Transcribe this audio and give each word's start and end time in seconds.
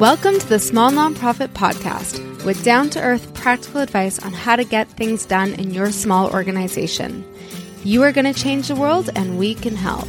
Welcome 0.00 0.38
to 0.38 0.46
the 0.46 0.58
Small 0.58 0.90
Nonprofit 0.90 1.54
Podcast 1.54 2.44
with 2.44 2.62
down 2.62 2.90
to 2.90 3.00
earth 3.00 3.32
practical 3.32 3.80
advice 3.80 4.18
on 4.22 4.30
how 4.30 4.54
to 4.54 4.62
get 4.62 4.90
things 4.90 5.24
done 5.24 5.54
in 5.54 5.72
your 5.72 5.90
small 5.90 6.30
organization. 6.34 7.24
You 7.82 8.02
are 8.02 8.12
going 8.12 8.30
to 8.30 8.38
change 8.38 8.68
the 8.68 8.74
world, 8.74 9.08
and 9.16 9.38
we 9.38 9.54
can 9.54 9.74
help. 9.74 10.06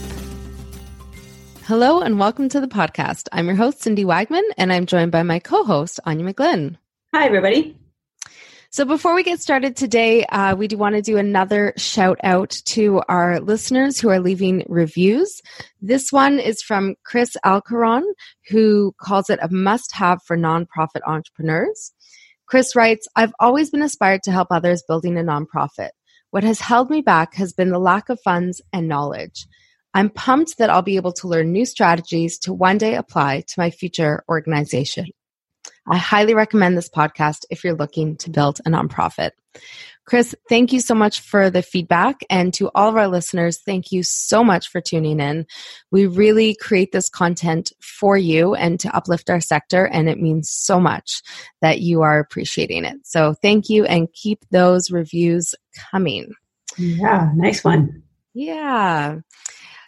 Hello, 1.64 2.02
and 2.02 2.20
welcome 2.20 2.50
to 2.50 2.60
the 2.60 2.68
podcast. 2.68 3.30
I'm 3.32 3.48
your 3.48 3.56
host, 3.56 3.82
Cindy 3.82 4.04
Wagman, 4.04 4.44
and 4.58 4.74
I'm 4.74 4.88
joined 4.88 5.14
by 5.14 5.24
my 5.24 5.40
co 5.40 5.64
host, 5.64 6.02
Anya 6.04 6.34
McGlynn. 6.34 6.76
Hi, 7.14 7.26
everybody. 7.26 7.78
So, 8.78 8.86
before 8.86 9.16
we 9.16 9.24
get 9.24 9.42
started 9.42 9.76
today, 9.76 10.24
uh, 10.26 10.56
we 10.56 10.68
do 10.68 10.78
want 10.78 10.94
to 10.94 11.02
do 11.02 11.18
another 11.18 11.74
shout 11.78 12.20
out 12.24 12.52
to 12.66 13.02
our 13.10 13.40
listeners 13.40 14.00
who 14.00 14.10
are 14.10 14.20
leaving 14.20 14.66
reviews. 14.70 15.42
This 15.82 16.12
one 16.12 16.38
is 16.38 16.62
from 16.62 16.94
Chris 17.04 17.36
Alcaron, 17.44 18.04
who 18.50 18.94
calls 19.02 19.32
it 19.32 19.40
a 19.42 19.52
must 19.52 19.94
have 19.94 20.22
for 20.22 20.38
nonprofit 20.38 21.02
entrepreneurs. 21.08 21.92
Chris 22.46 22.76
writes 22.76 23.08
I've 23.16 23.34
always 23.40 23.72
been 23.72 23.82
inspired 23.82 24.22
to 24.26 24.32
help 24.32 24.50
others 24.52 24.84
building 24.88 25.18
a 25.18 25.24
nonprofit. 25.24 25.90
What 26.30 26.44
has 26.44 26.60
held 26.60 26.92
me 26.92 27.02
back 27.02 27.34
has 27.34 27.54
been 27.54 27.72
the 27.72 27.80
lack 27.80 28.10
of 28.10 28.20
funds 28.24 28.62
and 28.72 28.88
knowledge. 28.88 29.48
I'm 29.96 30.12
pumped 30.12 30.60
that 30.60 30.70
I'll 30.70 30.84
be 30.84 30.98
able 30.98 31.14
to 31.14 31.28
learn 31.28 31.52
new 31.52 31.66
strategies 31.66 32.38
to 32.42 32.54
one 32.54 32.78
day 32.78 32.94
apply 32.94 33.42
to 33.48 33.54
my 33.58 33.72
future 33.72 34.24
organization. 34.30 35.08
I 35.90 35.98
highly 35.98 36.34
recommend 36.34 36.78
this 36.78 36.90
podcast 36.90 37.46
if 37.50 37.64
you're 37.64 37.76
looking 37.76 38.18
to 38.18 38.30
build 38.30 38.60
a 38.66 38.70
nonprofit. 38.70 39.32
Chris, 40.06 40.34
thank 40.48 40.72
you 40.72 40.80
so 40.80 40.96
much 40.96 41.20
for 41.20 41.50
the 41.50 41.62
feedback. 41.62 42.22
And 42.30 42.54
to 42.54 42.72
all 42.74 42.88
of 42.88 42.96
our 42.96 43.10
listeners, 43.10 43.60
thank 43.66 43.92
you 43.92 44.04
so 44.04 44.42
much 44.42 44.70
for 44.70 44.80
tuning 44.80 45.20
in. 45.20 45.46
We 45.92 46.08
really 46.08 46.56
create 46.56 46.94
this 46.94 47.10
content 47.10 47.74
for 47.82 48.18
you 48.18 48.56
and 48.56 48.80
to 48.80 48.96
uplift 48.96 49.30
our 49.30 49.42
sector. 49.42 49.86
And 49.86 50.08
it 50.10 50.18
means 50.18 50.50
so 50.50 50.80
much 50.80 51.22
that 51.62 51.82
you 51.82 52.04
are 52.04 52.20
appreciating 52.20 52.86
it. 52.86 53.06
So 53.06 53.34
thank 53.34 53.68
you 53.68 53.84
and 53.84 54.12
keep 54.14 54.40
those 54.50 54.92
reviews 54.92 55.54
coming. 55.92 56.32
Yeah, 56.78 57.30
nice 57.36 57.66
one. 57.66 58.04
Yeah. 58.34 59.18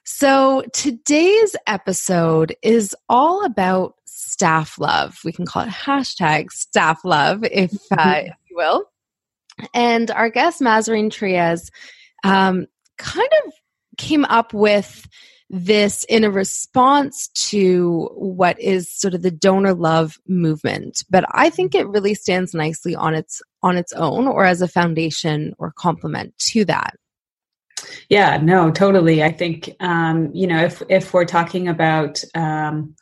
So 0.04 0.64
today's 0.74 1.56
episode 1.68 2.56
is 2.62 2.96
all 3.08 3.46
about 3.46 3.94
staff 4.30 4.80
love. 4.80 5.18
We 5.24 5.32
can 5.32 5.46
call 5.46 5.64
it 5.64 5.70
hashtag 5.70 6.52
staff 6.52 7.04
love, 7.04 7.44
if, 7.44 7.74
uh, 7.92 7.96
mm-hmm. 7.96 8.28
if 8.28 8.36
you 8.50 8.58
will. 8.58 8.86
And 9.74 10.10
our 10.12 10.30
guest, 10.30 10.62
Mazarine 10.62 11.10
Treyz, 11.10 11.70
um, 12.24 12.68
kind 12.98 13.30
of 13.46 13.54
came 13.98 14.26
up 14.26 14.54
with 14.54 15.08
this 15.50 16.04
in 16.06 16.24
a 16.24 16.30
response 16.30 17.28
to 17.30 18.10
what 18.14 18.60
is 18.60 18.92
sort 18.92 19.16
of 19.16 19.24
the 19.24 19.32
donor 19.32 19.74
love 19.74 20.20
movement 20.28 21.04
but 21.10 21.26
i 21.32 21.50
think 21.50 21.74
it 21.74 21.88
really 21.88 22.14
stands 22.14 22.54
nicely 22.54 22.96
on 22.96 23.16
its 23.16 23.42
on 23.64 23.76
its 23.76 23.92
own 23.94 24.28
or 24.28 24.46
as 24.46 24.62
a 24.62 24.68
foundation 24.68 25.54
or 25.58 25.72
complement 25.72 26.38
to 26.38 26.64
that 26.64 26.96
yeah 28.10 28.38
no 28.38 28.70
totally 28.70 29.24
i 29.24 29.32
think 29.32 29.76
um, 29.80 30.30
you 30.34 30.46
know 30.46 30.64
if 30.64 30.84
if 30.88 31.14
we're 31.14 31.26
talking 31.26 31.68
about 31.68 32.24
um, 32.36 32.96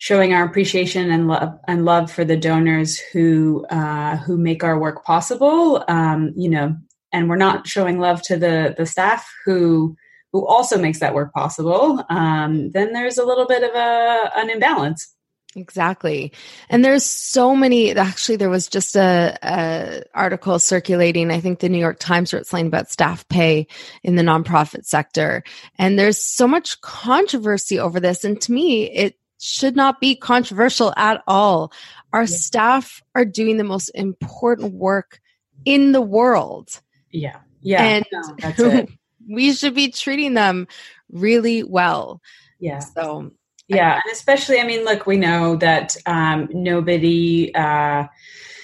showing 0.00 0.32
our 0.32 0.44
appreciation 0.44 1.10
and 1.10 1.28
love 1.28 1.58
and 1.68 1.84
love 1.84 2.10
for 2.10 2.24
the 2.24 2.36
donors 2.36 2.98
who 2.98 3.64
uh, 3.66 4.16
who 4.16 4.36
make 4.36 4.64
our 4.64 4.78
work 4.78 5.04
possible. 5.04 5.84
Um, 5.88 6.32
you 6.34 6.48
know, 6.48 6.76
and 7.12 7.28
we're 7.28 7.36
not 7.36 7.68
showing 7.68 8.00
love 8.00 8.22
to 8.22 8.36
the 8.36 8.74
the 8.76 8.86
staff 8.86 9.30
who 9.44 9.96
who 10.32 10.46
also 10.46 10.78
makes 10.78 11.00
that 11.00 11.14
work 11.14 11.32
possible. 11.34 12.02
Um, 12.08 12.70
then 12.70 12.92
there's 12.94 13.18
a 13.18 13.26
little 13.26 13.46
bit 13.46 13.62
of 13.62 13.70
a 13.74 14.30
an 14.36 14.50
imbalance. 14.50 15.14
Exactly. 15.56 16.32
And 16.68 16.84
there's 16.84 17.04
so 17.04 17.56
many 17.56 17.92
actually 17.92 18.36
there 18.36 18.48
was 18.48 18.68
just 18.68 18.94
a, 18.94 19.36
a, 19.42 20.04
article 20.14 20.60
circulating, 20.60 21.32
I 21.32 21.40
think 21.40 21.58
the 21.58 21.68
New 21.68 21.78
York 21.78 21.98
Times 21.98 22.32
wrote 22.32 22.46
something 22.46 22.68
about 22.68 22.88
staff 22.88 23.28
pay 23.28 23.66
in 24.04 24.14
the 24.14 24.22
nonprofit 24.22 24.86
sector. 24.86 25.42
And 25.76 25.98
there's 25.98 26.22
so 26.22 26.46
much 26.46 26.80
controversy 26.82 27.80
over 27.80 27.98
this. 27.98 28.24
And 28.24 28.40
to 28.42 28.52
me, 28.52 28.84
it 28.84 29.16
should 29.40 29.74
not 29.74 30.00
be 30.00 30.14
controversial 30.14 30.92
at 30.96 31.22
all. 31.26 31.72
Our 32.12 32.22
yeah. 32.22 32.26
staff 32.26 33.02
are 33.14 33.24
doing 33.24 33.56
the 33.56 33.64
most 33.64 33.88
important 33.90 34.74
work 34.74 35.20
in 35.64 35.92
the 35.92 36.00
world. 36.00 36.80
Yeah. 37.10 37.38
Yeah. 37.62 37.82
And 37.82 38.58
no, 38.58 38.86
we 39.28 39.52
should 39.52 39.74
be 39.74 39.90
treating 39.90 40.34
them 40.34 40.68
really 41.10 41.62
well. 41.62 42.20
Yeah. 42.58 42.80
So, 42.80 43.32
yeah. 43.66 44.00
and 44.04 44.12
especially, 44.12 44.60
I 44.60 44.66
mean, 44.66 44.84
look, 44.84 45.06
we 45.06 45.16
know 45.16 45.56
that 45.56 45.96
um, 46.06 46.48
nobody, 46.52 47.54
uh, 47.54 48.06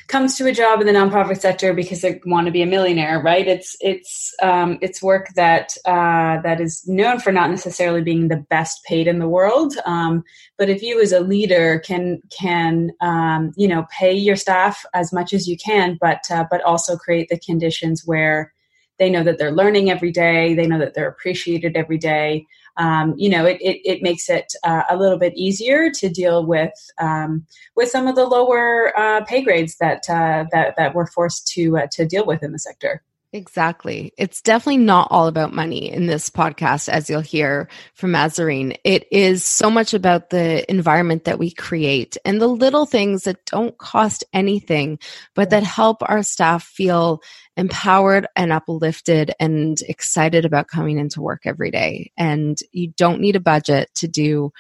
comes 0.09 0.37
to 0.37 0.47
a 0.47 0.53
job 0.53 0.81
in 0.81 0.87
the 0.87 0.93
nonprofit 0.93 1.41
sector 1.41 1.75
because 1.75 2.00
they 2.00 2.21
want 2.27 2.47
to 2.47 2.53
be 2.53 2.62
a 2.62 2.67
millionaire, 2.67 3.21
right? 3.21 3.47
It's 3.47 3.77
it's 3.81 4.33
um, 4.43 4.78
it's 4.81 5.03
work 5.03 5.28
that 5.34 5.77
uh, 5.84 6.41
that 6.43 6.61
is 6.61 6.87
known 6.87 7.19
for 7.19 7.33
not 7.33 7.50
necessarily 7.50 8.03
being 8.03 8.28
the 8.28 8.45
best 8.49 8.84
paid 8.84 9.06
in 9.09 9.19
the 9.19 9.28
world. 9.28 9.75
Um, 9.84 10.22
but 10.59 10.69
if 10.69 10.83
you 10.83 11.00
as 11.00 11.12
a 11.12 11.21
leader 11.21 11.81
can 11.81 12.21
can 12.31 12.93
um, 13.00 13.53
you 13.56 13.69
know 13.69 13.87
pay 13.91 14.12
your 14.12 14.37
staff 14.37 14.84
as 14.95 15.12
much 15.12 15.33
as 15.33 15.49
you 15.49 15.56
can, 15.56 15.99
but 16.00 16.22
uh, 16.31 16.45
but 16.50 16.62
also 16.62 16.97
create 16.97 17.28
the 17.28 17.39
conditions 17.39 18.03
where 18.06 18.53
they 18.99 19.11
know 19.11 19.22
that 19.22 19.39
they're 19.39 19.53
learning 19.53 19.91
every 19.91 20.12
day, 20.12 20.55
they 20.55 20.66
know 20.66 20.78
that 20.78 20.95
they're 20.95 21.09
appreciated 21.09 21.77
every 21.77 21.99
day 21.99 22.47
um, 22.76 23.14
you 23.16 23.28
know, 23.28 23.44
it, 23.47 23.59
it, 23.60 23.81
it 23.84 24.03
makes 24.03 24.28
it 24.28 24.53
uh, 24.62 24.82
a 24.91 24.97
little 24.97 25.19
bit 25.19 25.34
easier 25.34 25.91
to 25.91 26.09
deal 26.09 26.44
with 26.44 26.72
um, 26.98 27.47
with 27.75 27.88
some 27.88 28.06
of 28.06 28.14
the 28.14 28.26
lower 28.26 28.97
uh, 28.98 29.25
pay 29.25 29.42
grades 29.42 29.76
that 29.78 30.03
uh, 30.09 30.44
that 30.53 30.76
that 30.76 30.94
we're 30.94 31.06
forced 31.06 31.48
to 31.48 31.78
uh, 31.78 31.86
to 31.92 32.06
deal 32.06 32.26
with 32.26 32.42
in 32.42 32.53
the 32.53 32.59
sector. 32.59 33.03
Exactly. 33.32 34.12
It's 34.16 34.41
definitely 34.41 34.78
not 34.78 35.09
all 35.10 35.26
about 35.26 35.53
money 35.53 35.91
in 35.91 36.06
this 36.06 36.31
podcast, 36.31 36.88
as 36.88 37.10
you'll 37.10 37.20
hear 37.20 37.69
from 37.94 38.12
Mazarine. 38.12 38.76
It 38.84 39.06
is 39.10 39.44
so 39.44 39.70
much 39.70 39.94
about 39.94 40.31
the 40.31 40.69
environment 40.70 41.25
that 41.25 41.38
we 41.38 41.50
create 41.50 42.16
and 42.25 42.41
the 42.41 42.47
little 42.47 42.86
things 42.86 43.25
that 43.25 43.44
don't 43.44 43.76
cost 43.76 44.25
anything, 44.32 44.98
but 45.34 45.50
that 45.50 45.65
help 45.65 45.98
our 46.03 46.22
staff 46.22 46.65
feel 46.65 47.20
empowered 47.56 48.26
and 48.36 48.53
uplifted 48.53 49.32
and 49.41 49.78
excited 49.88 50.44
about 50.44 50.69
coming 50.69 50.98
into 50.98 51.20
work 51.20 51.42
every 51.44 51.70
day. 51.70 52.12
And 52.16 52.56
you 52.72 52.92
don't 52.97 53.20
need 53.20 53.36
a 53.36 53.41
budget 53.41 53.91
to 53.97 54.09
do 54.09 54.53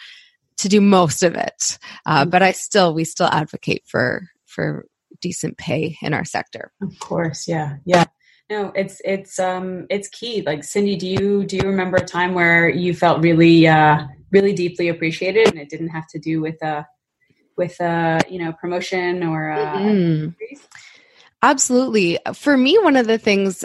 to 0.58 0.68
do 0.68 0.80
most 0.80 1.22
of 1.22 1.34
it. 1.34 1.78
Uh, 2.04 2.22
mm-hmm. 2.22 2.30
but 2.30 2.42
I 2.42 2.52
still, 2.52 2.94
we 2.94 3.04
still 3.04 3.26
advocate 3.26 3.84
for 3.86 4.28
for 4.44 4.86
decent 5.20 5.56
pay 5.56 5.96
in 6.02 6.14
our 6.14 6.24
sector. 6.24 6.72
Of 6.82 6.98
course, 6.98 7.48
yeah, 7.48 7.76
yeah. 7.84 8.04
No, 8.48 8.72
it's 8.76 9.00
it's 9.04 9.38
um 9.38 9.86
it's 9.90 10.08
key. 10.08 10.42
Like 10.46 10.62
Cindy, 10.62 10.96
do 10.96 11.06
you 11.06 11.44
do 11.44 11.56
you 11.56 11.64
remember 11.64 11.96
a 11.96 12.04
time 12.04 12.34
where 12.34 12.68
you 12.68 12.94
felt 12.94 13.22
really 13.22 13.66
uh 13.66 14.06
really 14.30 14.52
deeply 14.52 14.88
appreciated 14.88 15.48
and 15.48 15.58
it 15.58 15.68
didn't 15.68 15.88
have 15.88 16.06
to 16.08 16.18
do 16.18 16.40
with 16.40 16.62
uh 16.62 16.84
with 17.56 17.80
uh 17.80 18.20
you 18.28 18.38
know 18.38 18.52
promotion 18.52 19.24
or 19.24 19.50
uh 19.50 19.76
mm-hmm. 19.78 20.28
Absolutely. 21.42 22.18
For 22.34 22.56
me, 22.56 22.78
one 22.78 22.96
of 22.96 23.06
the 23.06 23.18
things, 23.18 23.64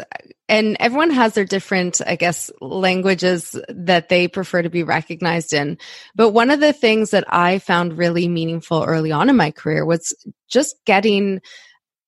and 0.50 0.78
everyone 0.80 1.10
has 1.12 1.34
their 1.34 1.46
different, 1.46 2.02
I 2.06 2.16
guess, 2.16 2.52
languages 2.60 3.56
that 3.70 4.10
they 4.10 4.28
prefer 4.28 4.62
to 4.62 4.70
be 4.70 4.84
recognized 4.84 5.54
in. 5.54 5.78
But 6.14 6.32
one 6.32 6.52
of 6.52 6.60
the 6.60 6.74
things 6.74 7.12
that 7.12 7.24
I 7.30 7.60
found 7.60 7.98
really 7.98 8.28
meaningful 8.28 8.84
early 8.84 9.12
on 9.12 9.30
in 9.30 9.38
my 9.38 9.52
career 9.52 9.86
was 9.86 10.14
just 10.50 10.76
getting 10.86 11.42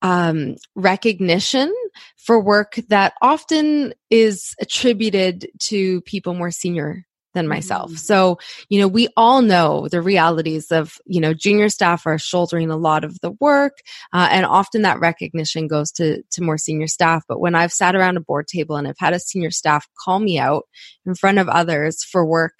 um, 0.03 0.57
recognition 0.75 1.73
for 2.17 2.39
work 2.39 2.75
that 2.89 3.13
often 3.21 3.93
is 4.09 4.53
attributed 4.59 5.47
to 5.59 6.01
people 6.01 6.35
more 6.35 6.51
senior 6.51 7.05
than 7.33 7.47
myself. 7.47 7.89
Mm-hmm. 7.89 7.97
So, 7.97 8.37
you 8.69 8.79
know, 8.79 8.87
we 8.87 9.07
all 9.17 9.41
know 9.41 9.87
the 9.87 10.01
realities 10.01 10.71
of, 10.71 10.99
you 11.05 11.19
know, 11.19 11.33
junior 11.33 11.69
staff 11.69 12.05
are 12.05 12.19
shouldering 12.19 12.69
a 12.69 12.77
lot 12.77 13.03
of 13.03 13.19
the 13.21 13.31
work, 13.39 13.79
uh, 14.13 14.27
and 14.29 14.45
often 14.45 14.83
that 14.83 14.99
recognition 14.99 15.67
goes 15.67 15.91
to 15.93 16.21
to 16.21 16.43
more 16.43 16.59
senior 16.59 16.87
staff. 16.87 17.23
But 17.27 17.39
when 17.39 17.55
I've 17.55 17.73
sat 17.73 17.95
around 17.95 18.17
a 18.17 18.21
board 18.21 18.47
table 18.47 18.75
and 18.75 18.87
I've 18.87 18.99
had 18.99 19.13
a 19.13 19.19
senior 19.19 19.49
staff 19.49 19.87
call 20.03 20.19
me 20.19 20.37
out 20.37 20.65
in 21.05 21.15
front 21.15 21.39
of 21.39 21.49
others 21.49 22.03
for 22.03 22.23
work 22.23 22.53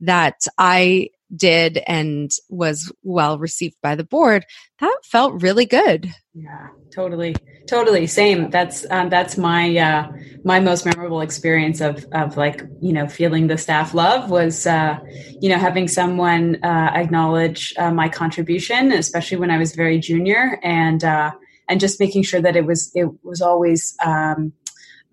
that 0.00 0.36
I 0.58 1.08
did 1.34 1.78
and 1.86 2.30
was 2.48 2.92
well 3.02 3.38
received 3.38 3.76
by 3.82 3.94
the 3.94 4.04
board, 4.04 4.44
that 4.80 4.98
felt 5.04 5.42
really 5.42 5.66
good. 5.66 6.12
Yeah, 6.34 6.68
totally, 6.94 7.34
totally. 7.68 8.06
Same. 8.06 8.50
That's 8.50 8.86
um, 8.90 9.08
that's 9.08 9.36
my 9.36 9.76
uh, 9.76 10.12
my 10.44 10.60
most 10.60 10.84
memorable 10.86 11.20
experience 11.20 11.80
of 11.80 12.06
of 12.12 12.36
like 12.36 12.62
you 12.80 12.92
know 12.92 13.08
feeling 13.08 13.46
the 13.46 13.58
staff 13.58 13.94
love 13.94 14.30
was 14.30 14.66
uh, 14.66 14.98
you 15.40 15.48
know 15.48 15.58
having 15.58 15.88
someone 15.88 16.62
uh, 16.62 16.90
acknowledge 16.94 17.74
uh, 17.78 17.92
my 17.92 18.08
contribution, 18.08 18.92
especially 18.92 19.38
when 19.38 19.50
I 19.50 19.58
was 19.58 19.74
very 19.74 19.98
junior, 19.98 20.58
and 20.62 21.02
uh, 21.02 21.32
and 21.68 21.80
just 21.80 22.00
making 22.00 22.22
sure 22.22 22.40
that 22.40 22.56
it 22.56 22.64
was 22.64 22.90
it 22.94 23.08
was 23.22 23.40
always 23.40 23.96
um, 24.04 24.52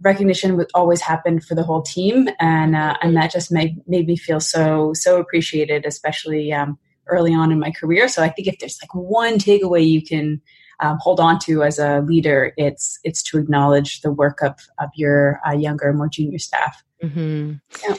recognition 0.01 0.57
would 0.57 0.69
always 0.73 1.01
happen 1.01 1.39
for 1.39 1.55
the 1.55 1.63
whole 1.63 1.81
team, 1.81 2.29
and 2.39 2.75
uh, 2.75 2.95
and 3.01 3.15
that 3.15 3.31
just 3.31 3.51
made 3.51 3.77
made 3.87 4.07
me 4.07 4.15
feel 4.15 4.39
so 4.39 4.93
so 4.93 5.19
appreciated, 5.19 5.85
especially 5.85 6.53
um, 6.53 6.77
early 7.07 7.33
on 7.33 7.51
in 7.51 7.59
my 7.59 7.71
career. 7.71 8.07
So 8.07 8.23
I 8.23 8.29
think 8.29 8.47
if 8.47 8.59
there's 8.59 8.79
like 8.81 8.93
one 8.93 9.35
takeaway 9.35 9.87
you 9.87 10.01
can 10.01 10.41
um, 10.79 10.97
hold 11.01 11.19
on 11.19 11.39
to 11.39 11.63
as 11.63 11.79
a 11.79 12.01
leader, 12.01 12.53
it's 12.57 12.99
it's 13.03 13.23
to 13.23 13.37
acknowledge 13.37 14.01
the 14.01 14.11
work 14.11 14.41
of 14.41 14.55
of 14.79 14.89
your 14.95 15.39
uh, 15.47 15.53
younger, 15.53 15.91
more 15.93 16.09
junior 16.09 16.39
staff. 16.39 16.83
Mm-hmm. 17.03 17.53
Yeah. 17.87 17.95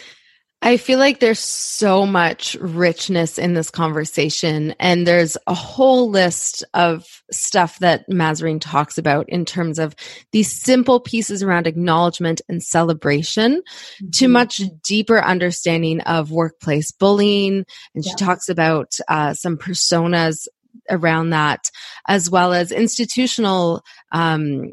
I 0.61 0.77
feel 0.77 0.99
like 0.99 1.21
there's 1.21 1.39
so 1.39 2.05
much 2.05 2.57
richness 2.57 3.39
in 3.39 3.55
this 3.55 3.71
conversation, 3.71 4.75
and 4.81 5.07
there's 5.07 5.37
a 5.47 5.55
whole 5.55 6.11
list 6.11 6.65
of 6.75 7.07
stuff 7.31 7.79
that 7.79 8.09
Mazarine 8.11 8.61
talks 8.61 8.99
about 8.99 9.29
in 9.29 9.45
terms 9.45 9.79
of 9.79 9.95
these 10.33 10.53
simple 10.53 10.99
pieces 10.99 11.45
around 11.45 11.69
acknowledgement 11.69 12.41
and 12.49 12.61
celebration 12.61 13.63
mm-hmm. 13.63 14.11
to 14.11 14.29
much 14.29 14.61
deeper 14.83 15.23
understanding 15.23 16.01
of 16.03 16.33
workplace 16.33 16.91
bullying. 16.91 17.65
And 17.95 18.05
she 18.05 18.11
yeah. 18.11 18.17
talks 18.27 18.49
about 18.49 18.97
uh, 19.07 19.35
some 19.35 19.59
personas 19.59 20.49
around 20.91 21.31
that, 21.31 21.71
as 22.09 22.31
well 22.31 22.53
as 22.53 22.73
institutional 22.73 23.85
um, 24.11 24.73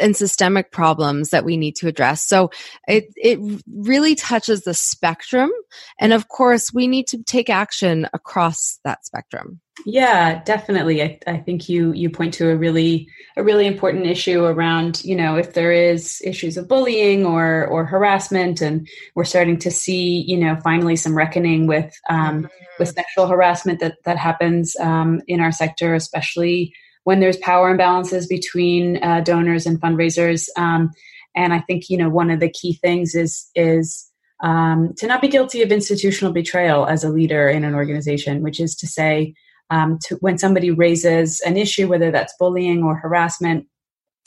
and 0.00 0.16
systemic 0.16 0.72
problems 0.72 1.30
that 1.30 1.44
we 1.44 1.56
need 1.56 1.76
to 1.76 1.88
address. 1.88 2.24
So 2.24 2.50
it 2.88 3.06
it 3.16 3.38
really 3.66 4.14
touches 4.14 4.62
the 4.62 4.74
spectrum, 4.74 5.50
and 5.98 6.12
of 6.12 6.28
course, 6.28 6.72
we 6.72 6.86
need 6.86 7.06
to 7.08 7.22
take 7.22 7.50
action 7.50 8.08
across 8.12 8.78
that 8.84 9.04
spectrum. 9.04 9.60
Yeah, 9.86 10.42
definitely. 10.44 11.02
I, 11.02 11.18
I 11.26 11.38
think 11.38 11.68
you 11.68 11.92
you 11.92 12.10
point 12.10 12.34
to 12.34 12.50
a 12.50 12.56
really 12.56 13.08
a 13.36 13.42
really 13.42 13.66
important 13.66 14.06
issue 14.06 14.44
around 14.44 15.02
you 15.04 15.16
know 15.16 15.36
if 15.36 15.54
there 15.54 15.72
is 15.72 16.20
issues 16.24 16.56
of 16.56 16.68
bullying 16.68 17.24
or 17.24 17.66
or 17.66 17.84
harassment, 17.84 18.60
and 18.60 18.86
we're 19.14 19.24
starting 19.24 19.58
to 19.60 19.70
see 19.70 20.24
you 20.26 20.36
know 20.36 20.56
finally 20.62 20.96
some 20.96 21.16
reckoning 21.16 21.66
with 21.66 21.92
um, 22.08 22.48
with 22.78 22.88
mm-hmm. 22.88 22.94
sexual 22.94 23.26
harassment 23.26 23.80
that 23.80 23.96
that 24.04 24.18
happens 24.18 24.76
um, 24.76 25.20
in 25.26 25.40
our 25.40 25.52
sector, 25.52 25.94
especially 25.94 26.74
when 27.04 27.20
there's 27.20 27.36
power 27.38 27.76
imbalances 27.76 28.28
between 28.28 29.02
uh, 29.02 29.20
donors 29.20 29.66
and 29.66 29.80
fundraisers. 29.80 30.48
Um, 30.56 30.90
and 31.34 31.52
I 31.52 31.60
think 31.60 31.88
you 31.88 31.96
know 31.96 32.08
one 32.08 32.30
of 32.30 32.40
the 32.40 32.50
key 32.50 32.74
things 32.74 33.14
is 33.14 33.48
is 33.54 34.10
um, 34.42 34.92
to 34.98 35.06
not 35.06 35.22
be 35.22 35.28
guilty 35.28 35.62
of 35.62 35.70
institutional 35.70 36.32
betrayal 36.32 36.86
as 36.86 37.04
a 37.04 37.10
leader 37.10 37.48
in 37.48 37.64
an 37.64 37.74
organization, 37.74 38.42
which 38.42 38.58
is 38.58 38.74
to 38.76 38.88
say, 38.88 39.34
um, 39.70 39.98
to, 40.06 40.16
when 40.16 40.36
somebody 40.36 40.70
raises 40.70 41.40
an 41.42 41.56
issue, 41.56 41.88
whether 41.88 42.10
that's 42.10 42.34
bullying 42.38 42.82
or 42.82 42.96
harassment, 42.96 43.66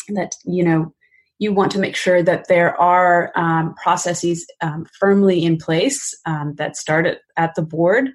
that 0.10 0.36
you 0.45 0.63
know 0.63 0.94
you 1.38 1.54
want 1.54 1.71
to 1.74 1.80
make 1.80 1.95
sure 1.95 2.24
that 2.24 2.48
there 2.48 2.80
are 2.80 3.31
um, 3.36 3.75
processes 3.75 4.45
um, 4.62 4.86
firmly 5.00 5.44
in 5.44 5.57
place 5.57 6.18
um, 6.25 6.56
that 6.56 6.78
start 6.78 7.06
at, 7.06 7.19
at 7.36 7.56
the 7.56 7.62
board 7.62 8.10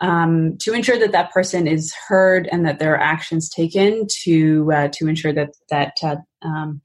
um, 0.00 0.56
to 0.58 0.72
ensure 0.72 0.98
that 0.98 1.12
that 1.12 1.32
person 1.32 1.66
is 1.66 1.94
heard 2.08 2.48
and 2.52 2.66
that 2.66 2.78
there 2.78 2.94
are 2.94 3.00
actions 3.00 3.48
taken 3.48 4.06
to 4.24 4.70
uh, 4.72 4.88
to 4.92 5.08
ensure 5.08 5.32
that 5.32 5.54
that 5.70 5.94
uh, 6.02 6.16
um, 6.42 6.80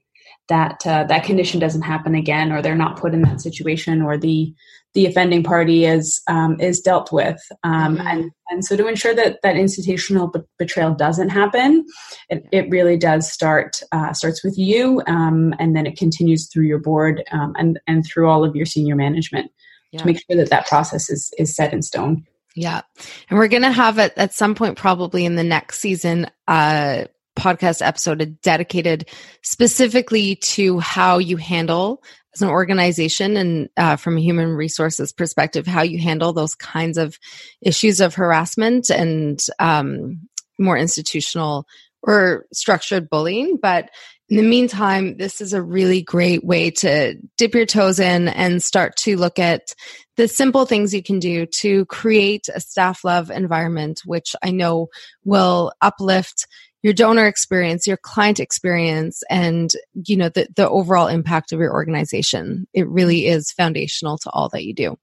that 0.48 0.86
uh, 0.86 1.04
that 1.04 1.24
condition 1.24 1.60
doesn't 1.60 1.82
happen 1.82 2.14
again, 2.14 2.52
or 2.52 2.62
they're 2.62 2.74
not 2.74 2.98
put 2.98 3.14
in 3.14 3.22
that 3.22 3.40
situation, 3.40 4.02
or 4.02 4.18
the 4.18 4.54
the 4.94 5.06
offending 5.06 5.42
party 5.42 5.84
is 5.84 6.20
um, 6.26 6.60
is 6.60 6.80
dealt 6.80 7.12
with, 7.12 7.40
um, 7.64 7.96
mm-hmm. 7.96 8.06
and 8.06 8.30
and 8.50 8.64
so 8.64 8.76
to 8.76 8.86
ensure 8.86 9.14
that 9.14 9.38
that 9.42 9.56
institutional 9.56 10.28
be- 10.28 10.40
betrayal 10.58 10.94
doesn't 10.94 11.30
happen, 11.30 11.86
it, 12.28 12.46
it 12.52 12.70
really 12.70 12.96
does 12.96 13.30
start 13.30 13.82
uh, 13.92 14.12
starts 14.12 14.42
with 14.42 14.58
you, 14.58 15.02
um, 15.06 15.54
and 15.58 15.76
then 15.76 15.86
it 15.86 15.96
continues 15.96 16.48
through 16.48 16.64
your 16.64 16.78
board 16.78 17.22
um, 17.30 17.54
and 17.56 17.78
and 17.86 18.04
through 18.04 18.28
all 18.28 18.44
of 18.44 18.56
your 18.56 18.66
senior 18.66 18.96
management 18.96 19.50
yeah. 19.92 20.00
to 20.00 20.06
make 20.06 20.18
sure 20.18 20.36
that 20.36 20.50
that 20.50 20.66
process 20.66 21.08
is 21.08 21.32
is 21.38 21.54
set 21.54 21.72
in 21.72 21.82
stone. 21.82 22.26
Yeah. 22.54 22.82
And 23.30 23.38
we're 23.38 23.48
going 23.48 23.62
to 23.62 23.72
have 23.72 23.98
it 23.98 24.12
at 24.16 24.34
some 24.34 24.54
point, 24.54 24.76
probably 24.76 25.24
in 25.24 25.36
the 25.36 25.44
next 25.44 25.78
season, 25.78 26.26
uh, 26.46 27.04
podcast 27.36 27.84
episode 27.84 28.40
dedicated 28.42 29.08
specifically 29.42 30.36
to 30.36 30.78
how 30.78 31.18
you 31.18 31.38
handle 31.38 32.02
as 32.34 32.42
an 32.42 32.48
organization 32.48 33.36
and 33.36 33.68
uh, 33.76 33.96
from 33.96 34.16
a 34.16 34.20
human 34.20 34.50
resources 34.50 35.12
perspective, 35.12 35.66
how 35.66 35.82
you 35.82 35.98
handle 35.98 36.32
those 36.32 36.54
kinds 36.54 36.98
of 36.98 37.18
issues 37.60 38.00
of 38.00 38.14
harassment 38.14 38.90
and 38.90 39.40
um, 39.58 40.20
more 40.58 40.76
institutional 40.76 41.66
or 42.02 42.46
structured 42.52 43.08
bullying. 43.08 43.58
But 43.60 43.90
in 44.32 44.38
the 44.38 44.42
meantime, 44.48 45.18
this 45.18 45.42
is 45.42 45.52
a 45.52 45.60
really 45.60 46.00
great 46.00 46.42
way 46.42 46.70
to 46.70 47.16
dip 47.36 47.54
your 47.54 47.66
toes 47.66 48.00
in 48.00 48.28
and 48.28 48.62
start 48.62 48.96
to 48.96 49.18
look 49.18 49.38
at 49.38 49.74
the 50.16 50.26
simple 50.26 50.64
things 50.64 50.94
you 50.94 51.02
can 51.02 51.18
do 51.18 51.44
to 51.44 51.84
create 51.84 52.48
a 52.48 52.58
staff 52.58 53.04
love 53.04 53.30
environment, 53.30 54.00
which 54.06 54.34
I 54.42 54.50
know 54.50 54.88
will 55.22 55.74
uplift 55.82 56.46
your 56.82 56.94
donor 56.94 57.26
experience, 57.26 57.86
your 57.86 57.98
client 57.98 58.40
experience, 58.40 59.22
and 59.28 59.70
you 60.06 60.16
know 60.16 60.30
the, 60.30 60.48
the 60.56 60.66
overall 60.66 61.08
impact 61.08 61.52
of 61.52 61.60
your 61.60 61.74
organization. 61.74 62.66
It 62.72 62.88
really 62.88 63.26
is 63.26 63.52
foundational 63.52 64.16
to 64.16 64.30
all 64.30 64.48
that 64.54 64.64
you 64.64 64.72
do. 64.72 64.96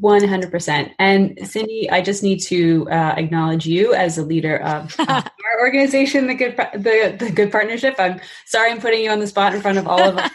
100%. 0.00 0.94
And 0.98 1.38
Cindy, 1.42 1.90
I 1.90 2.00
just 2.00 2.22
need 2.22 2.40
to 2.40 2.88
uh, 2.90 3.14
acknowledge 3.16 3.66
you 3.66 3.94
as 3.94 4.18
a 4.18 4.22
leader 4.22 4.58
of 4.58 4.94
our 5.08 5.60
organization, 5.60 6.26
the 6.26 6.34
Good 6.34 6.56
the, 6.56 7.16
the 7.18 7.30
Good 7.30 7.52
Partnership. 7.52 7.96
I'm 7.98 8.20
sorry 8.46 8.70
I'm 8.70 8.80
putting 8.80 9.02
you 9.02 9.10
on 9.10 9.20
the 9.20 9.26
spot 9.26 9.54
in 9.54 9.60
front 9.60 9.78
of 9.78 9.86
all 9.86 10.00
of 10.00 10.16
our 10.16 10.30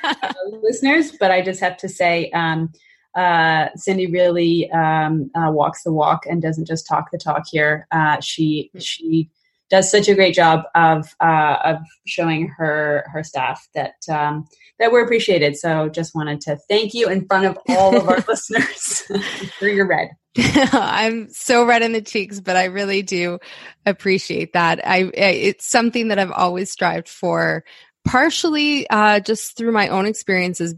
listeners, 0.62 1.12
but 1.20 1.32
I 1.32 1.42
just 1.42 1.60
have 1.60 1.78
to 1.78 1.90
say, 1.90 2.30
um, 2.32 2.72
uh, 3.16 3.70
Cindy 3.76 4.06
really 4.06 4.70
um, 4.72 5.32
uh, 5.34 5.52
walks 5.52 5.84
the 5.84 5.92
walk 5.92 6.26
and 6.28 6.42
doesn't 6.42 6.68
just 6.68 6.88
talk 6.88 7.10
the 7.12 7.18
talk 7.18 7.44
here. 7.50 7.88
Uh, 7.92 8.20
she 8.22 8.70
she 8.78 9.32
does 9.70 9.92
such 9.92 10.08
a 10.08 10.16
great 10.16 10.34
job 10.34 10.64
of 10.76 11.14
uh, 11.20 11.58
of 11.64 11.78
showing 12.06 12.48
her 12.58 13.06
her 13.12 13.24
staff 13.24 13.68
that 13.76 13.96
um, 14.10 14.48
that 14.80 14.92
we're 14.92 15.04
appreciated. 15.04 15.58
So 15.58 15.90
just 15.90 16.16
wanted 16.16 16.42
to 16.42 16.58
thank 16.70 16.94
you 16.94 17.10
in 17.10 17.26
front 17.26 17.46
of 17.46 17.58
all 17.70 17.96
of 17.96 18.08
our 18.08 18.24
listeners 18.28 19.04
for 19.60 19.68
your 19.68 19.88
red. 19.88 20.10
I'm 20.38 21.30
so 21.30 21.66
red 21.66 21.82
in 21.82 21.94
the 21.94 22.02
cheeks, 22.02 22.40
but 22.40 22.56
I 22.56 22.66
really 22.66 23.02
do 23.02 23.40
appreciate 23.86 24.54
that. 24.54 24.86
I 24.86 25.12
it's 25.14 25.66
something 25.66 26.10
that 26.10 26.20
I've 26.20 26.32
always 26.32 26.72
strived 26.72 27.10
for 27.10 27.64
partially 28.06 28.90
uh, 28.90 29.20
just 29.20 29.58
through 29.58 29.72
my 29.72 29.90
own 29.90 30.06
experiences 30.06 30.76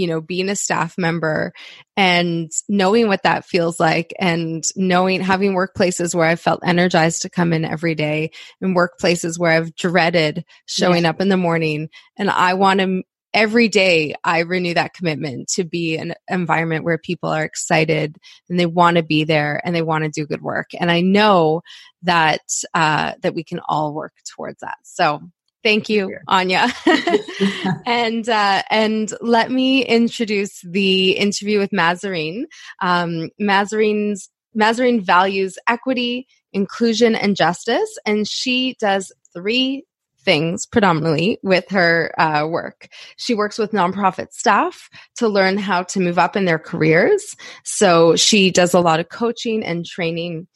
you 0.00 0.06
know, 0.06 0.22
being 0.22 0.48
a 0.48 0.56
staff 0.56 0.96
member 0.96 1.52
and 1.94 2.50
knowing 2.70 3.06
what 3.06 3.22
that 3.24 3.44
feels 3.44 3.78
like 3.78 4.14
and 4.18 4.64
knowing 4.74 5.20
having 5.20 5.52
workplaces 5.52 6.14
where 6.14 6.26
I 6.26 6.36
felt 6.36 6.60
energized 6.64 7.22
to 7.22 7.30
come 7.30 7.52
in 7.52 7.66
every 7.66 7.94
day 7.94 8.30
and 8.62 8.74
workplaces 8.74 9.38
where 9.38 9.52
I've 9.52 9.74
dreaded 9.76 10.44
showing 10.64 11.04
up 11.04 11.20
in 11.20 11.28
the 11.28 11.36
morning. 11.36 11.90
And 12.16 12.30
I 12.30 12.54
want 12.54 12.80
to 12.80 13.02
every 13.34 13.68
day 13.68 14.14
I 14.24 14.40
renew 14.40 14.72
that 14.72 14.94
commitment 14.94 15.48
to 15.50 15.64
be 15.64 15.98
an 15.98 16.14
environment 16.28 16.84
where 16.84 16.96
people 16.96 17.28
are 17.28 17.44
excited 17.44 18.16
and 18.48 18.58
they 18.58 18.66
want 18.66 18.96
to 18.96 19.02
be 19.02 19.24
there 19.24 19.60
and 19.62 19.76
they 19.76 19.82
want 19.82 20.04
to 20.04 20.10
do 20.10 20.26
good 20.26 20.42
work. 20.42 20.70
And 20.78 20.90
I 20.90 21.02
know 21.02 21.60
that 22.04 22.40
uh, 22.72 23.12
that 23.20 23.34
we 23.34 23.44
can 23.44 23.60
all 23.68 23.92
work 23.92 24.14
towards 24.34 24.60
that. 24.60 24.78
So 24.82 25.20
Thank 25.62 25.88
you, 25.88 26.16
Anya. 26.26 26.68
and 27.86 28.28
uh, 28.28 28.62
and 28.70 29.12
let 29.20 29.50
me 29.50 29.84
introduce 29.84 30.60
the 30.62 31.12
interview 31.12 31.58
with 31.58 31.70
Mazarine. 31.70 32.44
Um, 32.80 33.30
Mazarine's 33.40 34.30
Mazarine 34.56 35.00
values 35.00 35.58
equity, 35.68 36.26
inclusion, 36.52 37.14
and 37.14 37.36
justice, 37.36 37.98
and 38.06 38.26
she 38.26 38.76
does 38.80 39.12
three 39.34 39.84
things 40.22 40.66
predominantly 40.66 41.38
with 41.42 41.68
her 41.70 42.12
uh, 42.20 42.46
work. 42.46 42.88
She 43.16 43.34
works 43.34 43.58
with 43.58 43.72
nonprofit 43.72 44.32
staff 44.32 44.88
to 45.16 45.28
learn 45.28 45.56
how 45.56 45.82
to 45.84 46.00
move 46.00 46.18
up 46.18 46.36
in 46.36 46.44
their 46.44 46.58
careers. 46.58 47.36
So 47.64 48.16
she 48.16 48.50
does 48.50 48.74
a 48.74 48.80
lot 48.80 49.00
of 49.00 49.08
coaching 49.08 49.64
and 49.64 49.86
training 49.86 50.46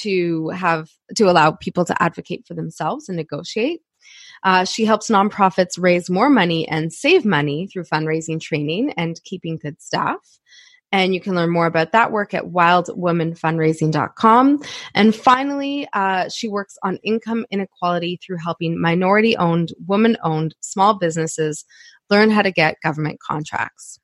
to 0.00 0.48
have 0.50 0.90
to 1.16 1.24
allow 1.30 1.52
people 1.52 1.84
to 1.84 2.02
advocate 2.02 2.44
for 2.46 2.54
themselves 2.54 3.08
and 3.08 3.16
negotiate. 3.16 3.80
Uh, 4.46 4.64
she 4.64 4.84
helps 4.84 5.10
nonprofits 5.10 5.72
raise 5.76 6.08
more 6.08 6.30
money 6.30 6.68
and 6.68 6.92
save 6.92 7.24
money 7.24 7.66
through 7.66 7.82
fundraising 7.82 8.40
training 8.40 8.94
and 8.96 9.20
keeping 9.24 9.58
good 9.58 9.82
staff. 9.82 10.20
And 10.92 11.12
you 11.12 11.20
can 11.20 11.34
learn 11.34 11.50
more 11.50 11.66
about 11.66 11.90
that 11.92 12.12
work 12.12 12.32
at 12.32 12.44
wildwomanfundraising.com. 12.44 14.62
And 14.94 15.16
finally, 15.16 15.88
uh, 15.92 16.28
she 16.28 16.46
works 16.46 16.78
on 16.84 17.00
income 17.02 17.44
inequality 17.50 18.20
through 18.24 18.36
helping 18.36 18.80
minority 18.80 19.36
owned, 19.36 19.72
woman 19.84 20.16
owned 20.22 20.54
small 20.60 20.94
businesses 20.94 21.64
learn 22.08 22.30
how 22.30 22.42
to 22.42 22.52
get 22.52 22.76
government 22.84 23.18
contracts. 23.18 23.98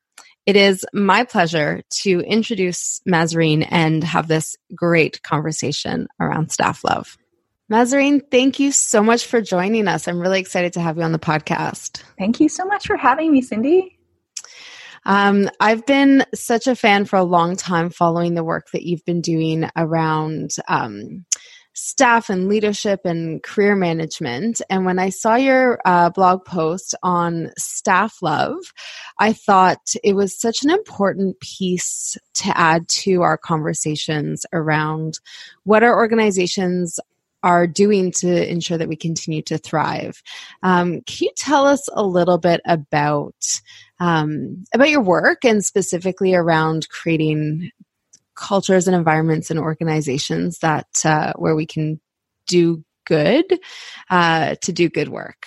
It 0.45 0.57
is 0.57 0.85
my 0.91 1.23
pleasure 1.23 1.83
to 2.01 2.19
introduce 2.19 2.99
Mazarine 3.07 3.65
and 3.71 4.03
have 4.03 4.27
this 4.27 4.57
great 4.75 5.23
conversation 5.23 6.09
around 6.19 6.51
staff 6.51 6.83
love. 6.83 7.17
Mazarine, 7.73 8.21
thank 8.29 8.59
you 8.59 8.71
so 8.71 9.01
much 9.01 9.25
for 9.25 9.41
joining 9.41 9.87
us. 9.87 10.07
I'm 10.07 10.19
really 10.19 10.39
excited 10.39 10.73
to 10.73 10.79
have 10.79 10.97
you 10.97 11.03
on 11.03 11.11
the 11.11 11.17
podcast. 11.17 12.03
Thank 12.19 12.39
you 12.39 12.47
so 12.47 12.65
much 12.65 12.85
for 12.85 12.95
having 12.95 13.31
me, 13.31 13.41
Cindy. 13.41 13.97
Um, 15.07 15.49
I've 15.59 15.83
been 15.87 16.23
such 16.35 16.67
a 16.67 16.75
fan 16.75 17.05
for 17.05 17.17
a 17.17 17.23
long 17.23 17.55
time 17.55 17.89
following 17.89 18.35
the 18.35 18.43
work 18.43 18.67
that 18.73 18.83
you've 18.83 19.03
been 19.05 19.21
doing 19.21 19.67
around 19.75 20.51
um, 20.67 21.25
staff 21.73 22.29
and 22.29 22.47
leadership 22.47 22.99
and 23.05 23.41
career 23.41 23.75
management. 23.75 24.61
And 24.69 24.85
when 24.85 24.99
I 24.99 25.09
saw 25.09 25.33
your 25.33 25.79
uh, 25.83 26.11
blog 26.11 26.45
post 26.45 26.93
on 27.01 27.49
staff 27.57 28.21
love, 28.21 28.57
I 29.19 29.33
thought 29.33 29.95
it 30.03 30.15
was 30.15 30.39
such 30.39 30.63
an 30.63 30.69
important 30.69 31.39
piece 31.39 32.19
to 32.35 32.55
add 32.55 32.87
to 32.89 33.23
our 33.23 33.37
conversations 33.39 34.45
around 34.53 35.19
what 35.63 35.81
our 35.81 35.97
organizations 35.97 36.99
are 37.43 37.67
doing 37.67 38.11
to 38.11 38.49
ensure 38.49 38.77
that 38.77 38.87
we 38.87 38.95
continue 38.95 39.41
to 39.43 39.57
thrive. 39.57 40.23
Um, 40.63 41.01
can 41.01 41.25
you 41.25 41.31
tell 41.35 41.67
us 41.67 41.87
a 41.93 42.03
little 42.03 42.37
bit 42.37 42.61
about 42.65 43.35
um, 43.99 44.63
about 44.73 44.89
your 44.89 45.01
work 45.01 45.45
and 45.45 45.63
specifically 45.63 46.33
around 46.33 46.89
creating 46.89 47.71
cultures 48.35 48.87
and 48.87 48.95
environments 48.95 49.51
and 49.51 49.59
organizations 49.59 50.59
that 50.59 50.87
uh, 51.05 51.33
where 51.35 51.55
we 51.55 51.65
can 51.65 51.99
do 52.47 52.83
good 53.05 53.45
uh, 54.09 54.55
to 54.61 54.71
do 54.71 54.89
good 54.89 55.09
work? 55.09 55.45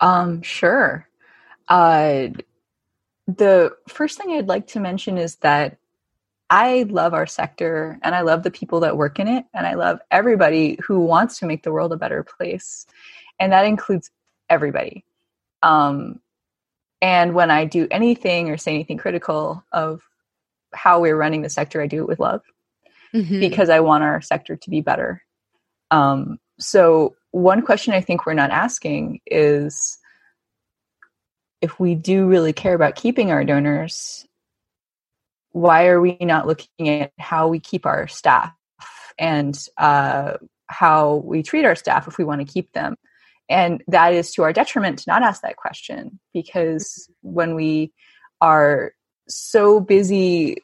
Um, 0.00 0.42
sure. 0.42 1.08
Uh, 1.68 2.28
the 3.26 3.74
first 3.88 4.18
thing 4.18 4.32
I'd 4.32 4.48
like 4.48 4.66
to 4.68 4.80
mention 4.80 5.16
is 5.16 5.36
that 5.36 5.78
I 6.50 6.84
love 6.88 7.14
our 7.14 7.26
sector 7.26 7.98
and 8.02 8.14
I 8.14 8.20
love 8.20 8.42
the 8.42 8.50
people 8.50 8.80
that 8.80 8.96
work 8.96 9.18
in 9.18 9.28
it 9.28 9.44
and 9.54 9.66
I 9.66 9.74
love 9.74 10.00
everybody 10.10 10.78
who 10.84 11.00
wants 11.00 11.38
to 11.38 11.46
make 11.46 11.62
the 11.62 11.72
world 11.72 11.92
a 11.92 11.96
better 11.96 12.22
place. 12.22 12.86
And 13.38 13.52
that 13.52 13.66
includes 13.66 14.10
everybody. 14.48 15.04
Um, 15.62 16.20
and 17.00 17.34
when 17.34 17.50
I 17.50 17.64
do 17.64 17.88
anything 17.90 18.50
or 18.50 18.56
say 18.56 18.74
anything 18.74 18.98
critical 18.98 19.64
of 19.72 20.02
how 20.72 21.00
we're 21.00 21.16
running 21.16 21.42
the 21.42 21.50
sector, 21.50 21.80
I 21.82 21.86
do 21.86 22.02
it 22.02 22.08
with 22.08 22.20
love 22.20 22.42
mm-hmm. 23.14 23.40
because 23.40 23.70
I 23.70 23.80
want 23.80 24.04
our 24.04 24.20
sector 24.20 24.56
to 24.56 24.70
be 24.70 24.80
better. 24.80 25.22
Um, 25.90 26.38
so, 26.58 27.14
one 27.30 27.62
question 27.62 27.94
I 27.94 28.00
think 28.00 28.26
we're 28.26 28.34
not 28.34 28.50
asking 28.50 29.20
is 29.26 29.98
if 31.60 31.80
we 31.80 31.94
do 31.94 32.26
really 32.26 32.52
care 32.52 32.74
about 32.74 32.94
keeping 32.94 33.30
our 33.30 33.44
donors, 33.44 34.26
why 35.54 35.86
are 35.86 36.00
we 36.00 36.16
not 36.20 36.48
looking 36.48 36.88
at 36.88 37.12
how 37.16 37.46
we 37.46 37.60
keep 37.60 37.86
our 37.86 38.08
staff 38.08 38.52
and 39.20 39.56
uh, 39.78 40.34
how 40.66 41.22
we 41.24 41.44
treat 41.44 41.64
our 41.64 41.76
staff 41.76 42.08
if 42.08 42.18
we 42.18 42.24
want 42.24 42.40
to 42.40 42.52
keep 42.52 42.72
them? 42.72 42.96
And 43.48 43.80
that 43.86 44.12
is 44.12 44.32
to 44.32 44.42
our 44.42 44.52
detriment 44.52 44.98
to 44.98 45.04
not 45.06 45.22
ask 45.22 45.42
that 45.42 45.56
question 45.56 46.18
because 46.32 47.08
when 47.22 47.54
we 47.54 47.92
are 48.40 48.92
so 49.28 49.78
busy 49.78 50.56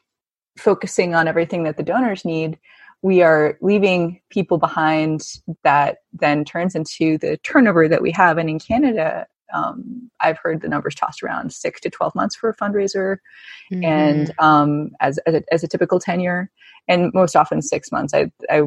focusing 0.57 1.15
on 1.15 1.25
everything 1.25 1.63
that 1.63 1.77
the 1.77 1.83
donors 1.83 2.25
need, 2.25 2.59
we 3.01 3.21
are 3.21 3.57
leaving 3.61 4.19
people 4.29 4.57
behind 4.57 5.21
that 5.63 5.99
then 6.11 6.43
turns 6.43 6.75
into 6.75 7.17
the 7.17 7.37
turnover 7.37 7.87
that 7.87 8.01
we 8.01 8.11
have. 8.11 8.37
And 8.37 8.49
in 8.49 8.59
Canada, 8.59 9.25
um, 9.53 10.09
I've 10.19 10.37
heard 10.37 10.61
the 10.61 10.67
numbers 10.67 10.95
tossed 10.95 11.23
around 11.23 11.53
six 11.53 11.81
to 11.81 11.89
12 11.89 12.15
months 12.15 12.35
for 12.35 12.49
a 12.49 12.55
fundraiser, 12.55 13.17
mm-hmm. 13.71 13.83
and 13.83 14.33
um, 14.39 14.91
as, 14.99 15.17
as 15.19 15.35
a, 15.35 15.43
as, 15.51 15.63
a, 15.63 15.67
typical 15.67 15.99
tenure, 15.99 16.49
and 16.87 17.13
most 17.13 17.35
often 17.35 17.61
six 17.61 17.91
months. 17.91 18.13
I, 18.13 18.31
I 18.49 18.63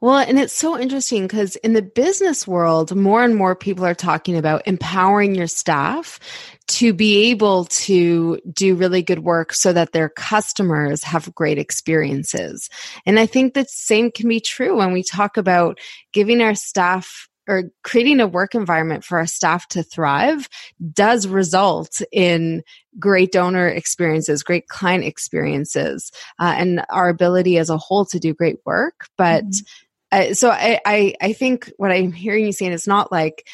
well, 0.00 0.18
and 0.18 0.38
it's 0.38 0.52
so 0.52 0.78
interesting 0.78 1.22
because 1.22 1.56
in 1.56 1.72
the 1.72 1.82
business 1.82 2.46
world, 2.46 2.94
more 2.94 3.24
and 3.24 3.36
more 3.36 3.56
people 3.56 3.84
are 3.84 3.94
talking 3.94 4.36
about 4.36 4.66
empowering 4.66 5.34
your 5.34 5.46
staff 5.46 6.20
to 6.68 6.92
be 6.92 7.30
able 7.30 7.64
to 7.64 8.38
do 8.52 8.74
really 8.74 9.02
good 9.02 9.20
work 9.20 9.52
so 9.52 9.72
that 9.72 9.92
their 9.92 10.08
customers 10.08 11.02
have 11.02 11.34
great 11.34 11.58
experiences. 11.58 12.68
And 13.06 13.18
I 13.18 13.26
think 13.26 13.54
the 13.54 13.66
same 13.68 14.10
can 14.10 14.28
be 14.28 14.40
true 14.40 14.76
when 14.76 14.92
we 14.92 15.02
talk 15.02 15.36
about 15.36 15.78
giving 16.12 16.42
our 16.42 16.54
staff 16.54 17.27
or 17.48 17.64
creating 17.82 18.20
a 18.20 18.26
work 18.26 18.54
environment 18.54 19.04
for 19.04 19.18
our 19.18 19.26
staff 19.26 19.66
to 19.68 19.82
thrive 19.82 20.48
does 20.92 21.26
result 21.26 22.02
in 22.12 22.62
great 22.98 23.32
donor 23.32 23.66
experiences, 23.66 24.42
great 24.42 24.68
client 24.68 25.04
experiences, 25.04 26.12
uh, 26.38 26.54
and 26.56 26.84
our 26.90 27.08
ability 27.08 27.58
as 27.58 27.70
a 27.70 27.78
whole 27.78 28.04
to 28.04 28.20
do 28.20 28.34
great 28.34 28.58
work. 28.64 29.06
But 29.16 29.44
mm-hmm. 29.44 30.30
uh, 30.30 30.34
so 30.34 30.50
I, 30.50 30.78
I, 30.84 31.14
I 31.20 31.32
think 31.32 31.72
what 31.78 31.90
I'm 31.90 32.12
hearing 32.12 32.44
you 32.44 32.52
saying 32.52 32.72
is 32.72 32.86
not 32.86 33.10
like 33.10 33.44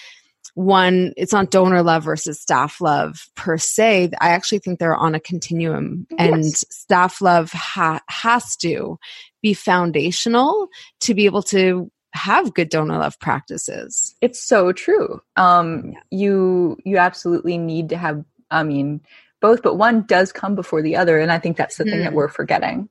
one 0.54 1.12
it's 1.16 1.32
not 1.32 1.50
donor 1.50 1.82
love 1.82 2.04
versus 2.04 2.40
staff 2.40 2.80
love 2.80 3.28
per 3.34 3.58
se 3.58 4.10
i 4.20 4.30
actually 4.30 4.60
think 4.60 4.78
they're 4.78 4.94
on 4.94 5.14
a 5.14 5.20
continuum 5.20 6.06
yes. 6.12 6.18
and 6.20 6.46
staff 6.46 7.20
love 7.20 7.50
ha- 7.50 8.00
has 8.08 8.54
to 8.56 8.96
be 9.42 9.52
foundational 9.52 10.68
to 11.00 11.12
be 11.12 11.26
able 11.26 11.42
to 11.42 11.90
have 12.14 12.54
good 12.54 12.68
donor 12.68 12.98
love 12.98 13.18
practices. 13.18 14.14
It's 14.20 14.42
so 14.42 14.72
true. 14.72 15.20
Um, 15.36 15.92
yeah. 15.92 15.98
You 16.10 16.78
you 16.84 16.96
absolutely 16.98 17.58
need 17.58 17.90
to 17.90 17.96
have. 17.96 18.24
I 18.50 18.62
mean, 18.62 19.00
both, 19.40 19.62
but 19.62 19.74
one 19.74 20.02
does 20.06 20.32
come 20.32 20.54
before 20.54 20.80
the 20.80 20.96
other, 20.96 21.18
and 21.18 21.32
I 21.32 21.38
think 21.38 21.56
that's 21.56 21.76
the 21.76 21.84
mm. 21.84 21.90
thing 21.90 22.00
that 22.00 22.06
mm-hmm. 22.08 22.16
we're 22.16 22.28
forgetting. 22.28 22.88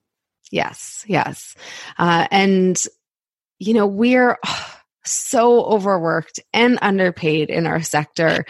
Yes, 0.51 1.03
yes, 1.07 1.55
uh, 1.97 2.27
and 2.31 2.81
you 3.59 3.73
know 3.73 3.87
we're. 3.87 4.37
so 5.05 5.65
overworked 5.65 6.39
and 6.53 6.79
underpaid 6.81 7.49
in 7.49 7.67
our 7.67 7.81
sector. 7.81 8.45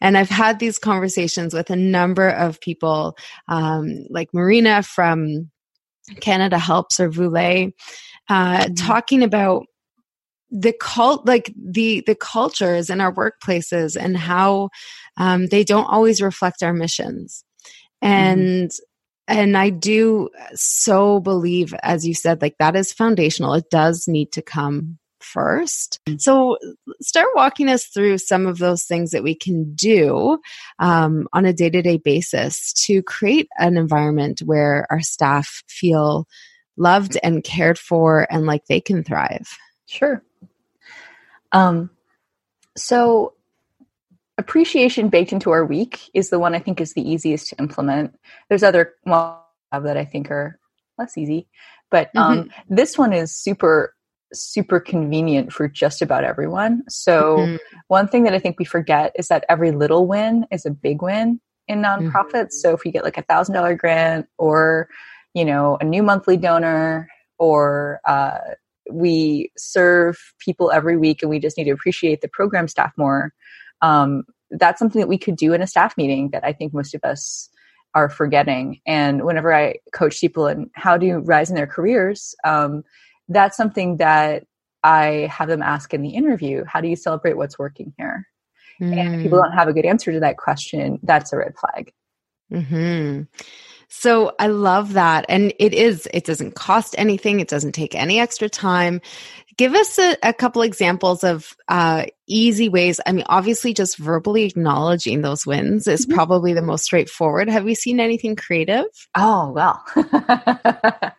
And 0.00 0.16
I've 0.16 0.30
had 0.30 0.58
these 0.58 0.78
conversations 0.78 1.52
with 1.52 1.68
a 1.68 1.76
number 1.76 2.26
of 2.26 2.62
people, 2.62 3.14
um, 3.46 4.06
like 4.08 4.32
Marina 4.32 4.82
from 4.82 5.50
Canada 6.22 6.58
Helps 6.58 6.98
or 6.98 7.10
Vu 7.10 7.28
Le, 7.28 7.66
uh, 8.30 8.58
mm-hmm. 8.58 8.72
talking 8.72 9.22
about 9.22 9.66
the 10.50 10.72
cult 10.72 11.26
like 11.26 11.52
the 11.56 12.02
the 12.06 12.14
cultures 12.14 12.90
in 12.90 13.00
our 13.00 13.12
workplaces 13.12 13.96
and 13.96 14.16
how 14.16 14.70
um, 15.16 15.46
they 15.46 15.64
don't 15.64 15.86
always 15.86 16.22
reflect 16.22 16.62
our 16.62 16.72
missions 16.72 17.44
mm-hmm. 18.02 18.12
and 18.12 18.70
mm-hmm. 18.70 19.38
and 19.38 19.56
i 19.56 19.70
do 19.70 20.28
so 20.54 21.20
believe 21.20 21.74
as 21.82 22.06
you 22.06 22.14
said 22.14 22.40
like 22.40 22.56
that 22.58 22.76
is 22.76 22.92
foundational 22.92 23.54
it 23.54 23.68
does 23.70 24.08
need 24.08 24.32
to 24.32 24.42
come 24.42 24.98
first 25.20 25.98
so 26.16 26.56
start 27.00 27.26
walking 27.34 27.68
us 27.68 27.86
through 27.86 28.16
some 28.16 28.46
of 28.46 28.58
those 28.58 28.84
things 28.84 29.10
that 29.10 29.24
we 29.24 29.34
can 29.34 29.74
do 29.74 30.38
um, 30.78 31.26
on 31.32 31.44
a 31.44 31.52
day-to-day 31.52 31.98
basis 31.98 32.72
to 32.72 33.02
create 33.02 33.48
an 33.58 33.76
environment 33.76 34.40
where 34.44 34.86
our 34.90 35.00
staff 35.00 35.64
feel 35.68 36.24
loved 36.76 37.18
and 37.24 37.42
cared 37.42 37.78
for 37.78 38.28
and 38.30 38.46
like 38.46 38.64
they 38.68 38.80
can 38.80 39.02
thrive 39.02 39.48
Sure. 39.88 40.22
Um, 41.52 41.90
so 42.76 43.34
appreciation 44.38 45.08
baked 45.08 45.32
into 45.32 45.50
our 45.50 45.64
week 45.64 46.10
is 46.14 46.30
the 46.30 46.38
one 46.38 46.54
I 46.54 46.60
think 46.60 46.80
is 46.80 46.94
the 46.94 47.08
easiest 47.08 47.48
to 47.48 47.56
implement. 47.58 48.14
There's 48.48 48.62
other 48.62 48.94
well 49.04 49.44
that 49.72 49.96
I 49.96 50.04
think 50.04 50.30
are 50.30 50.58
less 50.96 51.18
easy, 51.18 51.48
but 51.90 52.10
um, 52.16 52.44
mm-hmm. 52.44 52.74
this 52.74 52.96
one 52.96 53.12
is 53.12 53.34
super 53.34 53.94
super 54.32 54.78
convenient 54.78 55.52
for 55.52 55.68
just 55.68 56.02
about 56.02 56.22
everyone. 56.22 56.82
So 56.88 57.38
mm-hmm. 57.38 57.56
one 57.88 58.08
thing 58.08 58.24
that 58.24 58.34
I 58.34 58.38
think 58.38 58.58
we 58.58 58.64
forget 58.64 59.12
is 59.18 59.28
that 59.28 59.44
every 59.48 59.70
little 59.70 60.06
win 60.06 60.46
is 60.50 60.66
a 60.66 60.70
big 60.70 61.00
win 61.00 61.40
in 61.66 61.80
nonprofits. 61.82 62.32
Mm-hmm. 62.32 62.60
So 62.60 62.74
if 62.74 62.84
you 62.84 62.92
get 62.92 63.04
like 63.04 63.18
a 63.18 63.22
thousand 63.22 63.54
dollar 63.54 63.74
grant 63.74 64.26
or 64.38 64.88
you 65.34 65.44
know 65.44 65.78
a 65.80 65.84
new 65.84 66.02
monthly 66.02 66.36
donor 66.36 67.08
or 67.38 68.00
uh, 68.04 68.38
we 68.90 69.50
serve 69.56 70.18
people 70.38 70.70
every 70.70 70.96
week 70.96 71.22
and 71.22 71.30
we 71.30 71.38
just 71.38 71.56
need 71.56 71.64
to 71.64 71.70
appreciate 71.70 72.20
the 72.20 72.28
program 72.28 72.68
staff 72.68 72.92
more 72.96 73.32
um, 73.82 74.24
that's 74.50 74.78
something 74.78 75.00
that 75.00 75.08
we 75.08 75.18
could 75.18 75.36
do 75.36 75.52
in 75.52 75.62
a 75.62 75.66
staff 75.66 75.96
meeting 75.96 76.30
that 76.30 76.44
i 76.44 76.52
think 76.52 76.72
most 76.72 76.94
of 76.94 77.02
us 77.04 77.48
are 77.94 78.08
forgetting 78.08 78.80
and 78.86 79.24
whenever 79.24 79.54
i 79.54 79.74
coach 79.92 80.20
people 80.20 80.46
and 80.46 80.70
how 80.74 80.96
do 80.96 81.06
you 81.06 81.18
rise 81.18 81.50
in 81.50 81.56
their 81.56 81.66
careers 81.66 82.34
um, 82.44 82.82
that's 83.28 83.56
something 83.56 83.96
that 83.98 84.44
i 84.84 85.28
have 85.30 85.48
them 85.48 85.62
ask 85.62 85.92
in 85.92 86.02
the 86.02 86.10
interview 86.10 86.64
how 86.64 86.80
do 86.80 86.88
you 86.88 86.96
celebrate 86.96 87.36
what's 87.36 87.58
working 87.58 87.92
here 87.98 88.26
mm. 88.80 88.96
and 88.98 89.14
if 89.14 89.22
people 89.22 89.38
mm. 89.38 89.44
don't 89.44 89.52
have 89.52 89.68
a 89.68 89.72
good 89.72 89.86
answer 89.86 90.12
to 90.12 90.20
that 90.20 90.38
question 90.38 90.98
that's 91.02 91.32
a 91.32 91.36
red 91.36 91.54
flag 91.58 91.92
mm-hmm. 92.52 93.22
So 93.88 94.34
I 94.38 94.48
love 94.48 94.92
that. 94.92 95.24
And 95.28 95.52
it 95.58 95.74
is, 95.74 96.08
it 96.12 96.24
doesn't 96.24 96.54
cost 96.54 96.94
anything, 96.98 97.40
it 97.40 97.48
doesn't 97.48 97.72
take 97.72 97.94
any 97.94 98.20
extra 98.20 98.48
time. 98.48 99.00
Give 99.56 99.74
us 99.74 99.98
a, 99.98 100.16
a 100.22 100.32
couple 100.32 100.62
examples 100.62 101.24
of 101.24 101.56
uh, 101.66 102.04
easy 102.28 102.68
ways. 102.68 103.00
I 103.04 103.12
mean, 103.12 103.24
obviously, 103.28 103.74
just 103.74 103.98
verbally 103.98 104.44
acknowledging 104.44 105.22
those 105.22 105.44
wins 105.44 105.88
is 105.88 106.06
mm-hmm. 106.06 106.14
probably 106.14 106.52
the 106.52 106.62
most 106.62 106.84
straightforward. 106.84 107.48
Have 107.48 107.64
we 107.64 107.74
seen 107.74 107.98
anything 107.98 108.36
creative? 108.36 108.84
Oh, 109.16 109.50
well. 109.50 109.84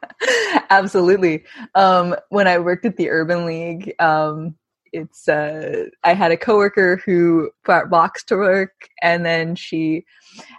Absolutely. 0.69 1.43
Um, 1.75 2.15
when 2.29 2.47
I 2.47 2.59
worked 2.59 2.85
at 2.85 2.95
the 2.95 3.09
Urban 3.09 3.45
League, 3.45 3.93
um, 3.99 4.55
it's 4.93 5.27
uh, 5.27 5.85
I 6.03 6.13
had 6.13 6.31
a 6.31 6.37
coworker 6.37 7.01
who 7.05 7.51
brought 7.63 7.89
box 7.89 8.23
to 8.25 8.37
work, 8.37 8.89
and 9.01 9.25
then 9.25 9.55
she 9.55 10.05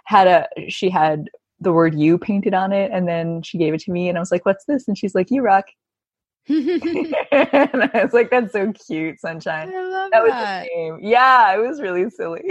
had 0.05 0.27
a 0.27 0.47
she 0.69 0.89
had 0.89 1.29
the 1.61 1.71
word 1.71 1.97
you 1.97 2.17
painted 2.17 2.53
on 2.53 2.73
it. 2.73 2.91
And 2.91 3.07
then 3.07 3.41
she 3.43 3.57
gave 3.57 3.73
it 3.73 3.81
to 3.81 3.91
me 3.91 4.09
and 4.09 4.17
I 4.17 4.21
was 4.21 4.31
like, 4.31 4.45
what's 4.45 4.65
this? 4.65 4.87
And 4.87 4.97
she's 4.97 5.15
like, 5.15 5.31
you 5.31 5.41
rock. 5.41 5.65
and 6.49 7.13
I 7.31 8.01
was 8.03 8.13
like, 8.13 8.31
that's 8.31 8.51
so 8.51 8.73
cute, 8.73 9.19
Sunshine. 9.19 9.71
I 9.73 9.83
love 9.83 10.11
that 10.11 10.23
was 10.23 10.31
that. 10.31 10.67
Yeah, 11.01 11.53
it 11.53 11.59
was 11.59 11.79
really 11.79 12.09
silly. 12.09 12.43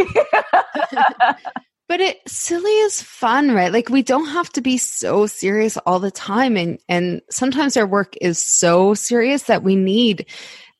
but 1.88 2.00
it 2.00 2.18
silly 2.28 2.70
is 2.70 3.02
fun, 3.02 3.50
right? 3.50 3.72
Like 3.72 3.88
we 3.88 4.02
don't 4.02 4.28
have 4.28 4.50
to 4.50 4.60
be 4.60 4.78
so 4.78 5.26
serious 5.26 5.76
all 5.78 5.98
the 5.98 6.12
time. 6.12 6.56
And 6.56 6.78
and 6.88 7.20
sometimes 7.30 7.76
our 7.76 7.86
work 7.86 8.14
is 8.20 8.42
so 8.42 8.94
serious 8.94 9.44
that 9.44 9.64
we 9.64 9.74
need 9.74 10.26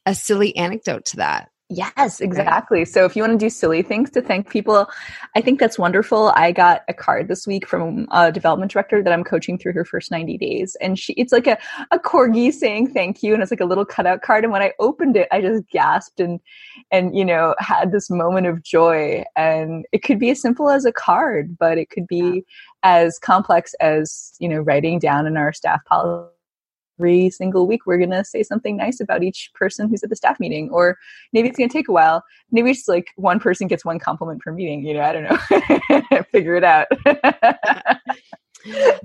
a 0.07 0.15
silly 0.15 0.57
anecdote 0.57 1.05
to 1.07 1.17
that. 1.17 1.51
Yes, 1.73 2.21
exactly. 2.21 2.85
So 2.85 3.05
if 3.05 3.15
you 3.15 3.23
want 3.23 3.39
to 3.39 3.39
do 3.39 3.49
silly 3.49 3.83
things 3.83 4.11
to 4.11 4.21
thank 4.21 4.51
people, 4.51 4.91
I 5.37 5.41
think 5.41 5.61
that's 5.61 5.79
wonderful. 5.79 6.33
I 6.35 6.51
got 6.51 6.83
a 6.89 6.93
card 6.93 7.29
this 7.29 7.47
week 7.47 7.65
from 7.65 8.09
a 8.11 8.33
development 8.33 8.73
director 8.73 9.05
that 9.05 9.13
I'm 9.13 9.23
coaching 9.23 9.57
through 9.57 9.75
her 9.75 9.85
first 9.85 10.11
90 10.11 10.37
days. 10.37 10.77
And 10.81 10.99
she 10.99 11.13
it's 11.13 11.33
like 11.33 11.47
a, 11.47 11.57
a 11.93 12.01
corgi 12.01 12.53
saying 12.53 12.93
thank 12.93 13.23
you. 13.23 13.35
And 13.35 13.43
it's 13.43 13.53
like 13.53 13.61
a 13.61 13.67
little 13.67 13.85
cutout 13.85 14.23
card. 14.23 14.43
And 14.43 14.53
when 14.53 14.63
I 14.63 14.73
opened 14.81 15.17
it, 15.17 15.29
I 15.31 15.41
just 15.41 15.63
gasped 15.69 16.19
and 16.19 16.41
and 16.91 17.17
you 17.17 17.25
know, 17.25 17.55
had 17.61 17.93
this 17.93 18.11
moment 18.11 18.49
of 18.49 18.65
joy. 18.65 19.23
And 19.37 19.87
it 19.93 20.03
could 20.03 20.19
be 20.19 20.31
as 20.31 20.41
simple 20.41 20.71
as 20.71 20.85
a 20.85 20.93
card, 20.93 21.57
but 21.57 21.79
it 21.79 21.89
could 21.89 22.09
be 22.09 22.45
as 22.83 23.17
complex 23.21 23.75
as, 23.75 24.33
you 24.41 24.49
know, 24.49 24.59
writing 24.59 24.99
down 24.99 25.25
in 25.25 25.37
our 25.37 25.53
staff 25.53 25.85
policy 25.85 26.35
every 27.01 27.31
single 27.31 27.67
week 27.67 27.87
we're 27.87 27.97
going 27.97 28.11
to 28.11 28.23
say 28.25 28.43
something 28.43 28.77
nice 28.77 29.01
about 29.01 29.23
each 29.23 29.51
person 29.55 29.89
who's 29.89 30.03
at 30.03 30.11
the 30.11 30.17
staff 30.17 30.39
meeting 30.39 30.69
or 30.71 30.99
maybe 31.33 31.49
it's 31.49 31.57
going 31.57 31.67
to 31.69 31.73
take 31.73 31.89
a 31.89 31.93
while. 31.93 32.23
Maybe 32.51 32.71
it's 32.71 32.87
like 32.87 33.07
one 33.17 33.41
person 33.41 33.69
gets 33.69 33.87
one 33.87 33.99
compliment 33.99 34.43
per 34.43 34.53
meeting 34.53 34.85
you 34.85 34.93
know 34.95 35.01
i 35.01 35.13
don't 35.13 35.25
know. 35.25 35.39
Figure 36.33 36.57
it 36.57 36.65
out. 36.65 36.89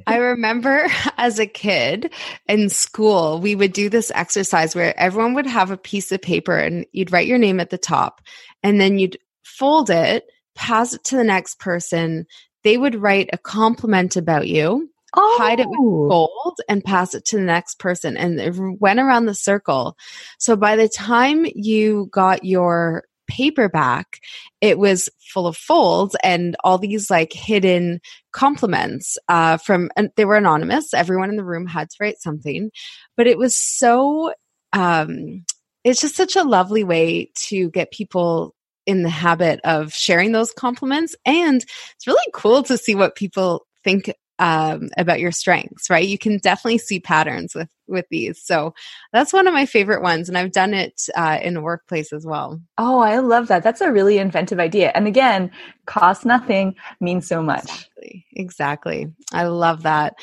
I 0.08 0.18
remember 0.18 0.86
as 1.18 1.40
a 1.40 1.46
kid 1.46 2.12
in 2.48 2.68
school, 2.70 3.40
we 3.40 3.56
would 3.56 3.72
do 3.72 3.90
this 3.90 4.12
exercise 4.14 4.75
where 4.75 4.94
everyone 5.00 5.34
would 5.36 5.46
have 5.46 5.72
a 5.72 5.78
piece 5.78 6.12
of 6.12 6.22
paper 6.22 6.58
and 6.58 6.86
you'd 6.92 7.14
write 7.14 7.28
your 7.28 7.38
name 7.38 7.62
at 7.62 7.70
the 7.70 7.78
top 7.78 8.20
and 8.64 8.82
then 8.82 9.00
you'd 9.00 9.18
fold 9.46 9.90
it, 9.90 10.25
pass 10.56 10.94
it 10.94 11.06
to 11.06 11.16
the 11.16 11.24
next 11.24 11.58
person. 11.60 12.25
They 12.64 12.78
would 12.78 12.96
write 12.96 13.30
a 13.32 13.38
compliment 13.38 14.18
about 14.18 14.50
you 14.50 14.90
oh. 15.15 15.38
hide 15.39 15.60
it 15.60 15.67
with 15.67 15.79
oh. 15.79 16.07
gold 16.10 16.57
and 16.69 16.84
pass 16.84 17.13
it 17.13 17.25
to 17.25 17.38
the 17.38 17.43
next 17.43 17.79
person. 17.79 18.17
And 18.17 18.39
it 18.39 18.55
went 18.79 19.00
around 19.00 19.25
the 19.25 19.34
circle. 19.34 19.98
So 20.38 20.55
by 20.55 20.75
the 20.75 20.89
time 20.89 21.45
you 21.53 22.10
got 22.12 22.43
your 22.43 23.05
paperback, 23.27 24.19
it 24.62 24.77
was 24.77 25.10
full 25.19 25.48
of 25.48 25.57
folds 25.57 26.15
and 26.24 26.55
all 26.63 26.77
these 26.77 27.10
like 27.10 27.34
hidden 27.34 28.00
compliments 28.31 29.17
uh, 29.27 29.57
from, 29.57 29.89
and 29.95 30.12
they 30.15 30.25
were 30.25 30.38
anonymous. 30.38 30.93
Everyone 30.93 31.29
in 31.29 31.36
the 31.36 31.43
room 31.43 31.65
had 31.65 31.89
to 31.89 31.98
write 32.00 32.22
something, 32.22 32.72
but 33.17 33.27
it 33.27 33.38
was 33.38 33.57
so, 33.57 34.34
um, 34.74 35.43
it's 35.84 36.01
just 36.01 36.15
such 36.15 36.36
a 36.36 36.43
lovely 36.43 36.84
way 36.84 37.31
to 37.48 37.69
get 37.69 37.91
people 37.91 38.55
in 38.86 39.03
the 39.03 39.10
habit 39.10 39.60
of 39.63 39.93
sharing 39.93 40.31
those 40.31 40.51
compliments. 40.51 41.15
And 41.25 41.63
it's 41.95 42.07
really 42.07 42.31
cool 42.34 42.63
to 42.63 42.77
see 42.77 42.95
what 42.95 43.15
people 43.15 43.65
think 43.84 44.12
um, 44.39 44.89
about 44.98 45.20
your 45.20 45.32
strengths, 45.32 45.89
right? 45.89 46.08
You 46.08 46.18
can 46.18 46.38
definitely 46.39 46.77
see 46.80 47.00
patterns 47.00 47.56
with 47.56 47.70
with 47.88 48.08
these. 48.10 48.42
So 48.42 48.74
that's 49.13 49.32
one 49.32 49.48
of 49.48 49.54
my 49.54 49.65
favorite 49.65 50.01
ones, 50.01 50.27
and 50.27 50.38
I've 50.38 50.51
done 50.51 50.74
it 50.74 51.08
uh, 51.15 51.39
in 51.42 51.58
a 51.58 51.62
workplace 51.62 52.12
as 52.12 52.25
well. 52.25 52.60
Oh, 52.77 53.00
I 53.00 53.20
love 53.20 53.48
that. 53.48 53.63
That's 53.63 53.82
a 53.82 53.92
really 53.92 54.18
inventive 54.18 54.60
idea. 54.60 54.92
And 54.94 55.08
again, 55.08 55.51
cost 55.86 56.25
nothing 56.25 56.75
means 57.00 57.27
so 57.27 57.42
much. 57.42 57.63
Exactly. 57.63 58.25
Exactly. 58.34 59.13
I 59.32 59.46
love 59.46 59.84
that. 59.84 60.15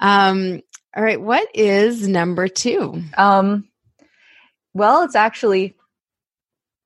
Um, 0.00 0.62
all 0.96 1.02
right, 1.02 1.20
what 1.20 1.48
is 1.54 2.08
number 2.08 2.48
two? 2.48 3.02
Um, 3.16 3.68
well, 4.74 5.02
it's 5.02 5.16
actually 5.16 5.76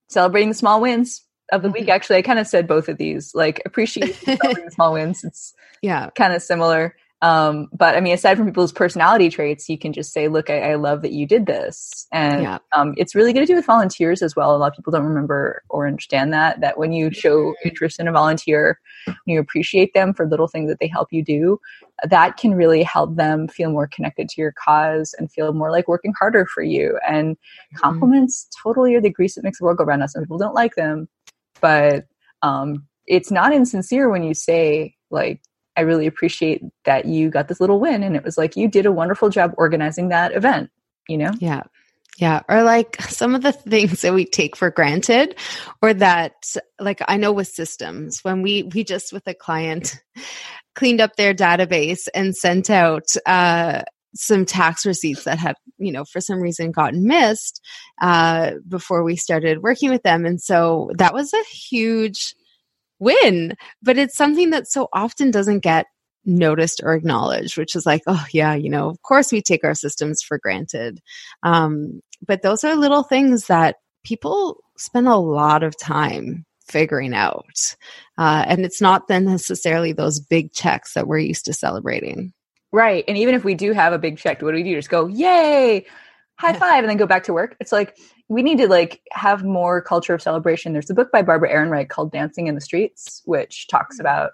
celebrating 0.08 0.48
the 0.48 0.54
small 0.54 0.80
wins 0.80 1.24
of 1.52 1.62
the 1.62 1.70
week. 1.70 1.88
Actually, 1.88 2.16
I 2.16 2.22
kind 2.22 2.38
of 2.38 2.46
said 2.46 2.66
both 2.66 2.88
of 2.88 2.98
these. 2.98 3.34
Like 3.34 3.62
appreciate 3.64 4.16
small 4.72 4.94
wins. 4.94 5.22
It's 5.22 5.54
yeah, 5.82 6.10
kind 6.16 6.32
of 6.32 6.42
similar. 6.42 6.96
Um, 7.22 7.68
but 7.72 7.94
I 7.94 8.00
mean, 8.00 8.14
aside 8.14 8.36
from 8.36 8.46
people's 8.46 8.72
personality 8.72 9.30
traits, 9.30 9.68
you 9.68 9.78
can 9.78 9.92
just 9.92 10.12
say, 10.12 10.26
"Look, 10.26 10.50
I, 10.50 10.72
I 10.72 10.74
love 10.74 11.02
that 11.02 11.12
you 11.12 11.24
did 11.24 11.46
this," 11.46 12.08
and 12.10 12.42
yeah. 12.42 12.58
um, 12.74 12.94
it's 12.96 13.14
really 13.14 13.32
good 13.32 13.40
to 13.40 13.46
do 13.46 13.54
with 13.54 13.64
volunteers 13.64 14.22
as 14.22 14.34
well. 14.34 14.56
A 14.56 14.58
lot 14.58 14.72
of 14.72 14.74
people 14.74 14.90
don't 14.90 15.04
remember 15.04 15.62
or 15.68 15.86
understand 15.86 16.32
that 16.32 16.60
that 16.60 16.78
when 16.78 16.92
you 16.92 17.12
show 17.12 17.36
mm-hmm. 17.36 17.68
interest 17.68 18.00
in 18.00 18.08
a 18.08 18.12
volunteer, 18.12 18.80
you 19.24 19.38
appreciate 19.38 19.94
them 19.94 20.12
for 20.12 20.26
little 20.26 20.48
things 20.48 20.68
that 20.68 20.80
they 20.80 20.88
help 20.88 21.12
you 21.12 21.22
do, 21.22 21.60
that 22.10 22.38
can 22.38 22.54
really 22.54 22.82
help 22.82 23.14
them 23.14 23.46
feel 23.46 23.70
more 23.70 23.86
connected 23.86 24.28
to 24.28 24.40
your 24.40 24.52
cause 24.52 25.14
and 25.16 25.30
feel 25.30 25.52
more 25.52 25.70
like 25.70 25.86
working 25.86 26.14
harder 26.18 26.44
for 26.44 26.64
you. 26.64 26.98
And 27.08 27.36
mm-hmm. 27.36 27.76
compliments 27.76 28.46
mm-hmm. 28.46 28.68
totally 28.68 28.96
are 28.96 29.00
the 29.00 29.10
grease 29.10 29.36
that 29.36 29.44
makes 29.44 29.58
the 29.58 29.64
world 29.64 29.78
go 29.78 29.84
round. 29.84 30.02
Some 30.10 30.22
people 30.22 30.38
don't 30.38 30.54
like 30.54 30.74
them, 30.74 31.08
but 31.62 32.04
um, 32.42 32.86
it's 33.06 33.30
not 33.30 33.54
insincere 33.54 34.10
when 34.10 34.22
you 34.22 34.34
say 34.34 34.94
like 35.10 35.40
I 35.76 35.82
really 35.82 36.06
appreciate 36.06 36.62
that 36.84 37.06
you 37.06 37.30
got 37.30 37.48
this 37.48 37.60
little 37.60 37.80
win. 37.80 38.02
And 38.02 38.16
it 38.16 38.24
was 38.24 38.36
like, 38.36 38.56
you 38.56 38.68
did 38.68 38.86
a 38.86 38.92
wonderful 38.92 39.30
job 39.30 39.54
organizing 39.56 40.08
that 40.08 40.34
event, 40.34 40.70
you 41.08 41.18
know? 41.18 41.32
Yeah. 41.38 41.62
Yeah. 42.18 42.42
Or 42.48 42.62
like 42.62 43.00
some 43.08 43.34
of 43.34 43.42
the 43.42 43.52
things 43.52 44.02
that 44.02 44.14
we 44.14 44.24
take 44.24 44.56
for 44.56 44.70
granted, 44.70 45.36
or 45.80 45.94
that, 45.94 46.34
like, 46.78 47.00
I 47.08 47.16
know 47.16 47.32
with 47.32 47.48
systems, 47.48 48.22
when 48.22 48.42
we, 48.42 48.64
we 48.64 48.84
just 48.84 49.12
with 49.12 49.26
a 49.26 49.34
client 49.34 49.98
cleaned 50.74 51.00
up 51.00 51.16
their 51.16 51.34
database 51.34 52.08
and 52.14 52.36
sent 52.36 52.68
out, 52.68 53.06
uh, 53.24 53.82
some 54.14 54.44
tax 54.44 54.84
receipts 54.84 55.24
that 55.24 55.38
had, 55.38 55.56
you 55.78 55.92
know, 55.92 56.04
for 56.04 56.20
some 56.20 56.40
reason 56.40 56.70
gotten 56.70 57.06
missed 57.06 57.60
uh, 58.00 58.52
before 58.68 59.02
we 59.02 59.16
started 59.16 59.62
working 59.62 59.90
with 59.90 60.02
them. 60.02 60.24
And 60.26 60.40
so 60.40 60.90
that 60.98 61.14
was 61.14 61.32
a 61.32 61.42
huge 61.44 62.34
win, 62.98 63.54
but 63.82 63.98
it's 63.98 64.16
something 64.16 64.50
that 64.50 64.68
so 64.68 64.88
often 64.92 65.30
doesn't 65.30 65.60
get 65.60 65.86
noticed 66.24 66.80
or 66.84 66.94
acknowledged, 66.94 67.56
which 67.56 67.74
is 67.74 67.86
like, 67.86 68.02
oh, 68.06 68.24
yeah, 68.32 68.54
you 68.54 68.70
know, 68.70 68.88
of 68.88 69.00
course 69.02 69.32
we 69.32 69.42
take 69.42 69.64
our 69.64 69.74
systems 69.74 70.22
for 70.22 70.38
granted. 70.38 71.00
Um, 71.42 72.00
but 72.26 72.42
those 72.42 72.62
are 72.64 72.76
little 72.76 73.02
things 73.02 73.46
that 73.46 73.76
people 74.04 74.58
spend 74.76 75.08
a 75.08 75.16
lot 75.16 75.62
of 75.62 75.76
time 75.76 76.44
figuring 76.68 77.14
out. 77.14 77.74
Uh, 78.18 78.44
and 78.46 78.64
it's 78.64 78.80
not 78.80 79.08
then 79.08 79.24
necessarily 79.24 79.92
those 79.92 80.20
big 80.20 80.52
checks 80.52 80.94
that 80.94 81.06
we're 81.06 81.18
used 81.18 81.44
to 81.46 81.52
celebrating. 81.52 82.32
Right. 82.72 83.04
And 83.06 83.18
even 83.18 83.34
if 83.34 83.44
we 83.44 83.54
do 83.54 83.72
have 83.72 83.92
a 83.92 83.98
big 83.98 84.16
check, 84.16 84.40
what 84.40 84.52
do 84.52 84.56
we 84.56 84.62
do? 84.62 84.74
Just 84.74 84.88
go, 84.88 85.06
yay, 85.06 85.84
high 86.36 86.52
five, 86.58 86.78
and 86.82 86.88
then 86.88 86.96
go 86.96 87.06
back 87.06 87.24
to 87.24 87.32
work. 87.32 87.56
It's 87.60 87.72
like 87.72 87.98
we 88.28 88.42
need 88.42 88.58
to 88.58 88.68
like 88.68 89.02
have 89.12 89.44
more 89.44 89.82
culture 89.82 90.14
of 90.14 90.22
celebration. 90.22 90.72
There's 90.72 90.90
a 90.90 90.94
book 90.94 91.12
by 91.12 91.22
Barbara 91.22 91.52
Ehrenreich 91.52 91.90
called 91.90 92.12
Dancing 92.12 92.46
in 92.46 92.54
the 92.54 92.60
Streets, 92.60 93.22
which 93.26 93.68
talks 93.68 93.96
mm-hmm. 93.96 94.06
about 94.06 94.32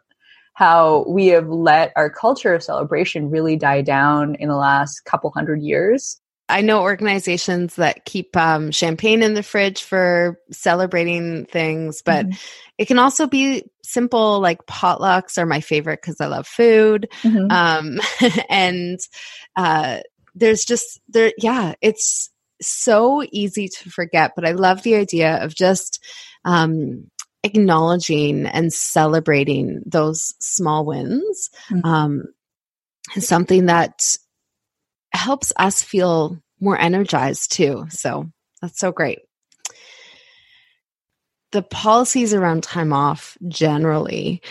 how 0.54 1.04
we 1.08 1.28
have 1.28 1.48
let 1.48 1.92
our 1.94 2.10
culture 2.10 2.54
of 2.54 2.62
celebration 2.62 3.30
really 3.30 3.56
die 3.56 3.80
down 3.80 4.34
in 4.36 4.48
the 4.48 4.56
last 4.56 5.04
couple 5.04 5.30
hundred 5.30 5.62
years. 5.62 6.20
I 6.48 6.62
know 6.62 6.82
organizations 6.82 7.76
that 7.76 8.04
keep 8.04 8.36
um, 8.36 8.70
champagne 8.70 9.22
in 9.22 9.34
the 9.34 9.42
fridge 9.42 9.82
for 9.82 10.40
celebrating 10.50 11.44
things, 11.44 12.02
but 12.02 12.26
mm-hmm. 12.26 12.38
it 12.78 12.86
can 12.86 12.98
also 12.98 13.26
be 13.26 13.64
simple, 13.82 14.40
like 14.40 14.66
potlucks 14.66 15.36
are 15.36 15.46
my 15.46 15.60
favorite 15.60 16.00
because 16.02 16.20
I 16.20 16.26
love 16.26 16.46
food. 16.46 17.08
Mm-hmm. 17.22 17.50
Um, 17.50 18.00
and 18.48 18.98
uh, 19.56 20.00
there's 20.34 20.64
just 20.64 21.00
there, 21.08 21.32
yeah, 21.36 21.74
it's 21.82 22.30
so 22.62 23.22
easy 23.30 23.68
to 23.68 23.90
forget. 23.90 24.32
But 24.34 24.46
I 24.46 24.52
love 24.52 24.82
the 24.82 24.94
idea 24.94 25.44
of 25.44 25.54
just 25.54 26.02
um, 26.44 27.10
acknowledging 27.42 28.46
and 28.46 28.72
celebrating 28.72 29.82
those 29.84 30.34
small 30.38 30.86
wins. 30.86 31.50
Mm-hmm. 31.70 31.86
Um, 31.86 32.22
something 33.18 33.66
that 33.66 34.00
helps 35.18 35.52
us 35.56 35.82
feel 35.82 36.40
more 36.60 36.78
energized 36.78 37.52
too. 37.52 37.86
So 37.90 38.30
that's 38.62 38.78
so 38.78 38.92
great. 38.92 39.20
The 41.50 41.62
policies 41.62 42.34
around 42.34 42.62
time 42.62 42.92
off 42.92 43.38
generally 43.48 44.42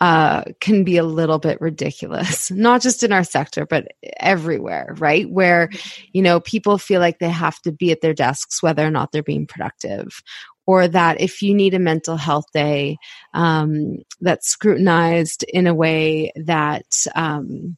uh, 0.00 0.44
can 0.60 0.84
be 0.84 0.98
a 0.98 1.04
little 1.04 1.40
bit 1.40 1.60
ridiculous, 1.60 2.50
not 2.50 2.80
just 2.80 3.02
in 3.02 3.12
our 3.12 3.24
sector, 3.24 3.66
but 3.66 3.88
everywhere, 4.18 4.94
right? 4.98 5.28
Where, 5.28 5.68
you 6.12 6.22
know, 6.22 6.38
people 6.40 6.78
feel 6.78 7.00
like 7.00 7.18
they 7.18 7.28
have 7.28 7.60
to 7.62 7.72
be 7.72 7.90
at 7.90 8.02
their 8.02 8.14
desks 8.14 8.62
whether 8.62 8.86
or 8.86 8.90
not 8.90 9.10
they're 9.10 9.22
being 9.22 9.46
productive, 9.46 10.22
or 10.66 10.86
that 10.88 11.20
if 11.20 11.42
you 11.42 11.54
need 11.54 11.74
a 11.74 11.78
mental 11.78 12.16
health 12.16 12.46
day 12.54 12.98
um, 13.34 13.98
that's 14.20 14.48
scrutinized 14.48 15.44
in 15.48 15.66
a 15.66 15.74
way 15.74 16.32
that 16.36 16.86
um, 17.16 17.76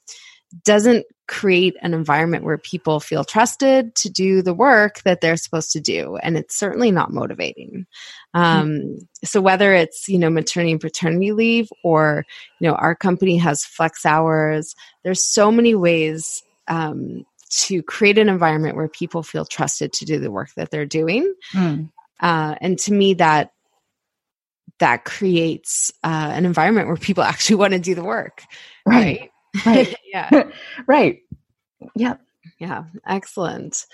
doesn't 0.65 1.07
create 1.29 1.75
an 1.83 1.93
environment 1.93 2.45
where 2.45 2.59
people 2.59 3.01
feel 3.01 3.25
trusted 3.25 3.95
to 3.97 4.09
do 4.09 4.43
the 4.43 4.55
work 4.55 5.03
that 5.03 5.21
they're 5.21 5.37
supposed 5.37 5.73
to 5.73 5.81
do 5.81 6.17
and 6.23 6.37
it's 6.37 6.57
certainly 6.57 6.93
not 6.93 7.13
motivating 7.13 7.85
um, 8.35 8.69
mm-hmm. 8.69 8.97
so 9.25 9.41
whether 9.41 9.75
it's 9.75 10.09
you 10.09 10.19
know 10.19 10.31
maternity 10.31 10.71
and 10.71 10.81
paternity 10.81 11.33
leave 11.33 11.69
or 11.83 12.25
you 12.61 12.69
know 12.69 12.75
our 12.77 12.95
company 12.95 13.37
has 13.37 13.65
flex 13.65 14.07
hours 14.07 14.77
there's 15.03 15.27
so 15.27 15.51
many 15.51 15.75
ways 15.75 16.43
um, 16.69 17.27
to 17.51 17.83
create 17.83 18.19
an 18.19 18.29
environment 18.29 18.77
where 18.77 18.89
people 18.89 19.23
feel 19.23 19.45
trusted 19.45 19.93
to 19.93 20.05
do 20.05 20.21
the 20.21 20.31
work 20.31 20.51
that 20.57 20.71
they're 20.71 20.87
doing 20.87 21.35
mm. 21.53 21.91
uh, 22.21 22.55
and 22.61 22.79
to 22.79 22.93
me 22.93 23.15
that 23.15 23.51
that 24.79 25.05
creates 25.05 25.91
uh, 26.05 26.31
an 26.35 26.45
environment 26.47 26.87
where 26.87 26.97
people 26.97 27.25
actually 27.25 27.57
want 27.57 27.73
to 27.73 27.81
do 27.81 27.97
the 27.97 28.05
work 28.05 28.43
right, 28.87 28.95
right? 28.95 29.31
Right. 29.65 29.95
yeah. 30.13 30.51
right. 30.87 31.21
Yep. 31.95 32.21
Yeah. 32.59 32.85
Excellent. 33.07 33.87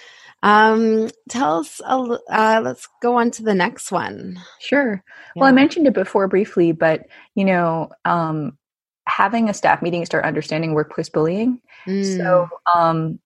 Um, 0.43 1.09
tell 1.29 1.61
us, 1.61 1.81
uh, 1.85 2.61
let's 2.63 2.89
go 3.01 3.17
on 3.17 3.31
to 3.33 3.43
the 3.43 3.55
next 3.55 3.93
one. 3.93 4.41
Sure. 4.61 5.03
Yeah. 5.35 5.41
Well, 5.41 5.49
I 5.49 5.53
mentioned 5.53 5.87
it 5.87 5.95
before 5.95 6.29
briefly, 6.29 6.73
but 6.73 7.07
you 7.35 7.45
know, 7.45 7.91
um, 8.05 8.59
having 9.07 9.49
a 9.49 9.55
staff 9.55 9.83
meeting 9.83 10.05
start 10.05 10.25
understanding 10.25 10.75
workplace 10.75 11.09
bullying. 11.09 11.61
Mm. 11.87 12.17
So, 12.17 12.49
um, 12.75 13.19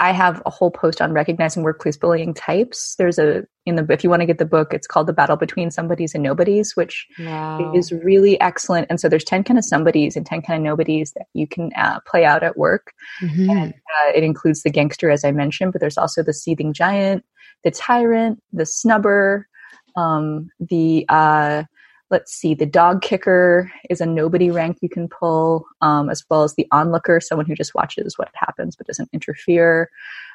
I 0.00 0.12
have 0.12 0.42
a 0.46 0.50
whole 0.50 0.70
post 0.70 1.02
on 1.02 1.12
recognizing 1.12 1.62
workplace 1.62 1.96
bullying 1.96 2.32
types. 2.32 2.94
There's 2.96 3.18
a 3.18 3.46
in 3.66 3.76
the 3.76 3.86
if 3.92 4.02
you 4.02 4.08
want 4.08 4.20
to 4.20 4.26
get 4.26 4.38
the 4.38 4.46
book, 4.46 4.72
it's 4.72 4.86
called 4.86 5.06
The 5.06 5.12
Battle 5.12 5.36
Between 5.36 5.70
Somebodies 5.70 6.14
and 6.14 6.22
Nobodies, 6.22 6.74
which 6.74 7.06
wow. 7.18 7.72
is 7.74 7.92
really 7.92 8.40
excellent. 8.40 8.86
And 8.88 8.98
so 8.98 9.10
there's 9.10 9.24
ten 9.24 9.44
kind 9.44 9.58
of 9.58 9.64
somebodies 9.64 10.16
and 10.16 10.24
ten 10.24 10.40
kind 10.40 10.58
of 10.58 10.64
nobodies 10.64 11.12
that 11.12 11.26
you 11.34 11.46
can 11.46 11.70
uh, 11.76 12.00
play 12.06 12.24
out 12.24 12.42
at 12.42 12.56
work. 12.56 12.92
Mm-hmm. 13.22 13.50
And 13.50 13.74
uh, 13.74 14.12
it 14.14 14.24
includes 14.24 14.62
the 14.62 14.70
gangster, 14.70 15.10
as 15.10 15.22
I 15.22 15.32
mentioned, 15.32 15.72
but 15.72 15.80
there's 15.80 15.98
also 15.98 16.22
the 16.22 16.32
seething 16.32 16.72
giant, 16.72 17.22
the 17.62 17.70
tyrant, 17.70 18.42
the 18.54 18.64
snubber, 18.64 19.44
um, 19.96 20.48
the 20.58 21.04
uh, 21.10 21.64
let's 22.10 22.32
see, 22.32 22.54
the 22.54 22.66
dog 22.66 23.02
kicker 23.02 23.70
is 23.88 24.00
a 24.00 24.06
nobody 24.06 24.50
rank 24.50 24.78
you 24.80 24.88
can 24.88 25.08
pull, 25.08 25.66
um, 25.80 26.10
as 26.10 26.24
well 26.28 26.42
as 26.42 26.54
the 26.54 26.66
onlooker, 26.72 27.20
someone 27.20 27.46
who 27.46 27.54
just 27.54 27.74
watches 27.74 28.18
what 28.18 28.30
happens 28.34 28.76
but 28.76 28.86
doesn't 28.86 29.10
interfere. 29.12 29.90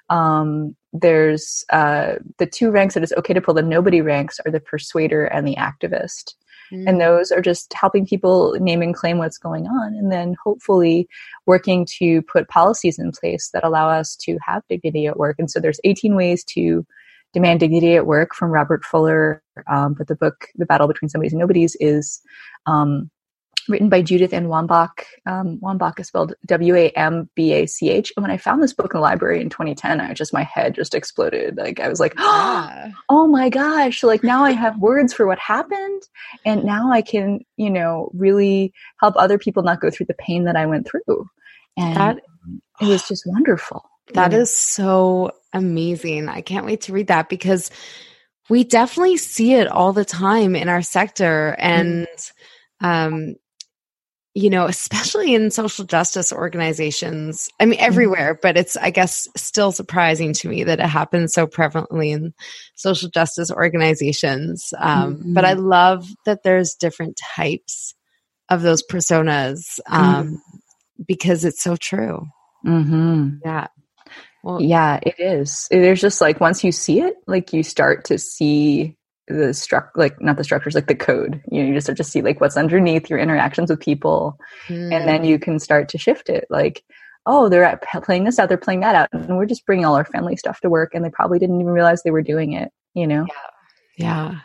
Um, 0.10 0.76
there's 0.94 1.66
uh, 1.72 2.16
the 2.38 2.46
two 2.46 2.72
ranks 2.72 2.94
that 2.94 3.04
it's 3.04 3.14
okay 3.14 3.34
to 3.34 3.42
pull. 3.42 3.54
The 3.54 3.62
nobody 3.62 4.02
ranks 4.02 4.40
are 4.46 4.52
the 4.52 4.60
persuader 4.60 5.26
and 5.26 5.48
the 5.48 5.56
activist. 5.56 6.36
Mm. 6.72 6.88
And 6.88 7.02
those 7.02 7.32
are 7.32 7.42
just 7.42 7.74
helping 7.74 8.06
people 8.06 8.56
name 8.60 8.82
and 8.82 8.96
claim 8.96 9.18
what's 9.18 9.38
going 9.38 9.68
on, 9.68 9.94
and 9.94 10.12
then 10.12 10.36
hopefully 10.44 11.08
working 11.46 11.86
to 11.98 12.22
put 12.24 12.50
policies 12.50 12.98
in 12.98 13.12
place 13.12 13.50
that 13.54 13.64
allow 13.64 13.90
us 13.90 14.16
to 14.22 14.38
have 14.46 14.64
dignity 14.70 15.06
at 15.08 15.18
work. 15.18 15.36
And 15.38 15.50
so 15.52 15.60
there's 15.60 15.80
18 15.84 16.16
ways 16.16 16.44
to 16.46 16.86
Demand 17.36 17.60
Dignity 17.60 17.98
at 17.98 18.08
Work 18.08 18.34
from 18.34 18.50
Robert 18.50 18.86
Fuller. 18.86 19.44
Um, 19.70 19.94
but 19.94 20.08
the 20.08 20.16
book, 20.16 20.48
The 20.56 20.66
Battle 20.66 20.88
Between 20.88 21.10
Somebodies 21.10 21.34
and 21.34 21.40
Nobodies, 21.42 21.76
is 21.82 22.22
um, 22.66 23.12
written 23.68 23.90
by 23.90 24.02
Judith 24.02 24.34
Ann 24.34 24.48
Wambach. 24.48 25.04
Um, 25.26 25.60
Wambach 25.62 26.00
is 26.00 26.08
spelled 26.08 26.34
W 26.46 26.78
A 26.78 26.92
M 26.92 27.30
B 27.36 27.52
A 27.52 27.66
C 27.66 27.90
H. 27.90 28.14
And 28.16 28.24
when 28.24 28.32
I 28.32 28.38
found 28.38 28.64
this 28.64 28.72
book 28.72 28.94
in 28.94 29.00
the 29.00 29.02
library 29.02 29.42
in 29.42 29.50
2010, 29.50 30.00
I 30.00 30.14
just, 30.14 30.32
my 30.32 30.44
head 30.44 30.76
just 30.76 30.96
exploded. 30.96 31.58
Like, 31.58 31.82
I 31.82 31.90
was 31.90 32.00
like, 32.00 32.14
yeah. 32.18 32.92
oh 33.10 33.28
my 33.28 33.50
gosh. 33.50 34.02
Like, 34.02 34.24
now 34.24 34.46
I 34.46 34.52
have 34.52 34.80
words 34.80 35.14
for 35.14 35.28
what 35.28 35.38
happened. 35.38 36.04
And 36.46 36.64
now 36.64 36.90
I 36.90 37.02
can, 37.02 37.42
you 37.58 37.70
know, 37.70 38.12
really 38.14 38.74
help 39.02 39.16
other 39.18 39.38
people 39.38 39.62
not 39.62 39.82
go 39.82 39.90
through 39.90 40.06
the 40.06 40.14
pain 40.14 40.46
that 40.46 40.56
I 40.56 40.68
went 40.68 40.88
through. 40.88 41.30
And 41.76 41.98
that, 41.98 42.18
it 42.80 42.88
was 42.88 43.04
just 43.10 43.24
wonderful. 43.28 43.84
That 44.14 44.34
is 44.34 44.56
so 44.56 45.32
amazing. 45.56 46.30
I 46.30 46.42
can't 46.42 46.66
wait 46.66 46.82
to 46.82 46.94
read 46.94 47.08
that 47.08 47.30
because 47.30 47.72
we 48.50 48.64
definitely 48.64 49.18
see 49.18 49.54
it 49.54 49.68
all 49.68 49.94
the 49.94 50.06
time 50.06 50.56
in 50.56 50.70
our 50.70 50.82
sector 50.82 51.56
and 51.58 52.08
mm-hmm. 52.82 52.86
um 52.86 53.36
you 54.34 54.50
know 54.50 54.66
especially 54.66 55.34
in 55.34 55.50
social 55.50 55.86
justice 55.86 56.32
organizations 56.32 57.50
i 57.60 57.66
mean 57.66 57.80
mm-hmm. 57.80 57.86
everywhere 57.86 58.38
but 58.42 58.58
it's 58.58 58.78
i 58.78 58.90
guess 58.90 59.28
still 59.36 59.72
surprising 59.72 60.34
to 60.34 60.48
me 60.48 60.64
that 60.64 60.80
it 60.80 60.86
happens 60.86 61.34
so 61.34 61.48
prevalently 61.48 62.12
in 62.12 62.34
social 62.76 63.10
justice 63.10 63.50
organizations 63.50 64.74
um, 64.80 65.16
mm-hmm. 65.16 65.34
but 65.34 65.46
i 65.46 65.54
love 65.54 66.08
that 66.26 66.44
there's 66.44 66.76
different 66.76 67.20
types 67.36 67.96
of 68.50 68.62
those 68.62 68.84
personas 68.84 69.80
um, 69.88 70.26
mm-hmm. 70.26 70.36
because 71.08 71.46
it's 71.46 71.64
so 71.64 71.76
true 71.76 72.28
mm-hmm. 72.66 73.30
yeah 73.44 73.68
well, 74.46 74.62
yeah, 74.62 75.00
it 75.02 75.16
is. 75.18 75.68
There's 75.72 76.00
just 76.00 76.22
like 76.22 76.40
once 76.40 76.64
you 76.64 76.72
see 76.72 77.02
it, 77.02 77.16
like 77.26 77.52
you 77.52 77.64
start 77.64 78.06
to 78.06 78.20
see 78.20 78.96
the 79.28 79.54
struct 79.54 79.90
like 79.96 80.22
not 80.22 80.38
the 80.38 80.44
structures 80.44 80.76
like 80.76 80.86
the 80.86 80.94
code 80.94 81.42
you 81.52 81.60
know 81.60 81.68
you 81.68 81.74
just 81.74 81.88
start 81.88 81.98
to 81.98 82.04
see 82.04 82.22
like 82.22 82.40
what's 82.40 82.58
underneath 82.58 83.10
your 83.10 83.18
interactions 83.18 83.72
with 83.72 83.80
people 83.80 84.38
mm. 84.68 84.94
and 84.94 85.08
then 85.08 85.22
hmm. 85.22 85.26
you 85.26 85.40
can 85.40 85.58
start 85.58 85.90
to 85.90 85.98
shift 85.98 86.30
it 86.30 86.46
like 86.52 86.84
oh 87.26 87.50
they're 87.50 87.64
at, 87.64 87.82
playing 88.04 88.24
this 88.24 88.38
out 88.38 88.50
they're 88.50 88.58
playing 88.60 88.82
that 88.82 88.94
out 88.94 89.10
and 89.14 89.36
we're 89.36 89.48
just 89.48 89.66
bringing 89.66 89.84
all 89.84 89.96
our 89.96 90.06
family 90.06 90.36
stuff 90.36 90.62
to 90.62 90.70
work 90.70 90.94
and 90.94 91.04
they 91.04 91.10
probably 91.10 91.40
didn't 91.40 91.60
even 91.60 91.74
realize 91.74 92.04
they 92.04 92.12
were 92.12 92.22
doing 92.22 92.54
it 92.54 92.72
you 92.94 93.08
know 93.08 93.26
yeah, 93.98 94.06
yeah. 94.06 94.40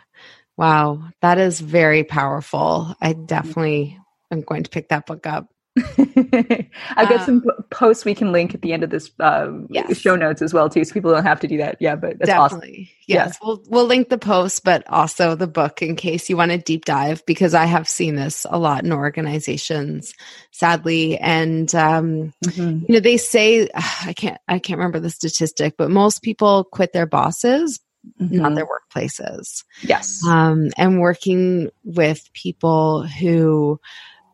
wow 0.57 1.11
that 1.21 1.37
is 1.37 1.59
very 1.59 2.03
powerful 2.03 2.95
i 2.99 3.13
definitely 3.13 3.99
am 4.31 4.41
going 4.41 4.63
to 4.63 4.71
pick 4.71 4.89
that 4.89 5.05
book 5.05 5.27
up 5.27 5.47
I've 5.97 7.07
got 7.07 7.21
um, 7.21 7.25
some 7.25 7.45
posts 7.69 8.03
we 8.03 8.13
can 8.13 8.33
link 8.33 8.53
at 8.53 8.61
the 8.61 8.73
end 8.73 8.83
of 8.83 8.89
this 8.89 9.09
um, 9.21 9.67
yes. 9.69 9.97
show 9.97 10.17
notes 10.17 10.41
as 10.41 10.53
well 10.53 10.69
too, 10.69 10.83
so 10.83 10.93
people 10.93 11.11
don't 11.11 11.23
have 11.23 11.39
to 11.39 11.47
do 11.47 11.57
that. 11.59 11.77
Yeah, 11.79 11.95
but 11.95 12.19
definitely, 12.19 12.89
awesome. 12.89 13.05
yes, 13.07 13.07
yeah. 13.07 13.31
we'll 13.41 13.63
we'll 13.67 13.85
link 13.85 14.09
the 14.09 14.17
post, 14.17 14.65
but 14.65 14.83
also 14.89 15.35
the 15.35 15.47
book 15.47 15.81
in 15.81 15.95
case 15.95 16.29
you 16.29 16.35
want 16.35 16.51
to 16.51 16.57
deep 16.57 16.83
dive 16.83 17.25
because 17.25 17.53
I 17.53 17.65
have 17.65 17.87
seen 17.87 18.15
this 18.15 18.45
a 18.49 18.59
lot 18.59 18.83
in 18.83 18.91
organizations, 18.91 20.13
sadly, 20.51 21.17
and 21.17 21.73
um, 21.73 22.33
mm-hmm. 22.43 22.85
you 22.87 22.95
know 22.95 22.99
they 22.99 23.15
say 23.15 23.69
I 23.75 24.11
can't 24.11 24.41
I 24.49 24.59
can't 24.59 24.77
remember 24.77 24.99
the 24.99 25.09
statistic, 25.09 25.75
but 25.77 25.89
most 25.89 26.21
people 26.21 26.65
quit 26.65 26.91
their 26.91 27.07
bosses 27.07 27.79
Mm-hmm. 28.19 28.37
not 28.37 28.55
their 28.55 28.65
workplaces. 28.65 29.63
Yes. 29.83 30.25
Um, 30.25 30.71
and 30.75 30.99
working 30.99 31.69
with 31.83 32.33
people 32.33 33.03
who 33.03 33.79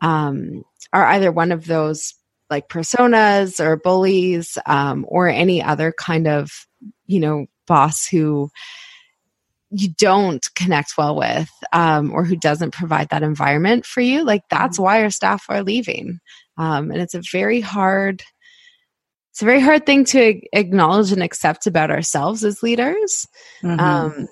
um, 0.02 0.64
are 0.92 1.06
either 1.06 1.32
one 1.32 1.52
of 1.52 1.66
those 1.66 2.14
like 2.50 2.68
personas 2.68 3.60
or 3.60 3.76
bullies 3.76 4.56
um, 4.66 5.04
or 5.08 5.28
any 5.28 5.62
other 5.62 5.92
kind 5.98 6.26
of 6.26 6.50
you 7.06 7.20
know 7.20 7.46
boss 7.66 8.06
who 8.06 8.50
you 9.70 9.90
don't 9.98 10.46
connect 10.54 10.92
well 10.96 11.14
with 11.14 11.50
um, 11.72 12.10
or 12.12 12.24
who 12.24 12.36
doesn't 12.36 12.72
provide 12.72 13.10
that 13.10 13.22
environment 13.22 13.84
for 13.84 14.00
you 14.00 14.24
like 14.24 14.42
that's 14.50 14.76
mm-hmm. 14.76 14.84
why 14.84 15.02
our 15.02 15.10
staff 15.10 15.44
are 15.48 15.62
leaving 15.62 16.18
um, 16.56 16.90
and 16.90 17.00
it's 17.00 17.14
a 17.14 17.22
very 17.30 17.60
hard 17.60 18.22
it's 19.30 19.42
a 19.42 19.44
very 19.44 19.60
hard 19.60 19.84
thing 19.84 20.04
to 20.04 20.40
acknowledge 20.52 21.12
and 21.12 21.22
accept 21.22 21.66
about 21.66 21.90
ourselves 21.90 22.44
as 22.44 22.62
leaders 22.62 23.26
mm-hmm. 23.62 23.78
um, 23.78 24.26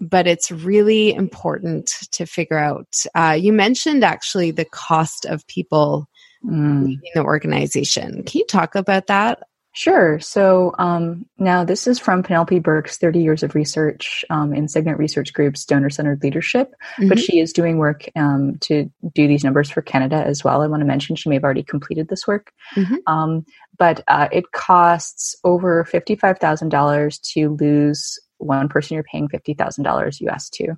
but 0.00 0.26
it's 0.26 0.50
really 0.50 1.14
important 1.14 1.92
to 2.12 2.26
figure 2.26 2.58
out. 2.58 2.96
Uh, 3.14 3.36
you 3.38 3.52
mentioned 3.52 4.04
actually 4.04 4.50
the 4.50 4.66
cost 4.66 5.24
of 5.24 5.46
people 5.46 6.08
mm. 6.44 6.84
leaving 6.84 7.10
the 7.14 7.24
organization. 7.24 8.22
Can 8.24 8.38
you 8.40 8.46
talk 8.46 8.74
about 8.74 9.06
that? 9.06 9.40
Sure. 9.76 10.18
So 10.20 10.72
um, 10.78 11.26
now 11.36 11.62
this 11.62 11.86
is 11.86 11.98
from 11.98 12.22
Penelope 12.22 12.60
Burk's 12.60 12.96
30 12.96 13.20
years 13.20 13.42
of 13.42 13.54
research 13.54 14.24
um, 14.30 14.54
in 14.54 14.68
Cygnus 14.68 14.98
Research 14.98 15.34
Group's 15.34 15.66
donor 15.66 15.90
centered 15.90 16.22
leadership. 16.22 16.72
Mm-hmm. 16.98 17.08
But 17.10 17.18
she 17.18 17.40
is 17.40 17.52
doing 17.52 17.76
work 17.76 18.08
um, 18.16 18.56
to 18.62 18.90
do 19.14 19.28
these 19.28 19.44
numbers 19.44 19.70
for 19.70 19.82
Canada 19.82 20.16
as 20.16 20.42
well. 20.42 20.62
I 20.62 20.66
want 20.66 20.80
to 20.80 20.86
mention 20.86 21.14
she 21.14 21.28
may 21.28 21.34
have 21.34 21.44
already 21.44 21.62
completed 21.62 22.08
this 22.08 22.26
work. 22.26 22.52
Mm-hmm. 22.74 22.94
Um, 23.06 23.44
but 23.78 24.02
uh, 24.08 24.28
it 24.32 24.50
costs 24.52 25.36
over 25.44 25.84
$55,000 25.84 27.32
to 27.34 27.48
lose 27.60 28.18
one 28.38 28.68
person 28.68 28.94
you're 28.94 29.04
paying 29.04 29.28
$50,000 29.28 30.20
US 30.28 30.50
to. 30.50 30.76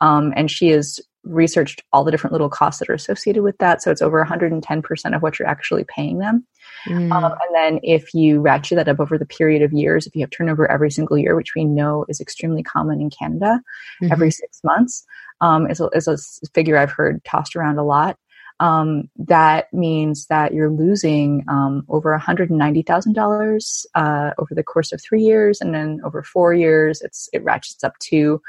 Um, 0.00 0.32
and 0.36 0.50
she 0.50 0.68
has 0.68 1.00
researched 1.24 1.84
all 1.92 2.02
the 2.02 2.10
different 2.10 2.32
little 2.32 2.48
costs 2.48 2.80
that 2.80 2.90
are 2.90 2.94
associated 2.94 3.42
with 3.42 3.56
that. 3.58 3.80
So 3.80 3.90
it's 3.90 4.02
over 4.02 4.24
110% 4.24 5.14
of 5.14 5.22
what 5.22 5.38
you're 5.38 5.48
actually 5.48 5.84
paying 5.84 6.18
them. 6.18 6.44
Mm. 6.86 7.12
Um, 7.12 7.24
and 7.24 7.54
then 7.54 7.80
if 7.84 8.12
you 8.12 8.40
ratchet 8.40 8.76
that 8.76 8.88
up 8.88 8.98
over 8.98 9.16
the 9.16 9.26
period 9.26 9.62
of 9.62 9.72
years, 9.72 10.06
if 10.06 10.16
you 10.16 10.22
have 10.22 10.30
turnover 10.30 10.68
every 10.68 10.90
single 10.90 11.16
year, 11.16 11.36
which 11.36 11.54
we 11.54 11.64
know 11.64 12.04
is 12.08 12.20
extremely 12.20 12.62
common 12.62 13.00
in 13.00 13.10
Canada, 13.10 13.60
mm-hmm. 14.02 14.12
every 14.12 14.32
six 14.32 14.60
months, 14.64 15.04
um, 15.40 15.70
is, 15.70 15.80
a, 15.80 15.88
is 15.94 16.08
a 16.08 16.16
figure 16.54 16.76
I've 16.76 16.90
heard 16.90 17.24
tossed 17.24 17.54
around 17.54 17.78
a 17.78 17.84
lot. 17.84 18.18
Um, 18.60 19.08
that 19.16 19.72
means 19.72 20.26
that 20.26 20.54
you're 20.54 20.70
losing 20.70 21.44
um, 21.48 21.84
over 21.88 22.16
$190,000 22.18 23.86
uh, 23.94 24.30
over 24.38 24.54
the 24.54 24.62
course 24.62 24.92
of 24.92 25.00
three 25.00 25.22
years, 25.22 25.60
and 25.60 25.74
then 25.74 26.00
over 26.04 26.22
four 26.22 26.54
years, 26.54 27.00
it's 27.02 27.28
it 27.32 27.42
ratchets 27.42 27.84
up 27.84 27.98
to 28.00 28.40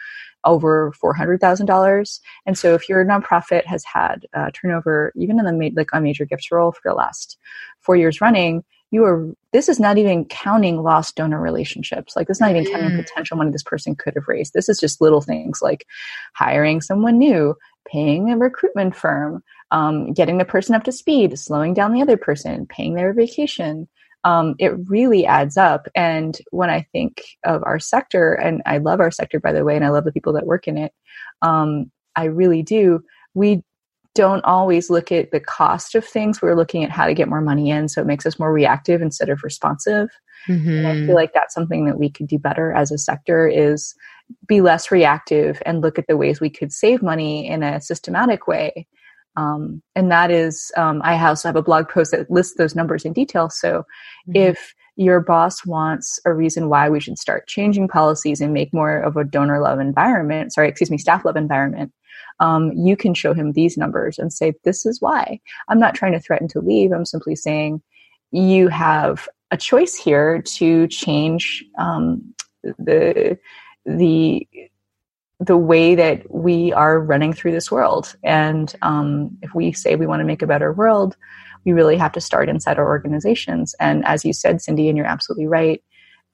over 0.46 0.92
$400,000. 1.02 2.20
And 2.46 2.58
so 2.58 2.74
if 2.74 2.90
your 2.90 3.06
nonprofit 3.06 3.66
has 3.66 3.84
had 3.86 4.26
uh, 4.34 4.52
turnover, 4.54 5.14
even 5.16 5.40
in 5.40 5.46
the 5.46 5.54
ma- 5.54 5.70
like 5.74 5.90
a 5.94 6.02
major 6.02 6.26
gifts 6.26 6.52
role 6.52 6.72
for 6.74 6.82
the 6.84 6.94
last 6.94 7.38
four 7.80 7.96
years 7.96 8.20
running, 8.20 8.64
you 8.92 9.04
are 9.06 9.28
this 9.54 9.70
is 9.70 9.80
not 9.80 9.98
even 9.98 10.24
counting 10.26 10.84
lost 10.84 11.16
donor 11.16 11.42
relationships 11.42 12.16
like 12.16 12.28
this 12.28 12.38
is 12.38 12.42
not 12.42 12.52
even 12.52 12.64
counting 12.66 12.92
Mm. 12.92 12.98
potential 13.04 13.36
money 13.38 13.50
this 13.50 13.64
person 13.64 13.96
could 13.96 14.14
have 14.14 14.28
raised 14.28 14.54
this 14.54 14.70
is 14.70 14.80
just 14.80 15.02
little 15.02 15.20
things 15.20 15.64
like 15.64 15.88
hiring 16.34 16.80
someone 16.80 17.18
new 17.18 17.56
paying 17.88 18.30
a 18.32 18.38
recruitment 18.38 18.96
firm 18.96 19.44
um, 19.74 20.14
getting 20.14 20.38
the 20.38 20.46
person 20.46 20.76
up 20.76 20.84
to 20.84 20.92
speed 20.92 21.38
slowing 21.38 21.74
down 21.74 21.92
the 21.92 22.02
other 22.02 22.18
person 22.18 22.66
paying 22.66 22.96
their 22.96 23.14
vacation 23.14 23.88
um, 24.24 24.56
it 24.58 24.72
really 24.88 25.26
adds 25.26 25.58
up 25.58 25.88
and 25.96 26.40
when 26.52 26.70
i 26.70 26.82
think 26.94 27.24
of 27.44 27.62
our 27.66 27.80
sector 27.80 28.34
and 28.34 28.62
i 28.66 28.78
love 28.78 29.02
our 29.02 29.12
sector 29.12 29.40
by 29.40 29.52
the 29.52 29.66
way 29.66 29.76
and 29.76 29.84
i 29.84 29.90
love 29.90 30.06
the 30.06 30.14
people 30.14 30.34
that 30.34 30.46
work 30.46 30.68
in 30.68 30.78
it 30.78 30.94
um, 31.42 31.92
i 32.16 32.24
really 32.24 32.64
do 32.64 33.04
we 33.34 33.62
don't 34.16 34.46
always 34.46 34.90
look 34.90 35.12
at 35.12 35.32
the 35.32 35.40
cost 35.40 35.96
of 35.96 36.06
things. 36.06 36.42
We're 36.42 36.56
looking 36.56 36.84
at 36.84 36.92
how 36.92 37.08
to 37.08 37.14
get 37.14 37.30
more 37.30 37.42
money 37.42 37.72
in. 37.72 37.90
So 37.90 38.02
it 38.02 38.08
makes 38.08 38.26
us 38.26 38.38
more 38.38 38.54
reactive 38.54 39.02
instead 39.02 39.30
of 39.30 39.44
responsive. 39.44 40.10
And 40.78 40.88
I 40.88 41.06
feel 41.06 41.16
like 41.16 41.34
that's 41.34 41.54
something 41.54 41.86
that 41.86 41.98
we 41.98 42.10
could 42.10 42.28
do 42.28 42.38
better 42.38 42.74
as 42.74 42.92
a 42.92 42.98
sector 42.98 43.48
is 43.48 43.96
be 44.48 44.62
less 44.62 44.92
reactive 44.92 45.62
and 45.66 45.82
look 45.82 45.98
at 45.98 46.08
the 46.08 46.18
ways 46.18 46.40
we 46.40 46.50
could 46.50 46.72
save 46.72 47.02
money 47.02 47.48
in 47.48 47.64
a 47.64 47.82
systematic 47.82 48.48
way. 48.48 48.88
Um, 49.36 49.82
and 49.96 50.12
that 50.12 50.32
is, 50.32 50.72
um, 50.78 51.02
I 51.04 51.20
also 51.24 51.48
have 51.48 51.56
a 51.56 51.64
blog 51.64 51.90
post 51.90 52.12
that 52.12 52.30
lists 52.30 52.56
those 52.58 52.76
numbers 52.76 53.06
in 53.06 53.14
detail. 53.14 53.50
So 53.50 53.84
Mhm. 54.28 54.36
if 54.36 54.76
your 54.96 55.20
boss 55.20 55.66
wants 55.66 56.20
a 56.26 56.34
reason 56.34 56.70
why 56.70 56.90
we 56.90 57.00
should 57.00 57.18
start 57.18 57.48
changing 57.48 57.88
policies 57.88 58.42
and 58.42 58.54
make 58.54 58.74
more 58.74 58.98
of 58.98 59.18
a 59.18 59.24
donor 59.24 59.60
love 59.60 59.80
environment, 59.80 60.54
sorry, 60.54 60.70
excuse 60.70 60.92
me, 60.92 61.00
staff 61.00 61.26
love 61.26 61.36
environment, 61.36 61.92
um, 62.40 62.72
you 62.74 62.96
can 62.96 63.14
show 63.14 63.34
him 63.34 63.54
these 63.54 63.78
numbers 63.78 64.20
and 64.20 64.32
say, 64.32 64.54
this 64.64 64.86
is 64.86 65.02
why. 65.02 65.40
I'm 65.68 65.80
not 65.80 65.96
trying 65.96 66.12
to 66.14 66.20
threaten 66.20 66.48
to 66.50 66.60
leave. 66.60 66.92
I'm 66.92 67.06
simply 67.06 67.36
saying 67.36 67.82
you 68.32 68.68
have 68.68 69.28
a 69.52 69.58
choice 69.58 69.96
here 69.96 70.42
to 70.42 70.88
change 70.88 71.64
um, 71.78 72.34
the 72.64 73.38
the 73.86 74.48
the 75.46 75.58
way 75.58 75.96
that 75.96 76.32
we 76.34 76.72
are 76.74 77.00
running 77.00 77.34
through 77.34 77.52
this 77.52 77.72
world. 77.72 78.16
And 78.24 78.74
um, 78.82 79.38
if 79.42 79.54
we 79.54 79.74
say 79.74 79.96
we 79.96 80.08
want 80.08 80.22
to 80.22 80.26
make 80.26 80.42
a 80.42 80.48
better 80.48 80.72
world, 80.72 81.16
we 81.66 81.72
really 81.72 81.98
have 81.98 82.12
to 82.14 82.22
start 82.22 82.50
inside 82.50 82.78
our 82.78 82.88
organizations. 82.88 83.76
And 83.80 84.06
as 84.06 84.24
you 84.26 84.34
said, 84.34 84.62
Cindy, 84.62 84.88
and 84.90 84.98
you're 84.98 85.08
absolutely 85.08 85.48
right, 85.48 85.84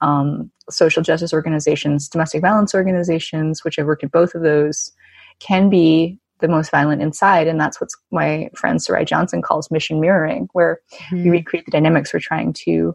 um, 0.00 0.50
social 0.70 1.02
justice 1.02 1.32
organizations, 1.32 2.08
domestic 2.08 2.42
violence 2.42 2.74
organizations, 2.74 3.64
which 3.64 3.78
I've 3.78 3.86
worked 3.86 4.04
at 4.04 4.12
both 4.12 4.34
of 4.34 4.42
those, 4.42 4.92
can 5.40 5.70
be 5.70 6.18
the 6.40 6.48
most 6.48 6.70
violent 6.70 7.02
inside. 7.02 7.46
And 7.48 7.60
that's 7.60 7.80
what 7.80 7.90
my 8.10 8.48
friend 8.56 8.82
Sarai 8.82 9.04
Johnson 9.04 9.42
calls 9.42 9.70
mission 9.70 10.00
mirroring, 10.00 10.48
where 10.52 10.80
Mhm. 11.10 11.24
we 11.24 11.30
recreate 11.30 11.66
the 11.66 11.70
dynamics 11.70 12.12
we're 12.12 12.20
trying 12.20 12.52
to 12.64 12.94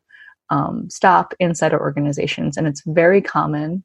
um, 0.50 0.90
stop 0.90 1.34
inside 1.40 1.74
our 1.74 1.82
organizations. 1.82 2.58
And 2.58 2.68
it's 2.68 2.84
very 2.86 3.22
common. 3.22 3.84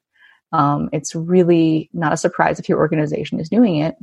Um, 0.51 0.89
it's 0.91 1.15
really 1.15 1.89
not 1.93 2.13
a 2.13 2.17
surprise 2.17 2.59
if 2.59 2.67
your 2.67 2.79
organization 2.79 3.39
is 3.39 3.49
doing 3.49 3.77
it, 3.77 3.95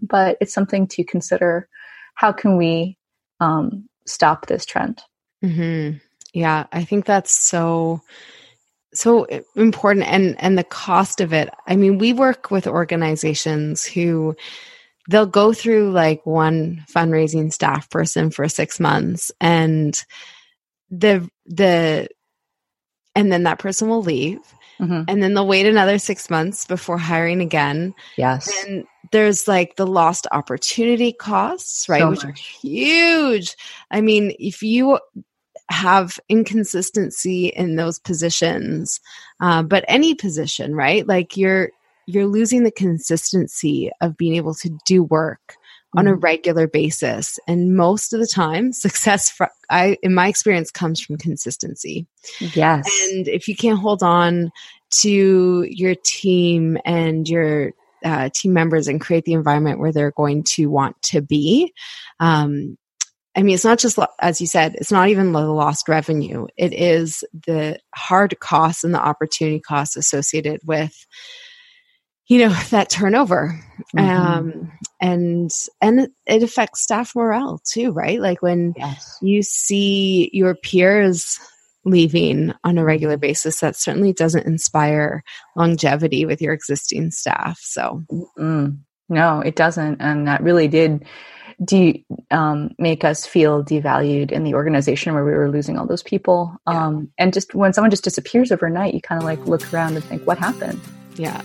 but 0.00 0.36
it's 0.40 0.54
something 0.54 0.86
to 0.88 1.04
consider. 1.04 1.68
How 2.14 2.32
can 2.32 2.56
we 2.56 2.98
um, 3.40 3.88
stop 4.06 4.46
this 4.46 4.64
trend? 4.64 5.02
hmm 5.42 5.92
Yeah, 6.32 6.66
I 6.72 6.84
think 6.84 7.04
that's 7.04 7.32
so 7.32 8.02
so 8.94 9.24
important 9.56 10.06
and 10.06 10.36
and 10.38 10.58
the 10.58 10.64
cost 10.64 11.20
of 11.20 11.32
it. 11.32 11.48
I 11.66 11.76
mean, 11.76 11.98
we 11.98 12.12
work 12.12 12.50
with 12.50 12.66
organizations 12.66 13.84
who 13.84 14.36
they'll 15.08 15.26
go 15.26 15.52
through 15.52 15.90
like 15.90 16.24
one 16.26 16.84
fundraising 16.94 17.52
staff 17.52 17.90
person 17.90 18.30
for 18.30 18.48
6 18.48 18.78
months 18.78 19.32
and 19.40 20.04
the 20.90 21.28
the 21.46 22.08
and 23.14 23.32
then 23.32 23.42
that 23.44 23.58
person 23.58 23.88
will 23.88 24.02
leave 24.02 24.40
Mhm. 24.82 25.04
and 25.08 25.22
then 25.22 25.34
they'll 25.34 25.46
wait 25.46 25.66
another 25.66 25.98
6 25.98 26.28
months 26.28 26.66
before 26.66 26.98
hiring 26.98 27.40
again 27.40 27.94
Yes. 28.16 28.50
and 28.66 28.84
there's 29.12 29.46
like 29.46 29.76
the 29.76 29.86
lost 29.86 30.26
opportunity 30.32 31.12
costs, 31.12 31.88
right? 31.88 32.00
So 32.00 32.10
Which 32.10 32.24
are 32.24 32.32
huge. 32.32 33.56
I 33.90 34.00
mean, 34.00 34.34
if 34.38 34.62
you 34.62 34.98
have 35.68 36.18
inconsistency 36.28 37.46
in 37.46 37.76
those 37.76 37.98
positions, 37.98 39.00
uh, 39.40 39.62
but 39.62 39.84
any 39.88 40.14
position, 40.14 40.74
right? 40.74 41.06
Like 41.06 41.36
you're 41.36 41.70
you're 42.06 42.26
losing 42.26 42.64
the 42.64 42.72
consistency 42.72 43.90
of 44.00 44.16
being 44.16 44.34
able 44.34 44.54
to 44.56 44.76
do 44.84 45.04
work 45.04 45.56
on 45.96 46.06
a 46.06 46.12
Mhm. 46.14 46.22
regular 46.22 46.66
basis 46.66 47.38
and 47.46 47.76
most 47.76 48.12
of 48.12 48.20
the 48.20 48.26
time 48.26 48.72
success 48.86 49.30
fr- 49.30 49.44
i 49.70 49.96
in 50.02 50.14
my 50.14 50.28
experience 50.28 50.70
comes 50.70 51.00
from 51.00 51.16
consistency 51.18 52.06
Yes. 52.54 52.86
and 53.10 53.28
if 53.28 53.48
you 53.48 53.56
can't 53.56 53.78
hold 53.78 54.02
on 54.02 54.50
to 55.00 55.66
your 55.68 55.94
team 56.04 56.78
and 56.84 57.28
your 57.28 57.72
uh, 58.04 58.28
team 58.34 58.52
members 58.52 58.88
and 58.88 59.00
create 59.00 59.24
the 59.24 59.32
environment 59.32 59.78
where 59.78 59.92
they're 59.92 60.10
going 60.10 60.42
to 60.42 60.66
want 60.66 61.00
to 61.02 61.20
be, 61.22 61.72
um, 62.20 62.76
I 63.36 63.42
mean, 63.42 63.54
it's 63.54 63.64
not 63.64 63.78
just, 63.78 63.98
as 64.20 64.40
you 64.40 64.46
said, 64.46 64.74
it's 64.74 64.92
not 64.92 65.08
even 65.08 65.32
the 65.32 65.40
lost 65.46 65.88
revenue. 65.88 66.46
It 66.56 66.72
is 66.74 67.24
the 67.46 67.78
hard 67.94 68.38
costs 68.40 68.84
and 68.84 68.92
the 68.92 69.00
opportunity 69.00 69.60
costs 69.60 69.96
associated 69.96 70.60
with, 70.66 71.06
you 72.26 72.38
know, 72.40 72.50
that 72.70 72.90
turnover. 72.90 73.58
Mhm. 73.96 74.16
Um, 74.16 74.72
and, 75.02 75.50
and 75.82 76.08
it- 76.26 76.42
affects 76.42 76.82
staff 76.82 77.14
morale 77.14 77.60
too, 77.70 77.92
right? 77.92 78.20
Like 78.20 78.40
when 78.40 78.72
yes. 78.76 79.18
you 79.20 79.42
see 79.42 80.30
your 80.32 80.54
peers 80.54 81.38
leaving 81.84 82.54
on 82.62 82.78
a 82.78 82.84
regular 82.84 83.16
basis, 83.16 83.60
that 83.60 83.76
certainly 83.76 84.12
doesn't 84.12 84.46
inspire 84.46 85.24
longevity 85.56 86.24
with 86.24 86.40
your 86.40 86.54
existing 86.54 87.10
staff. 87.10 87.58
So, 87.60 88.04
Mm, 88.38 88.78
no, 89.08 89.40
it 89.40 89.56
doesn't, 89.56 90.00
and 90.00 90.28
that 90.28 90.42
really 90.42 90.68
did 90.68 91.04
de- 91.64 92.06
um, 92.30 92.70
make 92.78 93.04
us 93.04 93.26
feel 93.26 93.64
devalued 93.64 94.30
in 94.30 94.44
the 94.44 94.54
organization 94.54 95.12
where 95.14 95.24
we 95.24 95.32
were 95.32 95.50
losing 95.50 95.76
all 95.76 95.86
those 95.86 96.02
people. 96.02 96.56
Yeah. 96.68 96.86
Um, 96.86 97.10
and 97.18 97.32
just 97.32 97.54
when 97.54 97.72
someone 97.72 97.90
just 97.90 98.04
disappears 98.04 98.52
overnight, 98.52 98.94
you 98.94 99.00
kind 99.00 99.20
of 99.20 99.24
like 99.24 99.44
look 99.46 99.72
around 99.74 99.96
and 99.96 100.04
think, 100.04 100.26
"What 100.26 100.38
happened?" 100.38 100.80
yeah. 101.16 101.42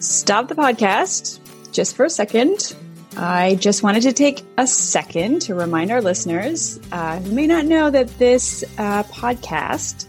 Stop 0.00 0.48
the 0.48 0.54
podcast 0.54 1.38
just 1.74 1.96
for 1.96 2.04
a 2.04 2.10
second. 2.10 2.74
I 3.16 3.56
just 3.56 3.82
wanted 3.82 4.02
to 4.04 4.12
take 4.12 4.42
a 4.56 4.66
second 4.66 5.42
to 5.42 5.54
remind 5.54 5.90
our 5.90 6.00
listeners 6.00 6.80
uh, 6.90 7.20
who 7.20 7.32
may 7.32 7.46
not 7.46 7.66
know 7.66 7.90
that 7.90 8.08
this 8.18 8.64
uh, 8.78 9.02
podcast 9.04 10.06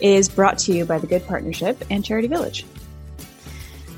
is 0.00 0.28
brought 0.28 0.58
to 0.58 0.72
you 0.72 0.84
by 0.84 0.98
the 0.98 1.06
Good 1.06 1.26
Partnership 1.26 1.82
and 1.90 2.04
Charity 2.04 2.28
Village. 2.28 2.64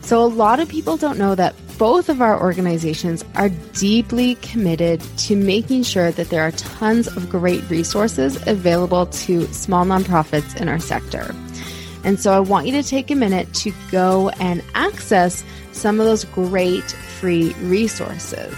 So, 0.02 0.24
a 0.24 0.26
lot 0.26 0.60
of 0.60 0.68
people 0.68 0.96
don't 0.96 1.18
know 1.18 1.34
that 1.34 1.54
both 1.76 2.08
of 2.08 2.22
our 2.22 2.40
organizations 2.40 3.24
are 3.34 3.50
deeply 3.74 4.36
committed 4.36 5.02
to 5.18 5.36
making 5.36 5.82
sure 5.82 6.10
that 6.12 6.30
there 6.30 6.42
are 6.42 6.52
tons 6.52 7.06
of 7.08 7.28
great 7.28 7.68
resources 7.68 8.38
available 8.46 9.06
to 9.06 9.46
small 9.52 9.84
nonprofits 9.84 10.58
in 10.58 10.68
our 10.68 10.78
sector. 10.78 11.34
And 12.04 12.18
so, 12.18 12.32
I 12.32 12.40
want 12.40 12.66
you 12.66 12.72
to 12.72 12.82
take 12.82 13.10
a 13.10 13.14
minute 13.14 13.52
to 13.54 13.72
go 13.90 14.30
and 14.40 14.62
access 14.74 15.44
some 15.78 16.00
of 16.00 16.06
those 16.06 16.24
great 16.24 16.90
free 16.90 17.52
resources. 17.60 18.54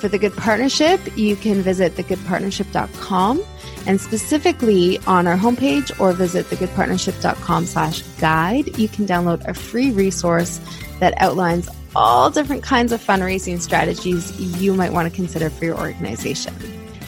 For 0.00 0.08
the 0.08 0.18
Good 0.18 0.36
Partnership, 0.36 1.00
you 1.16 1.36
can 1.36 1.62
visit 1.62 1.94
thegoodpartnership.com 1.94 3.42
and 3.86 4.00
specifically 4.00 4.98
on 5.06 5.26
our 5.26 5.36
homepage 5.36 5.98
or 6.00 6.12
visit 6.12 6.46
thegoodpartnership.com 6.46 7.66
slash 7.66 8.02
guide, 8.18 8.78
you 8.78 8.88
can 8.88 9.06
download 9.06 9.46
a 9.46 9.54
free 9.54 9.90
resource 9.90 10.60
that 11.00 11.14
outlines 11.18 11.68
all 11.94 12.30
different 12.30 12.62
kinds 12.62 12.92
of 12.92 13.00
fundraising 13.00 13.60
strategies 13.60 14.38
you 14.60 14.74
might 14.74 14.92
want 14.92 15.08
to 15.08 15.14
consider 15.14 15.50
for 15.50 15.64
your 15.64 15.78
organization. 15.78 16.54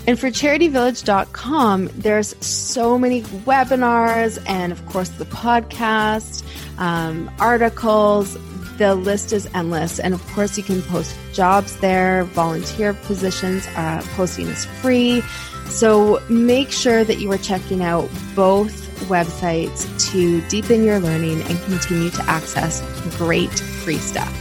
And 0.06 0.18
for 0.18 0.28
charityvillage.com, 0.28 1.90
there's 1.96 2.36
so 2.44 2.96
many 2.96 3.22
webinars 3.22 4.42
and, 4.48 4.70
of 4.70 4.84
course, 4.86 5.08
the 5.08 5.24
podcast, 5.24 6.44
um, 6.78 7.28
articles. 7.40 8.36
The 8.78 8.94
list 8.94 9.32
is 9.32 9.48
endless. 9.54 9.98
And 9.98 10.12
of 10.14 10.26
course, 10.28 10.56
you 10.58 10.64
can 10.64 10.82
post 10.82 11.16
jobs 11.32 11.76
there, 11.78 12.24
volunteer 12.24 12.92
positions. 12.94 13.66
Uh, 13.68 14.02
posting 14.14 14.48
is 14.48 14.64
free. 14.66 15.22
So 15.68 16.22
make 16.28 16.70
sure 16.70 17.02
that 17.04 17.18
you 17.18 17.30
are 17.32 17.38
checking 17.38 17.82
out 17.82 18.08
both 18.34 18.86
websites 19.08 19.84
to 20.10 20.40
deepen 20.48 20.84
your 20.84 21.00
learning 21.00 21.42
and 21.42 21.60
continue 21.62 22.10
to 22.10 22.22
access 22.22 22.80
great 23.16 23.50
free 23.50 23.98
stuff. 23.98 24.32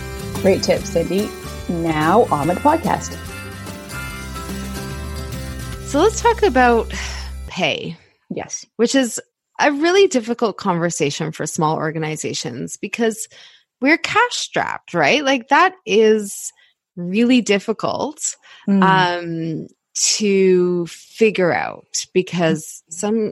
Great 0.41 0.63
tips, 0.63 0.89
Cindy. 0.89 1.29
Now 1.67 2.23
on 2.25 2.47
with 2.47 2.57
the 2.57 2.63
podcast. 2.63 3.17
So 5.87 5.99
let's 5.99 6.21
talk 6.21 6.43
about 6.43 6.93
pay. 7.47 7.97
Yes. 8.29 8.65
which 8.75 8.95
is 8.95 9.21
a 9.59 9.71
really 9.71 10.07
difficult 10.07 10.57
conversation 10.57 11.31
for 11.31 11.45
small 11.45 11.77
organizations 11.77 12.75
because 12.75 13.29
we're 13.85 13.99
cash 13.99 14.31
strapped, 14.31 14.95
right? 14.95 15.23
Like 15.23 15.49
that 15.49 15.75
is 15.85 16.51
really 16.95 17.41
difficult. 17.41 18.19
Mm. 18.67 18.81
Um, 18.83 19.67
to 19.95 20.85
figure 20.87 21.53
out 21.53 21.87
because 22.13 22.83
some 22.89 23.31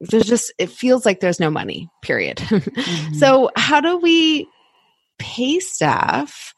there's 0.00 0.26
just 0.26 0.52
it 0.58 0.68
feels 0.68 1.06
like 1.06 1.20
there's 1.20 1.38
no 1.38 1.48
money 1.48 1.88
period 2.02 2.38
mm-hmm. 2.38 3.14
so 3.14 3.50
how 3.54 3.80
do 3.80 3.96
we 3.98 4.48
pay 5.20 5.60
staff 5.60 6.54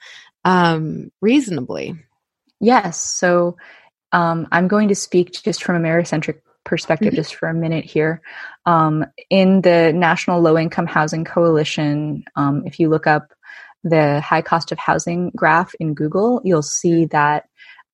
um, 0.47 1.11
reasonably 1.21 1.95
yes 2.59 2.99
so 2.99 3.55
um, 4.13 4.49
i'm 4.51 4.67
going 4.67 4.89
to 4.89 4.95
speak 4.95 5.33
just 5.43 5.63
from 5.63 5.77
a 5.77 5.81
Mary-centric 5.81 6.43
perspective 6.65 7.09
mm-hmm. 7.09 7.17
just 7.17 7.35
for 7.35 7.51
a 7.51 7.55
minute 7.55 7.85
here 7.85 8.23
um, 8.67 9.05
in 9.31 9.63
the 9.63 9.93
national 9.93 10.41
low 10.41 10.57
income 10.59 10.87
housing 10.87 11.25
coalition 11.25 12.25
um, 12.37 12.63
if 12.67 12.79
you 12.79 12.89
look 12.89 13.07
up 13.07 13.33
the 13.85 14.21
high 14.21 14.43
cost 14.43 14.71
of 14.73 14.79
housing 14.79 15.31
graph 15.37 15.75
in 15.81 15.95
google 15.95 16.41
you'll 16.45 16.63
see 16.63 17.05
that 17.07 17.47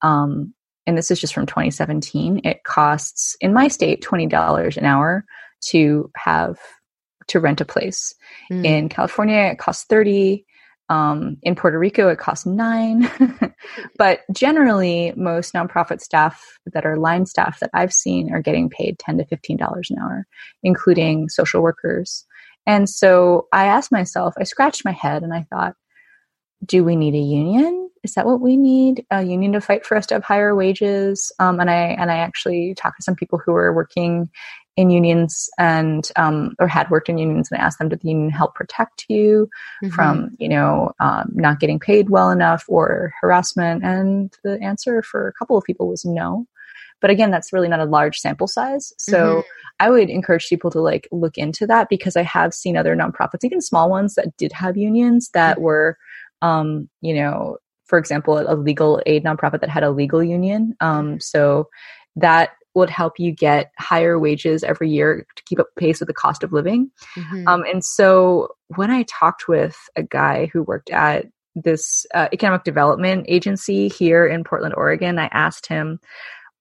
um, 0.02 0.54
and 0.88 0.96
this 0.96 1.10
is 1.10 1.20
just 1.20 1.34
from 1.34 1.44
2017, 1.44 2.40
it 2.44 2.64
costs 2.64 3.36
in 3.42 3.52
my 3.52 3.68
state 3.68 4.02
$20 4.02 4.76
an 4.78 4.86
hour 4.86 5.22
to 5.66 6.10
have 6.16 6.58
to 7.26 7.40
rent 7.40 7.60
a 7.60 7.66
place. 7.66 8.14
Mm. 8.50 8.64
In 8.64 8.88
California, 8.88 9.50
it 9.52 9.58
costs 9.58 9.84
30. 9.84 10.46
Um, 10.90 11.36
in 11.42 11.54
Puerto 11.54 11.78
Rico, 11.78 12.08
it 12.08 12.18
costs 12.18 12.46
nine. 12.46 13.10
but 13.98 14.20
generally, 14.32 15.12
most 15.16 15.52
nonprofit 15.52 16.00
staff 16.00 16.58
that 16.72 16.86
are 16.86 16.96
line 16.96 17.26
staff 17.26 17.60
that 17.60 17.70
I've 17.74 17.92
seen 17.92 18.32
are 18.32 18.40
getting 18.40 18.70
paid 18.70 18.98
10 18.98 19.18
to 19.18 19.24
$15 19.24 19.90
an 19.90 19.98
hour, 19.98 20.26
including 20.62 21.28
social 21.28 21.62
workers. 21.62 22.26
And 22.66 22.88
so 22.88 23.48
I 23.52 23.66
asked 23.66 23.92
myself, 23.92 24.34
I 24.38 24.44
scratched 24.44 24.84
my 24.84 24.92
head 24.92 25.22
and 25.22 25.32
I 25.32 25.46
thought, 25.50 25.74
do 26.64 26.84
we 26.84 26.96
need 26.96 27.14
a 27.14 27.18
union? 27.18 27.90
Is 28.02 28.14
that 28.14 28.26
what 28.26 28.40
we 28.40 28.56
need? 28.56 29.04
A 29.10 29.22
union 29.22 29.52
to 29.52 29.60
fight 29.60 29.84
for 29.84 29.96
us 29.96 30.06
to 30.06 30.14
have 30.14 30.24
higher 30.24 30.54
wages? 30.54 31.32
Um, 31.38 31.60
and 31.60 31.70
I 31.70 31.96
and 31.98 32.10
I 32.10 32.18
actually 32.18 32.74
talked 32.74 32.98
to 32.98 33.02
some 33.02 33.16
people 33.16 33.40
who 33.44 33.52
were 33.52 33.74
working 33.74 34.28
in 34.78 34.90
unions 34.90 35.50
and 35.58 36.08
um, 36.14 36.54
or 36.60 36.68
had 36.68 36.88
worked 36.88 37.08
in 37.08 37.18
unions 37.18 37.48
and 37.50 37.60
asked 37.60 37.80
them, 37.80 37.88
did 37.88 38.00
the 38.00 38.08
union 38.10 38.30
help 38.30 38.54
protect 38.54 39.04
you 39.08 39.50
mm-hmm. 39.82 39.92
from 39.92 40.30
you 40.38 40.48
know 40.48 40.92
um, 41.00 41.32
not 41.34 41.58
getting 41.58 41.80
paid 41.80 42.10
well 42.10 42.30
enough 42.30 42.64
or 42.68 43.12
harassment? 43.20 43.82
And 43.82 44.32
the 44.44 44.62
answer 44.62 45.02
for 45.02 45.26
a 45.26 45.32
couple 45.32 45.58
of 45.58 45.64
people 45.64 45.88
was 45.88 46.04
no. 46.04 46.46
But 47.00 47.10
again, 47.10 47.32
that's 47.32 47.52
really 47.52 47.68
not 47.68 47.80
a 47.80 47.86
large 47.86 48.18
sample 48.18 48.46
size. 48.46 48.92
So 48.98 49.18
mm-hmm. 49.18 49.40
I 49.80 49.90
would 49.90 50.10
encourage 50.10 50.48
people 50.48 50.70
to 50.70 50.80
like 50.80 51.08
look 51.10 51.36
into 51.36 51.66
that 51.66 51.88
because 51.88 52.16
I 52.16 52.22
have 52.22 52.54
seen 52.54 52.76
other 52.76 52.94
nonprofits, 52.94 53.44
even 53.44 53.60
small 53.60 53.90
ones 53.90 54.14
that 54.14 54.36
did 54.36 54.52
have 54.52 54.76
unions 54.76 55.30
that 55.34 55.56
mm-hmm. 55.56 55.64
were 55.64 55.98
um, 56.40 56.88
you 57.00 57.14
know, 57.14 57.56
for 57.86 57.98
example, 57.98 58.38
a 58.38 58.54
legal 58.54 59.02
aid 59.06 59.24
nonprofit 59.24 59.60
that 59.60 59.70
had 59.70 59.82
a 59.82 59.90
legal 59.90 60.22
union. 60.22 60.76
Um, 60.80 61.18
so 61.18 61.68
that 62.14 62.50
would 62.78 62.90
help 62.90 63.18
you 63.18 63.32
get 63.32 63.72
higher 63.78 64.18
wages 64.18 64.64
every 64.64 64.90
year 64.90 65.26
to 65.36 65.42
keep 65.44 65.60
up 65.60 65.68
pace 65.76 66.00
with 66.00 66.06
the 66.06 66.14
cost 66.14 66.42
of 66.42 66.52
living. 66.52 66.90
Mm-hmm. 67.16 67.46
Um, 67.46 67.64
and 67.64 67.84
so 67.84 68.48
when 68.76 68.90
I 68.90 69.04
talked 69.04 69.48
with 69.48 69.76
a 69.96 70.02
guy 70.02 70.50
who 70.52 70.62
worked 70.62 70.90
at 70.90 71.26
this 71.54 72.06
uh, 72.14 72.28
economic 72.32 72.64
development 72.64 73.26
agency 73.28 73.88
here 73.88 74.26
in 74.26 74.44
Portland, 74.44 74.74
Oregon, 74.76 75.18
I 75.18 75.28
asked 75.32 75.66
him, 75.66 75.98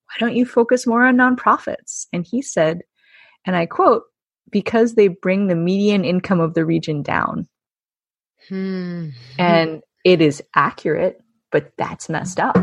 why 0.08 0.16
don't 0.20 0.36
you 0.36 0.46
focus 0.46 0.88
more 0.88 1.06
on 1.06 1.18
nonprofits? 1.18 2.08
And 2.14 2.26
he 2.26 2.42
said, 2.42 2.82
and 3.46 3.56
I 3.56 3.66
quote, 3.66 4.04
because 4.50 4.96
they 4.96 5.10
bring 5.10 5.48
the 5.48 5.56
median 5.56 6.06
income 6.06 6.40
of 6.40 6.54
the 6.54 6.66
region 6.66 7.04
down. 7.04 7.48
Hmm. 8.48 9.10
And 9.38 9.84
it 10.06 10.22
is 10.22 10.42
accurate, 10.56 11.22
but 11.52 11.72
that's 11.78 12.10
messed 12.10 12.40
up. 12.40 12.58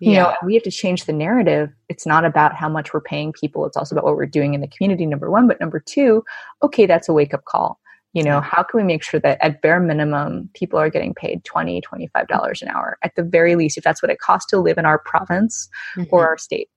You 0.00 0.12
yeah. 0.12 0.22
know, 0.22 0.34
we 0.44 0.54
have 0.54 0.62
to 0.64 0.70
change 0.70 1.04
the 1.04 1.12
narrative. 1.12 1.70
It's 1.88 2.06
not 2.06 2.24
about 2.24 2.54
how 2.54 2.68
much 2.68 2.92
we're 2.92 3.00
paying 3.00 3.32
people, 3.32 3.66
it's 3.66 3.76
also 3.76 3.94
about 3.94 4.04
what 4.04 4.16
we're 4.16 4.26
doing 4.26 4.54
in 4.54 4.60
the 4.60 4.68
community, 4.68 5.06
number 5.06 5.30
one. 5.30 5.46
But 5.46 5.60
number 5.60 5.80
two, 5.80 6.24
okay, 6.62 6.86
that's 6.86 7.08
a 7.08 7.12
wake 7.12 7.34
up 7.34 7.44
call. 7.44 7.78
You 8.14 8.22
know, 8.22 8.42
how 8.42 8.62
can 8.62 8.78
we 8.78 8.84
make 8.84 9.02
sure 9.02 9.20
that 9.20 9.38
at 9.40 9.62
bare 9.62 9.80
minimum, 9.80 10.50
people 10.52 10.78
are 10.78 10.90
getting 10.90 11.14
paid 11.14 11.44
$20, 11.44 11.82
$25 11.82 12.62
an 12.62 12.68
hour 12.68 12.98
at 13.02 13.14
the 13.16 13.22
very 13.22 13.56
least, 13.56 13.78
if 13.78 13.84
that's 13.84 14.02
what 14.02 14.10
it 14.10 14.18
costs 14.18 14.50
to 14.50 14.58
live 14.58 14.76
in 14.76 14.84
our 14.84 14.98
province 14.98 15.68
mm-hmm. 15.96 16.14
or 16.14 16.28
our 16.28 16.36
state? 16.36 16.68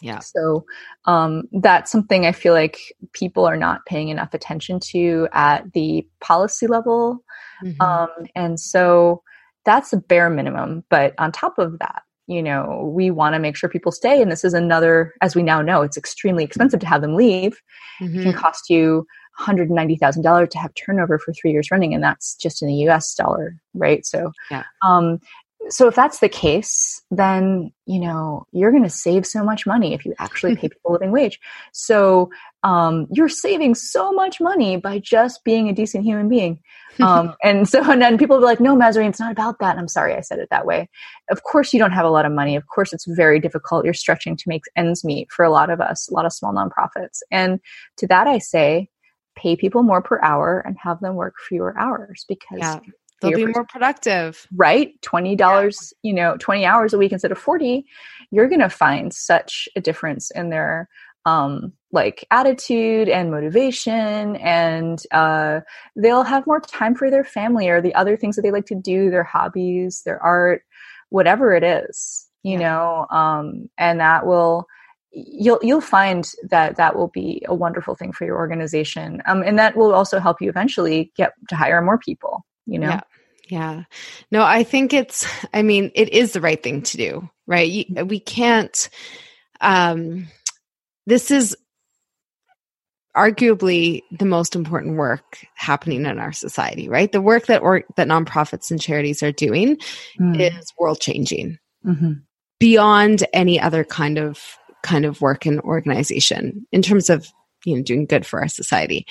Yeah. 0.00 0.18
So 0.18 0.64
um, 1.04 1.44
that's 1.52 1.92
something 1.92 2.26
I 2.26 2.32
feel 2.32 2.52
like 2.52 2.78
people 3.12 3.44
are 3.44 3.56
not 3.56 3.86
paying 3.86 4.08
enough 4.08 4.34
attention 4.34 4.80
to 4.80 5.28
at 5.32 5.72
the 5.72 6.04
policy 6.20 6.66
level. 6.66 7.22
Mm-hmm. 7.64 7.80
Um, 7.80 8.08
and 8.34 8.58
so 8.58 9.22
that's 9.64 9.92
a 9.92 9.96
bare 9.96 10.30
minimum. 10.30 10.84
But 10.90 11.14
on 11.18 11.32
top 11.32 11.58
of 11.58 11.78
that, 11.78 12.02
you 12.26 12.42
know, 12.42 12.90
we 12.94 13.10
want 13.10 13.34
to 13.34 13.38
make 13.38 13.56
sure 13.56 13.68
people 13.68 13.92
stay. 13.92 14.22
And 14.22 14.30
this 14.30 14.44
is 14.44 14.54
another, 14.54 15.14
as 15.20 15.34
we 15.34 15.42
now 15.42 15.60
know, 15.60 15.82
it's 15.82 15.96
extremely 15.96 16.44
expensive 16.44 16.80
to 16.80 16.86
have 16.86 17.02
them 17.02 17.14
leave. 17.14 17.60
Mm-hmm. 18.00 18.04
It 18.18 18.22
can 18.22 18.32
mm-hmm. 18.32 18.40
cost 18.40 18.70
you 18.70 19.06
$190,000 19.40 20.50
to 20.50 20.58
have 20.58 20.74
turnover 20.74 21.18
for 21.18 21.32
three 21.32 21.52
years 21.52 21.70
running. 21.70 21.94
And 21.94 22.02
that's 22.02 22.34
just 22.36 22.62
in 22.62 22.68
the 22.68 22.74
US 22.88 23.14
dollar, 23.14 23.56
right? 23.74 24.04
So, 24.06 24.32
yeah. 24.50 24.64
um, 24.86 25.18
so 25.68 25.88
if 25.88 25.94
that's 25.94 26.18
the 26.18 26.28
case 26.28 27.02
then 27.10 27.72
you 27.86 28.00
know 28.00 28.46
you're 28.52 28.70
going 28.70 28.82
to 28.82 28.90
save 28.90 29.26
so 29.26 29.44
much 29.44 29.66
money 29.66 29.94
if 29.94 30.04
you 30.04 30.14
actually 30.18 30.56
pay 30.56 30.68
people 30.68 30.90
a 30.90 30.92
living 30.92 31.12
wage. 31.12 31.38
So 31.72 32.30
um, 32.62 33.06
you're 33.10 33.28
saving 33.28 33.74
so 33.74 34.12
much 34.12 34.40
money 34.40 34.76
by 34.76 34.98
just 34.98 35.44
being 35.44 35.68
a 35.68 35.72
decent 35.72 36.04
human 36.04 36.28
being. 36.28 36.60
Um, 37.00 37.34
and 37.42 37.68
so 37.68 37.82
and 37.90 38.00
then 38.00 38.18
people 38.18 38.36
are 38.36 38.40
like 38.40 38.60
no 38.60 38.76
Mazarine, 38.76 39.08
it's 39.08 39.20
not 39.20 39.32
about 39.32 39.58
that. 39.58 39.72
And 39.72 39.80
i'm 39.80 39.88
sorry 39.88 40.14
i 40.14 40.20
said 40.20 40.38
it 40.38 40.48
that 40.50 40.66
way. 40.66 40.88
Of 41.30 41.42
course 41.42 41.72
you 41.72 41.78
don't 41.78 41.92
have 41.92 42.06
a 42.06 42.10
lot 42.10 42.26
of 42.26 42.32
money. 42.32 42.56
Of 42.56 42.66
course 42.66 42.92
it's 42.92 43.06
very 43.06 43.38
difficult. 43.38 43.84
You're 43.84 43.94
stretching 43.94 44.36
to 44.36 44.44
make 44.46 44.62
ends 44.76 45.04
meet 45.04 45.30
for 45.30 45.44
a 45.44 45.50
lot 45.50 45.70
of 45.70 45.80
us 45.80 46.08
a 46.08 46.14
lot 46.14 46.26
of 46.26 46.32
small 46.32 46.52
nonprofits. 46.52 47.20
And 47.30 47.60
to 47.98 48.06
that 48.06 48.26
i 48.26 48.38
say 48.38 48.88
pay 49.34 49.56
people 49.56 49.82
more 49.82 50.02
per 50.02 50.20
hour 50.22 50.60
and 50.60 50.76
have 50.78 51.00
them 51.00 51.14
work 51.14 51.34
fewer 51.48 51.76
hours 51.78 52.24
because 52.28 52.58
yeah 52.58 52.80
they'll 53.22 53.46
be 53.46 53.52
more 53.52 53.64
productive 53.64 54.46
right 54.54 55.00
$20 55.02 55.38
yeah. 55.38 55.70
you 56.02 56.14
know 56.14 56.36
20 56.38 56.64
hours 56.64 56.92
a 56.92 56.98
week 56.98 57.12
instead 57.12 57.32
of 57.32 57.38
40 57.38 57.84
you're 58.30 58.48
going 58.48 58.60
to 58.60 58.68
find 58.68 59.12
such 59.12 59.68
a 59.76 59.80
difference 59.80 60.30
in 60.30 60.50
their 60.50 60.88
um 61.24 61.72
like 61.92 62.24
attitude 62.30 63.08
and 63.08 63.30
motivation 63.30 64.36
and 64.36 65.02
uh 65.12 65.60
they'll 65.96 66.24
have 66.24 66.46
more 66.46 66.60
time 66.60 66.94
for 66.94 67.10
their 67.10 67.24
family 67.24 67.68
or 67.68 67.80
the 67.80 67.94
other 67.94 68.16
things 68.16 68.36
that 68.36 68.42
they 68.42 68.50
like 68.50 68.66
to 68.66 68.74
do 68.74 69.10
their 69.10 69.22
hobbies 69.22 70.02
their 70.04 70.20
art 70.22 70.62
whatever 71.10 71.54
it 71.54 71.62
is 71.62 72.26
you 72.42 72.58
yeah. 72.58 72.68
know 72.68 73.06
um 73.10 73.68
and 73.78 74.00
that 74.00 74.26
will 74.26 74.66
you'll 75.12 75.58
you'll 75.62 75.80
find 75.80 76.32
that 76.42 76.76
that 76.76 76.96
will 76.96 77.08
be 77.08 77.42
a 77.46 77.54
wonderful 77.54 77.94
thing 77.94 78.12
for 78.12 78.24
your 78.24 78.36
organization 78.36 79.22
um, 79.26 79.42
and 79.42 79.58
that 79.58 79.76
will 79.76 79.94
also 79.94 80.18
help 80.18 80.40
you 80.40 80.48
eventually 80.48 81.12
get 81.16 81.34
to 81.48 81.54
hire 81.54 81.82
more 81.82 81.98
people 81.98 82.44
you 82.66 82.78
know 82.78 82.88
yeah. 82.88 83.00
Yeah. 83.52 83.82
No, 84.30 84.42
I 84.42 84.62
think 84.62 84.94
it's, 84.94 85.26
I 85.52 85.60
mean, 85.60 85.90
it 85.94 86.08
is 86.08 86.32
the 86.32 86.40
right 86.40 86.62
thing 86.62 86.80
to 86.80 86.96
do, 86.96 87.30
right? 87.46 87.86
We 88.06 88.18
can't, 88.18 88.88
um, 89.60 90.28
this 91.04 91.30
is 91.30 91.54
arguably 93.14 94.04
the 94.10 94.24
most 94.24 94.56
important 94.56 94.96
work 94.96 95.44
happening 95.54 96.06
in 96.06 96.18
our 96.18 96.32
society, 96.32 96.88
right? 96.88 97.12
The 97.12 97.20
work 97.20 97.44
that 97.48 97.60
or, 97.60 97.84
that 97.96 98.08
nonprofits 98.08 98.70
and 98.70 98.80
charities 98.80 99.22
are 99.22 99.32
doing 99.32 99.76
mm. 100.18 100.40
is 100.40 100.72
world 100.78 101.02
changing 101.02 101.58
mm-hmm. 101.84 102.12
beyond 102.58 103.26
any 103.34 103.60
other 103.60 103.84
kind 103.84 104.16
of 104.16 104.56
kind 104.82 105.04
of 105.04 105.20
work 105.20 105.44
and 105.44 105.60
organization 105.60 106.66
in 106.72 106.80
terms 106.80 107.10
of 107.10 107.28
you 107.66 107.76
know 107.76 107.82
doing 107.82 108.06
good 108.06 108.24
for 108.26 108.40
our 108.40 108.48
society 108.48 109.06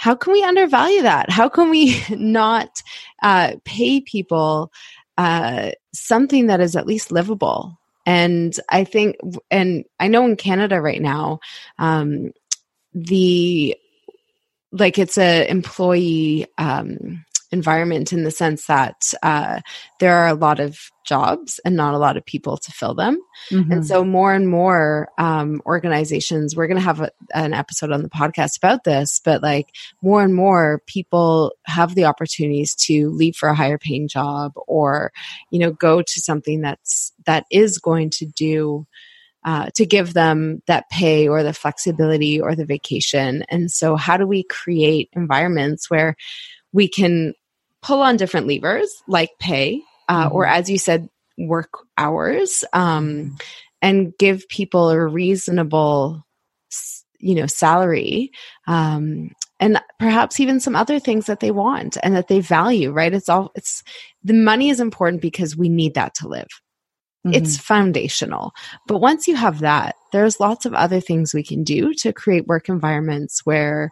how 0.00 0.14
can 0.14 0.32
we 0.32 0.42
undervalue 0.42 1.02
that? 1.02 1.28
How 1.28 1.50
can 1.50 1.68
we 1.68 2.02
not 2.10 2.82
uh, 3.22 3.56
pay 3.66 4.00
people 4.00 4.72
uh, 5.18 5.72
something 5.92 6.46
that 6.46 6.62
is 6.62 6.74
at 6.74 6.86
least 6.86 7.12
livable? 7.12 7.78
And 8.06 8.58
I 8.70 8.84
think, 8.84 9.16
and 9.50 9.84
I 10.00 10.08
know 10.08 10.24
in 10.24 10.36
Canada 10.36 10.80
right 10.80 11.02
now, 11.02 11.40
um, 11.78 12.32
the 12.94 13.76
like 14.72 14.98
it's 14.98 15.18
a 15.18 15.46
employee 15.50 16.46
um, 16.56 17.26
environment 17.52 18.12
in 18.12 18.22
the 18.22 18.30
sense 18.30 18.66
that 18.66 19.12
uh, 19.22 19.60
there 19.98 20.16
are 20.16 20.28
a 20.28 20.34
lot 20.34 20.60
of 20.60 20.78
jobs 21.04 21.58
and 21.64 21.74
not 21.76 21.94
a 21.94 21.98
lot 21.98 22.16
of 22.16 22.24
people 22.24 22.56
to 22.56 22.70
fill 22.70 22.94
them. 22.94 23.18
Mm-hmm. 23.50 23.72
And 23.72 23.86
so, 23.86 24.04
more 24.04 24.32
and 24.32 24.48
more 24.48 25.08
um, 25.18 25.60
organizations, 25.66 26.54
we're 26.54 26.68
going 26.68 26.78
to 26.78 26.84
have 26.84 27.00
a, 27.00 27.10
an 27.34 27.52
episode 27.52 27.90
on 27.90 28.02
the 28.02 28.08
podcast 28.08 28.56
about 28.56 28.84
this, 28.84 29.20
but 29.24 29.42
like 29.42 29.74
more 30.02 30.22
and 30.22 30.34
more 30.34 30.82
people 30.86 31.52
have 31.66 31.94
the 31.94 32.04
opportunities 32.04 32.74
to 32.76 33.10
leave 33.10 33.34
for 33.34 33.48
a 33.48 33.54
higher 33.54 33.78
paying 33.78 34.06
job 34.06 34.52
or, 34.68 35.12
you 35.50 35.58
know, 35.58 35.72
go 35.72 36.02
to 36.02 36.20
something 36.20 36.60
that's 36.60 37.12
that 37.26 37.44
is 37.50 37.78
going 37.78 38.10
to 38.10 38.26
do. 38.26 38.86
Uh, 39.42 39.70
to 39.74 39.86
give 39.86 40.12
them 40.12 40.60
that 40.66 40.90
pay 40.90 41.26
or 41.26 41.42
the 41.42 41.54
flexibility 41.54 42.38
or 42.38 42.54
the 42.54 42.66
vacation. 42.66 43.42
And 43.48 43.70
so, 43.70 43.96
how 43.96 44.18
do 44.18 44.26
we 44.26 44.42
create 44.42 45.08
environments 45.14 45.88
where 45.88 46.14
we 46.74 46.88
can 46.88 47.32
pull 47.82 48.02
on 48.02 48.16
different 48.16 48.46
levers 48.46 49.02
like 49.06 49.30
pay, 49.38 49.82
uh, 50.08 50.26
mm-hmm. 50.26 50.36
or 50.36 50.46
as 50.46 50.68
you 50.68 50.78
said, 50.78 51.08
work 51.38 51.70
hours, 51.96 52.64
um, 52.72 53.36
and 53.82 54.16
give 54.18 54.48
people 54.48 54.90
a 54.90 55.06
reasonable 55.06 56.24
you 57.20 57.34
know 57.34 57.46
salary 57.46 58.32
um, 58.66 59.30
and 59.60 59.80
perhaps 59.98 60.40
even 60.40 60.58
some 60.58 60.74
other 60.74 60.98
things 60.98 61.26
that 61.26 61.40
they 61.40 61.50
want 61.50 61.96
and 62.02 62.16
that 62.16 62.28
they 62.28 62.40
value 62.40 62.90
right 62.90 63.12
it's 63.14 63.28
all 63.28 63.52
it's 63.54 63.82
the 64.24 64.32
money 64.32 64.70
is 64.70 64.80
important 64.80 65.22
because 65.22 65.56
we 65.56 65.68
need 65.68 65.94
that 65.94 66.14
to 66.14 66.26
live 66.26 66.48
mm-hmm. 67.26 67.34
it's 67.34 67.58
foundational 67.58 68.52
but 68.86 68.98
once 68.98 69.28
you 69.28 69.36
have 69.36 69.60
that 69.60 69.94
there's 70.12 70.40
lots 70.40 70.64
of 70.66 70.74
other 70.74 71.00
things 71.00 71.34
we 71.34 71.44
can 71.44 71.62
do 71.62 71.92
to 71.94 72.12
create 72.12 72.46
work 72.46 72.68
environments 72.68 73.44
where 73.44 73.90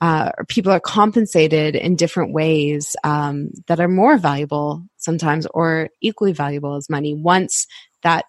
uh, 0.00 0.30
people 0.48 0.72
are 0.72 0.80
compensated 0.80 1.74
in 1.74 1.96
different 1.96 2.32
ways 2.32 2.96
um, 3.04 3.50
that 3.66 3.80
are 3.80 3.88
more 3.88 4.18
valuable 4.18 4.84
sometimes 4.96 5.46
or 5.46 5.88
equally 6.00 6.32
valuable 6.32 6.76
as 6.76 6.90
money 6.90 7.14
once 7.14 7.66
that 8.02 8.24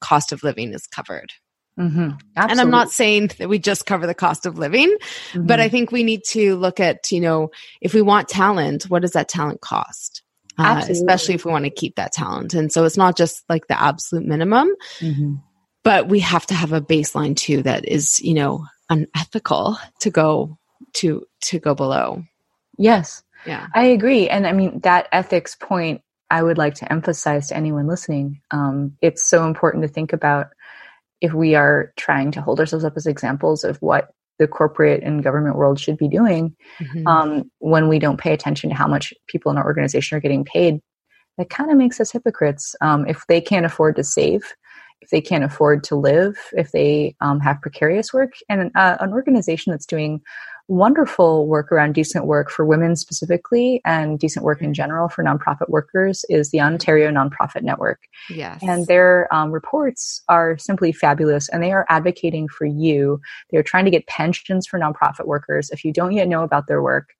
cost 0.00 0.32
of 0.32 0.42
living 0.42 0.74
is 0.74 0.86
covered 0.86 1.32
Mm-hmm. 1.78 2.10
And 2.36 2.60
I'm 2.60 2.70
not 2.70 2.90
saying 2.90 3.32
that 3.38 3.48
we 3.48 3.58
just 3.58 3.84
cover 3.84 4.06
the 4.06 4.14
cost 4.14 4.46
of 4.46 4.58
living, 4.58 4.88
mm-hmm. 4.88 5.46
but 5.46 5.60
I 5.60 5.68
think 5.68 5.92
we 5.92 6.04
need 6.04 6.24
to 6.28 6.56
look 6.56 6.80
at, 6.80 7.12
you 7.12 7.20
know, 7.20 7.50
if 7.82 7.92
we 7.92 8.00
want 8.00 8.28
talent, 8.28 8.84
what 8.84 9.02
does 9.02 9.12
that 9.12 9.28
talent 9.28 9.60
cost? 9.60 10.22
Uh, 10.58 10.82
especially 10.88 11.34
if 11.34 11.44
we 11.44 11.52
want 11.52 11.66
to 11.66 11.70
keep 11.70 11.96
that 11.96 12.12
talent. 12.12 12.54
And 12.54 12.72
so 12.72 12.86
it's 12.86 12.96
not 12.96 13.14
just 13.14 13.44
like 13.50 13.66
the 13.66 13.78
absolute 13.78 14.24
minimum, 14.24 14.74
mm-hmm. 15.00 15.34
but 15.84 16.08
we 16.08 16.20
have 16.20 16.46
to 16.46 16.54
have 16.54 16.72
a 16.72 16.80
baseline 16.80 17.36
too 17.36 17.62
that 17.64 17.86
is, 17.86 18.20
you 18.20 18.32
know, 18.32 18.64
unethical 18.88 19.76
to 20.00 20.10
go 20.10 20.56
to 20.96 21.26
to 21.42 21.58
go 21.58 21.74
below. 21.74 22.22
Yes. 22.78 23.22
Yeah. 23.46 23.66
I 23.74 23.86
agree. 23.86 24.28
And 24.28 24.46
I 24.46 24.52
mean 24.52 24.80
that 24.80 25.08
ethics 25.12 25.54
point 25.54 26.02
I 26.30 26.42
would 26.42 26.58
like 26.58 26.74
to 26.76 26.92
emphasize 26.92 27.48
to 27.48 27.56
anyone 27.56 27.86
listening. 27.86 28.40
Um, 28.50 28.96
it's 29.00 29.28
so 29.28 29.46
important 29.46 29.82
to 29.82 29.88
think 29.88 30.12
about 30.12 30.48
if 31.20 31.32
we 31.32 31.54
are 31.54 31.92
trying 31.96 32.32
to 32.32 32.40
hold 32.40 32.60
ourselves 32.60 32.84
up 32.84 32.96
as 32.96 33.06
examples 33.06 33.64
of 33.64 33.76
what 33.78 34.10
the 34.38 34.46
corporate 34.46 35.02
and 35.02 35.22
government 35.22 35.56
world 35.56 35.80
should 35.80 35.96
be 35.96 36.08
doing 36.08 36.54
mm-hmm. 36.78 37.06
um, 37.06 37.50
when 37.58 37.88
we 37.88 37.98
don't 37.98 38.20
pay 38.20 38.32
attention 38.32 38.70
to 38.70 38.76
how 38.76 38.86
much 38.86 39.14
people 39.28 39.50
in 39.50 39.58
our 39.58 39.64
organization 39.64 40.16
are 40.16 40.20
getting 40.20 40.44
paid 40.44 40.80
that 41.38 41.50
kind 41.50 41.70
of 41.70 41.76
makes 41.76 42.00
us 42.00 42.10
hypocrites 42.10 42.74
um, 42.80 43.06
if 43.06 43.24
they 43.28 43.40
can't 43.40 43.66
afford 43.66 43.96
to 43.96 44.04
save 44.04 44.54
if 45.00 45.10
they 45.10 45.20
can't 45.20 45.44
afford 45.44 45.82
to 45.84 45.96
live 45.96 46.36
if 46.52 46.72
they 46.72 47.14
um, 47.20 47.40
have 47.40 47.60
precarious 47.62 48.12
work 48.12 48.32
and 48.48 48.70
uh, 48.74 48.96
an 49.00 49.12
organization 49.12 49.70
that's 49.70 49.86
doing 49.86 50.20
wonderful 50.68 51.46
work 51.46 51.70
around 51.70 51.94
decent 51.94 52.26
work 52.26 52.50
for 52.50 52.64
women 52.64 52.96
specifically 52.96 53.80
and 53.84 54.18
decent 54.18 54.44
work 54.44 54.60
in 54.60 54.74
general 54.74 55.08
for 55.08 55.22
nonprofit 55.22 55.68
workers 55.68 56.24
is 56.28 56.50
the 56.50 56.60
Ontario 56.60 57.10
Nonprofit 57.10 57.62
Network. 57.62 58.00
Yes. 58.28 58.60
And 58.62 58.86
their 58.86 59.32
um, 59.32 59.52
reports 59.52 60.22
are 60.28 60.58
simply 60.58 60.92
fabulous 60.92 61.48
and 61.48 61.62
they 61.62 61.72
are 61.72 61.86
advocating 61.88 62.48
for 62.48 62.66
you. 62.66 63.20
They're 63.50 63.62
trying 63.62 63.84
to 63.84 63.90
get 63.90 64.06
pensions 64.06 64.66
for 64.66 64.78
nonprofit 64.78 65.26
workers. 65.26 65.70
If 65.70 65.84
you 65.84 65.92
don't 65.92 66.12
yet 66.12 66.28
know 66.28 66.42
about 66.42 66.66
their 66.66 66.82
work, 66.82 67.10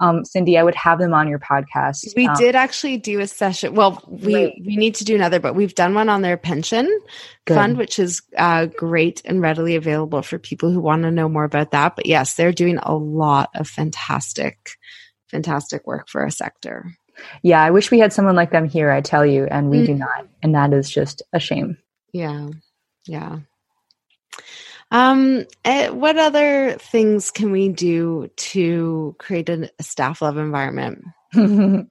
um, 0.00 0.24
Cindy, 0.24 0.56
I 0.56 0.62
would 0.62 0.74
have 0.74 0.98
them 0.98 1.12
on 1.12 1.28
your 1.28 1.38
podcast. 1.38 2.14
We 2.16 2.26
um, 2.26 2.34
did 2.36 2.56
actually 2.56 2.96
do 2.96 3.20
a 3.20 3.26
session. 3.26 3.74
Well, 3.74 4.02
we 4.08 4.34
right. 4.34 4.54
we 4.64 4.76
need 4.76 4.94
to 4.96 5.04
do 5.04 5.14
another, 5.14 5.38
but 5.38 5.54
we've 5.54 5.74
done 5.74 5.94
one 5.94 6.08
on 6.08 6.22
their 6.22 6.38
pension 6.38 6.86
Good. 7.44 7.54
fund, 7.54 7.76
which 7.76 7.98
is 7.98 8.22
uh, 8.36 8.66
great 8.66 9.20
and 9.26 9.42
readily 9.42 9.76
available 9.76 10.22
for 10.22 10.38
people 10.38 10.70
who 10.70 10.80
want 10.80 11.02
to 11.02 11.10
know 11.10 11.28
more 11.28 11.44
about 11.44 11.72
that. 11.72 11.96
But 11.96 12.06
yes, 12.06 12.34
they're 12.34 12.52
doing 12.52 12.78
a 12.82 12.94
lot 12.94 13.50
of 13.54 13.68
fantastic, 13.68 14.70
fantastic 15.30 15.86
work 15.86 16.08
for 16.08 16.22
our 16.22 16.30
sector. 16.30 16.94
Yeah, 17.42 17.62
I 17.62 17.70
wish 17.70 17.90
we 17.90 17.98
had 17.98 18.14
someone 18.14 18.36
like 18.36 18.50
them 18.50 18.66
here. 18.66 18.90
I 18.90 19.02
tell 19.02 19.26
you, 19.26 19.44
and 19.44 19.68
we 19.68 19.80
mm. 19.80 19.86
do 19.86 19.94
not, 19.94 20.26
and 20.42 20.54
that 20.54 20.72
is 20.72 20.88
just 20.88 21.22
a 21.34 21.38
shame. 21.38 21.76
Yeah, 22.14 22.48
yeah. 23.06 23.40
Um, 24.90 25.44
eh, 25.64 25.88
what 25.90 26.16
other 26.16 26.76
things 26.80 27.30
can 27.30 27.52
we 27.52 27.68
do 27.68 28.28
to 28.36 29.14
create 29.18 29.48
a, 29.48 29.70
a 29.78 29.82
staff 29.82 30.22
love 30.22 30.36
environment? 30.36 31.04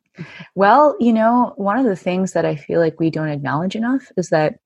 well, 0.56 0.96
you 1.00 1.14
know, 1.14 1.54
one 1.56 1.80
of 1.80 1.86
the 1.86 1.96
things 1.96 2.34
that 2.34 2.46
I 2.46 2.56
feel 2.56 2.80
like 2.80 3.00
we 3.00 3.10
don't 3.10 3.30
acknowledge 3.30 3.76
enough 3.76 4.12
is 4.18 4.30
that 4.30 4.60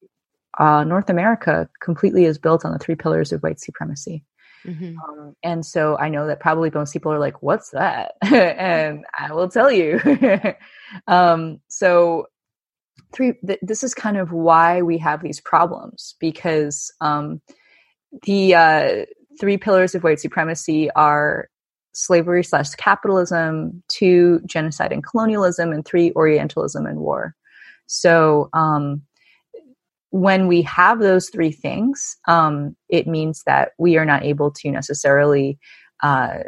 uh, 0.59 0.83
North 0.83 1.09
America 1.09 1.69
completely 1.79 2.25
is 2.25 2.37
built 2.37 2.65
on 2.65 2.73
the 2.73 2.79
three 2.79 2.95
pillars 2.95 3.31
of 3.31 3.41
white 3.41 3.59
supremacy. 3.59 4.23
Mm-hmm. 4.65 4.97
Um, 4.97 5.35
and 5.43 5.65
so 5.65 5.97
I 5.97 6.09
know 6.09 6.27
that 6.27 6.39
probably 6.39 6.71
most 6.73 6.93
people 6.93 7.11
are 7.11 7.19
like, 7.19 7.41
what's 7.41 7.71
that? 7.71 8.13
and 8.21 9.05
I 9.17 9.33
will 9.33 9.49
tell 9.49 9.71
you. 9.71 9.99
um, 11.07 11.59
so 11.67 12.27
three, 13.11 13.33
th- 13.45 13.59
this 13.61 13.83
is 13.83 13.93
kind 13.93 14.17
of 14.17 14.31
why 14.31 14.81
we 14.81 14.97
have 14.99 15.21
these 15.21 15.41
problems 15.41 16.15
because, 16.19 16.91
um, 17.01 17.41
the 18.21 18.55
uh, 18.55 19.05
three 19.39 19.57
pillars 19.57 19.95
of 19.95 20.03
white 20.03 20.19
supremacy 20.19 20.89
are 20.91 21.49
slavery 21.93 22.43
slash 22.43 22.69
capitalism, 22.71 23.83
two 23.87 24.41
genocide 24.45 24.91
and 24.91 25.03
colonialism, 25.05 25.71
and 25.71 25.85
three 25.85 26.11
Orientalism 26.15 26.85
and 26.85 26.99
war. 26.99 27.35
So 27.87 28.49
um, 28.53 29.01
when 30.09 30.47
we 30.47 30.61
have 30.63 30.99
those 30.99 31.29
three 31.29 31.51
things, 31.51 32.17
um, 32.27 32.75
it 32.89 33.07
means 33.07 33.43
that 33.45 33.71
we 33.77 33.97
are 33.97 34.05
not 34.05 34.23
able 34.23 34.51
to 34.51 34.71
necessarily 34.71 35.57
uh, 36.01 36.39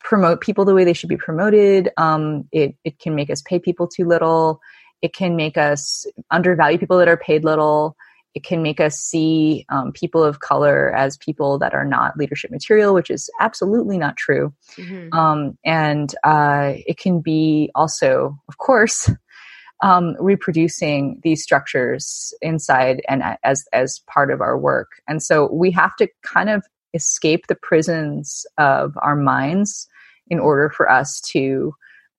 promote 0.00 0.40
people 0.40 0.64
the 0.64 0.74
way 0.74 0.84
they 0.84 0.92
should 0.92 1.08
be 1.08 1.16
promoted. 1.16 1.90
Um, 1.96 2.48
it 2.52 2.74
it 2.84 2.98
can 2.98 3.14
make 3.14 3.30
us 3.30 3.42
pay 3.42 3.58
people 3.58 3.86
too 3.86 4.04
little. 4.04 4.60
It 5.00 5.14
can 5.14 5.36
make 5.36 5.56
us 5.56 6.06
undervalue 6.30 6.78
people 6.78 6.98
that 6.98 7.08
are 7.08 7.16
paid 7.16 7.44
little 7.44 7.96
it 8.34 8.44
can 8.44 8.62
make 8.62 8.80
us 8.80 8.96
see 8.96 9.66
um, 9.68 9.92
people 9.92 10.24
of 10.24 10.40
color 10.40 10.94
as 10.94 11.16
people 11.18 11.58
that 11.58 11.74
are 11.74 11.84
not 11.84 12.16
leadership 12.16 12.50
material, 12.50 12.94
which 12.94 13.10
is 13.10 13.28
absolutely 13.40 13.98
not 13.98 14.16
true. 14.16 14.54
Mm-hmm. 14.76 15.12
Um, 15.16 15.58
and 15.64 16.14
uh, 16.24 16.72
it 16.86 16.98
can 16.98 17.20
be 17.20 17.70
also, 17.74 18.38
of 18.48 18.58
course, 18.58 19.10
um, 19.82 20.14
reproducing 20.18 21.20
these 21.22 21.42
structures 21.42 22.32
inside 22.40 23.02
and 23.08 23.22
as 23.42 23.64
as 23.72 24.00
part 24.06 24.30
of 24.30 24.40
our 24.40 24.56
work. 24.56 25.02
And 25.08 25.22
so 25.22 25.52
we 25.52 25.70
have 25.72 25.94
to 25.96 26.08
kind 26.22 26.48
of 26.48 26.64
escape 26.94 27.48
the 27.48 27.56
prisons 27.56 28.46
of 28.58 28.96
our 29.02 29.16
minds 29.16 29.88
in 30.28 30.38
order 30.38 30.70
for 30.70 30.90
us 30.90 31.20
to 31.32 31.74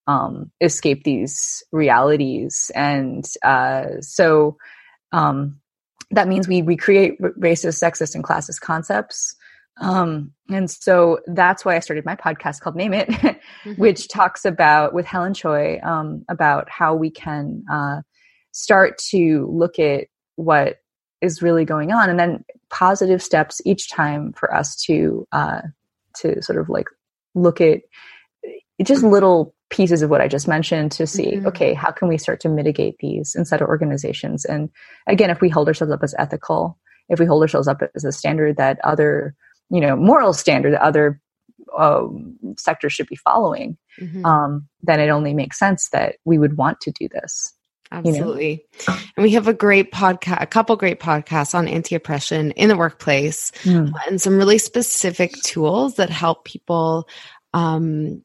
um, 0.07 0.51
escape 0.61 1.05
these 1.05 1.63
realities. 1.71 2.69
And 2.75 3.25
uh, 3.43 4.01
so. 4.01 4.57
Um, 5.11 5.59
that 6.13 6.27
means 6.27 6.47
we 6.47 6.61
recreate 6.61 7.19
racist, 7.21 7.81
sexist, 7.81 8.15
and 8.15 8.23
classist 8.23 8.61
concepts. 8.61 9.35
Um, 9.81 10.31
and 10.49 10.69
so 10.69 11.19
that's 11.25 11.65
why 11.65 11.75
I 11.75 11.79
started 11.79 12.05
my 12.05 12.15
podcast 12.15 12.61
called 12.61 12.75
Name 12.75 12.93
It, 12.93 13.09
mm-hmm. 13.09 13.73
which 13.73 14.07
talks 14.07 14.45
about, 14.45 14.93
with 14.93 15.05
Helen 15.05 15.33
Choi, 15.33 15.79
um, 15.83 16.23
about 16.29 16.69
how 16.69 16.93
we 16.93 17.09
can 17.09 17.63
uh, 17.71 18.01
start 18.51 18.99
to 19.09 19.47
look 19.51 19.79
at 19.79 20.07
what 20.35 20.77
is 21.21 21.41
really 21.41 21.65
going 21.65 21.91
on 21.91 22.09
and 22.09 22.19
then 22.19 22.43
positive 22.69 23.23
steps 23.23 23.61
each 23.65 23.89
time 23.89 24.33
for 24.33 24.53
us 24.53 24.75
to 24.75 25.25
uh, 25.31 25.61
to 26.15 26.41
sort 26.43 26.59
of 26.59 26.69
like 26.69 26.87
look 27.33 27.61
at 27.61 27.79
just 28.83 29.03
little 29.03 29.55
pieces 29.73 30.03
of 30.03 30.09
what 30.11 30.21
I 30.21 30.27
just 30.27 30.47
mentioned 30.47 30.91
to 30.93 31.07
see, 31.07 31.31
mm-hmm. 31.31 31.47
okay, 31.47 31.73
how 31.73 31.91
can 31.91 32.07
we 32.07 32.19
start 32.19 32.39
to 32.41 32.49
mitigate 32.49 32.97
these 32.99 33.33
inside 33.33 33.61
of 33.61 33.67
organizations? 33.67 34.45
And 34.45 34.69
again, 35.07 35.31
if 35.31 35.41
we 35.41 35.49
hold 35.49 35.67
ourselves 35.67 35.91
up 35.91 36.03
as 36.03 36.13
ethical, 36.19 36.77
if 37.09 37.19
we 37.19 37.25
hold 37.25 37.41
ourselves 37.41 37.67
up 37.67 37.81
as 37.95 38.03
a 38.03 38.11
standard 38.11 38.57
that 38.57 38.79
other, 38.83 39.35
you 39.71 39.81
know, 39.81 39.95
moral 39.95 40.31
standard 40.31 40.73
that 40.73 40.83
other 40.83 41.19
um, 41.75 42.37
sectors 42.55 42.93
should 42.93 43.07
be 43.07 43.15
following, 43.15 43.75
mm-hmm. 43.99 44.23
um, 44.23 44.67
then 44.83 44.99
it 44.99 45.09
only 45.09 45.33
makes 45.33 45.57
sense 45.57 45.89
that 45.89 46.17
we 46.23 46.37
would 46.37 46.55
want 46.55 46.79
to 46.81 46.91
do 46.91 47.09
this. 47.09 47.51
Absolutely. 47.91 48.49
You 48.51 48.85
know? 48.87 48.99
And 49.17 49.23
we 49.23 49.31
have 49.31 49.47
a 49.47 49.53
great 49.53 49.91
podcast, 49.91 50.41
a 50.41 50.45
couple 50.45 50.75
great 50.75 50.99
podcasts 50.99 51.55
on 51.55 51.67
anti 51.67 51.95
oppression 51.95 52.51
in 52.51 52.69
the 52.69 52.77
workplace 52.77 53.51
mm. 53.63 53.91
and 54.07 54.21
some 54.21 54.37
really 54.37 54.59
specific 54.59 55.33
tools 55.43 55.95
that 55.95 56.11
help 56.11 56.45
people 56.45 57.07
um, 57.53 58.23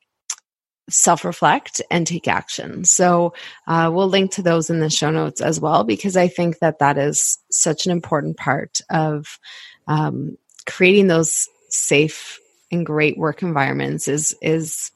self 0.89 1.25
reflect 1.25 1.83
and 1.91 2.07
take 2.07 2.29
action. 2.29 2.85
So 2.85 3.35
uh, 3.67 3.91
we'll 3.93 4.09
link 4.09 4.33
to 4.33 4.43
those 4.43 4.71
in 4.71 4.81
the 4.81 4.91
show 4.91 5.11
notes 5.11 5.41
as 5.41 5.61
well, 5.61 5.85
because 5.85 6.17
I 6.17 6.29
think 6.29 6.59
that 6.59 6.81
that 6.81 6.99
is 6.99 7.39
such 7.51 7.87
an 7.87 7.93
important 7.93 8.37
part 8.37 8.81
of 8.91 9.39
um, 9.87 10.37
creating 10.67 11.07
those 11.07 11.49
safe 11.71 12.39
and 12.71 12.85
great 12.85 13.17
work 13.19 13.43
environments 13.43 14.09
is 14.09 14.37
is 14.43 14.91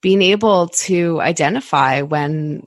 being 0.00 0.22
able 0.22 0.68
to 0.68 1.20
identify 1.20 2.02
when 2.02 2.66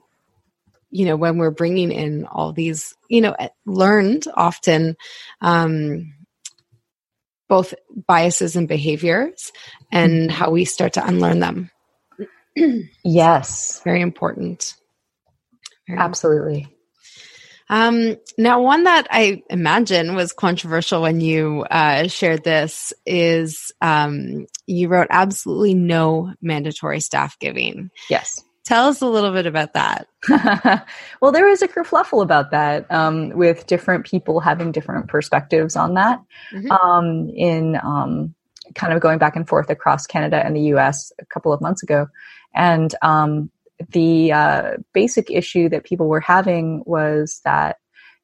you 0.90 1.06
know 1.06 1.16
when 1.16 1.38
we're 1.38 1.50
bringing 1.50 1.92
in 1.92 2.26
all 2.26 2.52
these 2.52 2.94
you 3.08 3.20
know 3.20 3.34
learned 3.66 4.24
often 4.34 4.96
um, 5.40 6.14
both 7.48 7.74
biases 8.06 8.56
and 8.56 8.68
behaviors 8.68 9.52
and 9.92 10.12
mm-hmm. 10.12 10.30
how 10.30 10.50
we 10.50 10.64
start 10.64 10.94
to 10.94 11.06
unlearn 11.06 11.40
them 11.40 11.70
yes. 13.04 13.80
Very 13.84 14.00
important. 14.00 14.74
Very 15.86 15.98
Absolutely. 15.98 16.54
Important. 16.54 16.74
Um, 17.70 18.16
now, 18.36 18.60
one 18.60 18.82
that 18.82 19.06
I 19.12 19.44
imagine 19.48 20.16
was 20.16 20.32
controversial 20.32 21.02
when 21.02 21.20
you 21.20 21.64
uh, 21.70 22.08
shared 22.08 22.42
this 22.42 22.92
is 23.06 23.70
um, 23.80 24.46
you 24.66 24.88
wrote 24.88 25.06
absolutely 25.10 25.74
no 25.74 26.34
mandatory 26.42 26.98
staff 26.98 27.38
giving. 27.38 27.90
Yes. 28.10 28.42
Tell 28.64 28.88
us 28.88 29.00
a 29.02 29.06
little 29.06 29.32
bit 29.32 29.46
about 29.46 29.74
that. 29.74 30.08
well, 31.20 31.32
there 31.32 31.48
is 31.48 31.62
a 31.62 31.68
kerfluffle 31.68 32.22
about 32.22 32.50
that, 32.50 32.90
um, 32.90 33.30
with 33.30 33.66
different 33.68 34.04
people 34.04 34.40
having 34.40 34.72
different 34.72 35.08
perspectives 35.08 35.76
on 35.76 35.94
that. 35.94 36.20
Mm-hmm. 36.52 36.70
Um, 36.72 37.30
in 37.30 37.76
um, 37.82 38.34
kind 38.74 38.92
of 38.92 39.00
going 39.00 39.18
back 39.18 39.36
and 39.36 39.48
forth 39.48 39.70
across 39.70 40.06
Canada 40.06 40.44
and 40.44 40.54
the 40.54 40.62
U.S. 40.62 41.12
a 41.20 41.26
couple 41.26 41.52
of 41.52 41.60
months 41.60 41.82
ago, 41.82 42.08
and 42.54 42.94
um, 43.02 43.50
the 43.92 44.32
uh, 44.32 44.72
basic 44.92 45.30
issue 45.30 45.68
that 45.68 45.84
people 45.84 46.06
were 46.06 46.20
having 46.20 46.82
was 46.86 47.40
that 47.44 47.76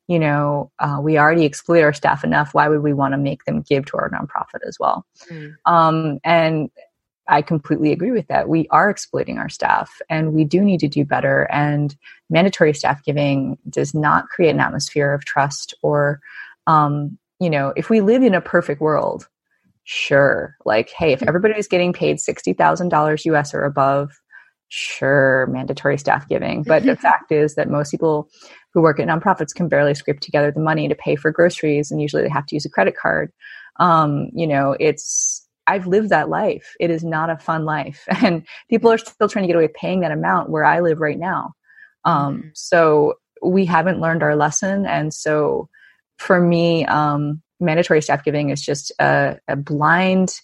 you 0.09 0.19
know 0.19 0.71
uh, 0.79 0.99
we 1.01 1.19
already 1.19 1.45
exploit 1.45 1.83
our 1.83 1.93
staff 1.93 2.25
enough. 2.25 2.55
Why 2.55 2.69
would 2.69 2.83
we 2.83 2.93
want 2.93 3.13
to 3.13 3.19
make 3.19 3.45
them 3.45 3.63
give 3.63 3.87
to 3.87 3.97
our 3.97 4.11
nonprofit 4.11 4.67
as 4.67 4.79
well? 4.79 5.07
Mm. 5.31 5.55
um, 5.67 6.19
and 6.25 6.71
i 7.29 7.43
completely 7.43 7.93
agree 7.93 8.13
with 8.13 8.29
that. 8.29 8.49
We 8.49 8.69
are 8.71 8.89
exploiting 8.89 9.39
our 9.39 9.49
staff 9.49 10.01
and 10.09 10.33
we 10.33 10.45
do 10.45 10.63
need 10.63 10.81
to 10.81 10.89
do 10.89 11.05
better. 11.05 11.49
And 11.51 11.97
mandatory 12.31 12.73
staff 12.73 13.03
giving 13.05 13.59
does 13.69 13.95
not 13.95 14.29
create 14.29 14.51
an 14.51 14.61
atmosphere 14.61 15.13
of 15.13 15.25
trust 15.25 15.75
or 15.83 16.21
um, 16.67 17.19
you 17.41 17.51
know 17.51 17.73
if 17.77 17.91
we 17.91 18.01
lived 18.01 18.25
in 18.25 18.35
a 18.35 18.41
perfect 18.41 18.81
world 18.81 19.29
sure. 19.87 20.57
Like 20.65 20.91
hey 20.91 21.13
if 21.13 21.21
hmm. 21.21 21.29
everybody 21.29 21.55
is 21.59 21.69
getting 21.69 21.93
paid 21.93 22.19
$60000 22.19 23.35
us 23.35 23.55
or 23.55 23.65
above 23.65 24.11
sure 24.69 25.47
mandatory 25.47 25.97
staff 25.97 26.29
giving. 26.29 26.65
But 26.65 26.83
the 26.83 26.97
fact 27.07 27.31
is 27.31 27.55
that 27.55 27.71
most 27.71 27.93
people 27.93 28.29
who 28.75 28.83
work 28.83 28.99
at 28.99 29.07
nonprofits 29.07 29.55
can 29.55 29.69
barely 29.69 29.95
scrape 29.95 30.21
together 30.21 30.51
the 30.51 30.61
money 30.61 30.89
to 30.89 30.95
pay 30.95 31.15
for 31.17 31.31
groceries 31.31 31.91
and 31.91 32.03
usually 32.03 32.23
they 32.23 32.29
have 32.29 32.47
to 32.47 32.57
use 32.57 32.67
a 32.67 32.71
credit 32.71 32.97
card. 32.97 33.33
Um, 33.79 34.31
you 34.35 34.47
know 34.47 34.77
it's 34.79 35.47
i've 35.69 35.87
lived 35.87 36.11
that 36.11 36.29
life. 36.29 36.75
It 36.81 36.91
is 36.91 37.05
not 37.05 37.31
a 37.31 37.39
fun 37.39 37.65
life. 37.65 38.07
And 38.25 38.47
people 38.69 38.91
are 38.91 38.99
still 38.99 39.29
trying 39.29 39.45
to 39.45 39.47
get 39.47 39.57
away 39.57 39.67
with 39.67 39.75
paying 39.75 40.01
that 40.01 40.11
amount 40.11 40.51
where 40.51 40.65
i 40.65 40.81
live 40.81 41.01
right 41.01 41.19
now. 41.19 41.53
Um, 42.05 42.39
mm-hmm. 42.39 42.49
so 42.55 43.15
we 43.43 43.67
haven't 43.67 44.01
learned 44.01 44.23
our 44.23 44.35
lesson. 44.35 44.87
And 44.87 45.15
so 45.15 45.69
for 46.19 46.41
me 46.41 46.87
um, 46.87 47.43
mandatory 47.61 48.03
staff 48.03 48.25
giving 48.25 48.51
is 48.51 48.61
just 48.61 48.93
a, 49.01 49.39
a 49.49 49.57
blind 49.57 50.41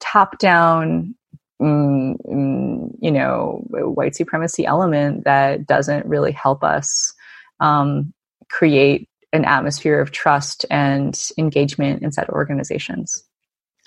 top 0.00 0.38
down 0.38 1.14
mm, 1.60 2.16
mm, 2.26 2.90
you 3.00 3.10
know 3.10 3.64
white 3.70 4.14
supremacy 4.14 4.64
element 4.64 5.24
that 5.24 5.66
doesn't 5.66 6.06
really 6.06 6.32
help 6.32 6.62
us 6.64 7.12
um, 7.60 8.12
create 8.48 9.08
an 9.32 9.44
atmosphere 9.44 10.00
of 10.00 10.10
trust 10.10 10.66
and 10.70 11.28
engagement 11.38 12.02
inside 12.02 12.28
organizations. 12.30 13.22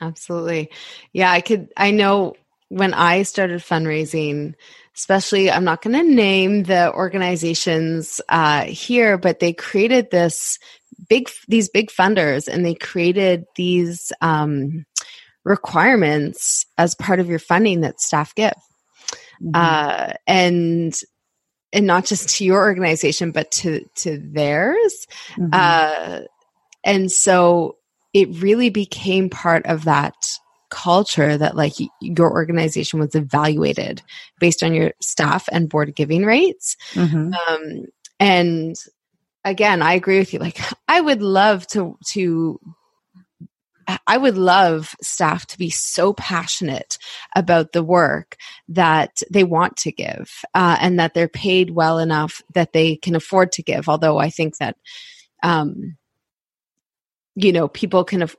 Absolutely. 0.02 0.70
Yeah 1.12 1.32
i 1.32 1.42
could 1.42 1.70
i 1.78 1.92
know 1.92 2.36
when 2.70 2.94
i 2.94 3.24
started 3.24 3.62
fundraising 3.62 4.56
especially 4.96 5.50
i'm 5.50 5.64
not 5.64 5.82
going 5.82 5.96
to 5.96 6.04
name 6.14 6.64
the 6.64 6.94
organizations 6.94 8.22
uh, 8.30 8.64
here 8.64 9.18
but 9.18 9.40
they 9.40 9.54
created 9.54 10.10
this 10.12 10.60
big 11.10 11.30
these 11.48 11.70
big 11.70 11.90
funders 11.90 12.48
and 12.48 12.66
they 12.66 12.76
created 12.76 13.46
these 13.56 14.12
um, 14.22 14.86
requirements 15.44 16.66
as 16.78 16.96
part 16.96 17.20
of 17.20 17.28
your 17.28 17.40
funding 17.40 17.82
that 17.82 18.00
staff 18.00 18.34
give. 18.36 18.54
Mm-hmm. 19.42 19.52
Uh, 19.54 20.14
and 20.28 20.98
and 21.72 21.88
not 21.88 22.06
just 22.06 22.30
to 22.38 22.46
your 22.46 22.64
organization 22.64 23.32
but 23.32 23.52
to 23.52 23.86
to 23.96 24.18
theirs 24.18 25.08
mm-hmm. 25.32 25.50
uh, 25.52 26.22
and 26.84 27.12
so 27.12 27.78
it 28.14 28.30
really 28.42 28.70
became 28.70 29.30
part 29.30 29.66
of 29.66 29.86
that 29.86 30.16
culture 30.74 31.38
that 31.38 31.56
like 31.56 31.74
your 32.02 32.32
organization 32.32 33.00
was 33.00 33.14
evaluated 33.14 34.02
based 34.40 34.64
on 34.64 34.74
your 34.74 34.92
staff 35.00 35.48
and 35.52 35.70
board 35.70 35.96
giving 35.96 36.26
rates 36.26 36.76
mm-hmm. 36.94 37.32
um, 37.48 37.86
and 38.20 38.76
again 39.46 39.84
i 39.84 39.94
agree 39.94 40.18
with 40.18 40.34
you 40.34 40.40
like 40.40 40.60
i 40.88 41.00
would 41.00 41.22
love 41.22 41.68
to 41.68 41.96
to 42.06 42.60
I 44.08 44.18
would 44.18 44.38
love 44.38 44.96
staff 45.02 45.46
to 45.48 45.58
be 45.58 45.70
so 45.70 46.14
passionate 46.14 46.98
about 47.36 47.72
the 47.72 47.84
work 47.84 48.38
that 48.70 49.22
they 49.30 49.44
want 49.44 49.78
to 49.78 49.92
give 49.92 50.32
uh, 50.54 50.78
and 50.80 51.00
that 51.00 51.14
they're 51.14 51.28
paid 51.28 51.72
well 51.72 52.00
enough 52.00 52.42
that 52.54 52.74
they 52.74 52.96
can 52.96 53.16
afford 53.16 53.52
to 53.54 53.64
give. 53.64 53.90
Although 53.90 54.18
I 54.18 54.30
think 54.30 54.58
that, 54.58 54.78
um, 55.42 55.98
you 57.36 57.52
know, 57.52 57.68
people 57.68 58.04
can, 58.04 58.22
af- 58.24 58.36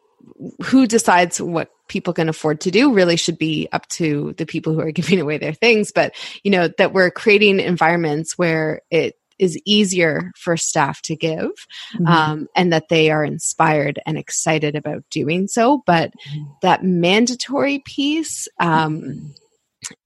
who 0.62 0.86
decides 0.86 1.40
what 1.40 1.70
people 1.88 2.12
can 2.12 2.28
afford 2.28 2.60
to 2.62 2.70
do 2.70 2.92
really 2.92 3.16
should 3.16 3.38
be 3.38 3.68
up 3.72 3.86
to 3.88 4.34
the 4.38 4.46
people 4.46 4.72
who 4.72 4.80
are 4.80 4.90
giving 4.92 5.20
away 5.20 5.38
their 5.38 5.54
things. 5.54 5.92
But, 5.92 6.14
you 6.42 6.50
know, 6.50 6.68
that 6.78 6.92
we're 6.92 7.10
creating 7.10 7.60
environments 7.60 8.38
where 8.38 8.80
it 8.90 9.16
is 9.38 9.60
easier 9.64 10.32
for 10.36 10.56
staff 10.56 11.02
to 11.02 11.16
give 11.16 11.50
mm-hmm. 11.94 12.06
um, 12.06 12.46
and 12.54 12.72
that 12.72 12.88
they 12.88 13.10
are 13.10 13.24
inspired 13.24 13.98
and 14.06 14.16
excited 14.16 14.76
about 14.76 15.02
doing 15.10 15.48
so 15.48 15.82
but 15.86 16.12
mm-hmm. 16.28 16.44
that 16.62 16.84
mandatory 16.84 17.80
piece 17.84 18.48
um, 18.60 19.34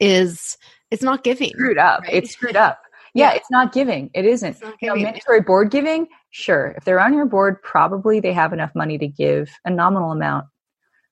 is 0.00 0.56
it's 0.90 1.02
not 1.02 1.24
giving 1.24 1.50
screwed 1.50 1.78
up 1.78 2.02
right? 2.02 2.14
it's 2.14 2.30
screwed 2.30 2.56
up 2.56 2.80
yeah, 3.14 3.30
yeah, 3.30 3.36
it's 3.36 3.50
not 3.50 3.72
giving 3.72 4.10
it 4.14 4.24
isn't 4.24 4.56
you 4.80 4.88
know, 4.88 4.96
mandatory 4.96 5.40
board 5.40 5.70
giving 5.70 6.08
sure 6.30 6.74
if 6.76 6.84
they're 6.84 7.00
on 7.00 7.14
your 7.14 7.26
board 7.26 7.60
probably 7.62 8.20
they 8.20 8.32
have 8.32 8.52
enough 8.52 8.74
money 8.74 8.98
to 8.98 9.08
give 9.08 9.50
a 9.64 9.70
nominal 9.70 10.12
amount 10.12 10.44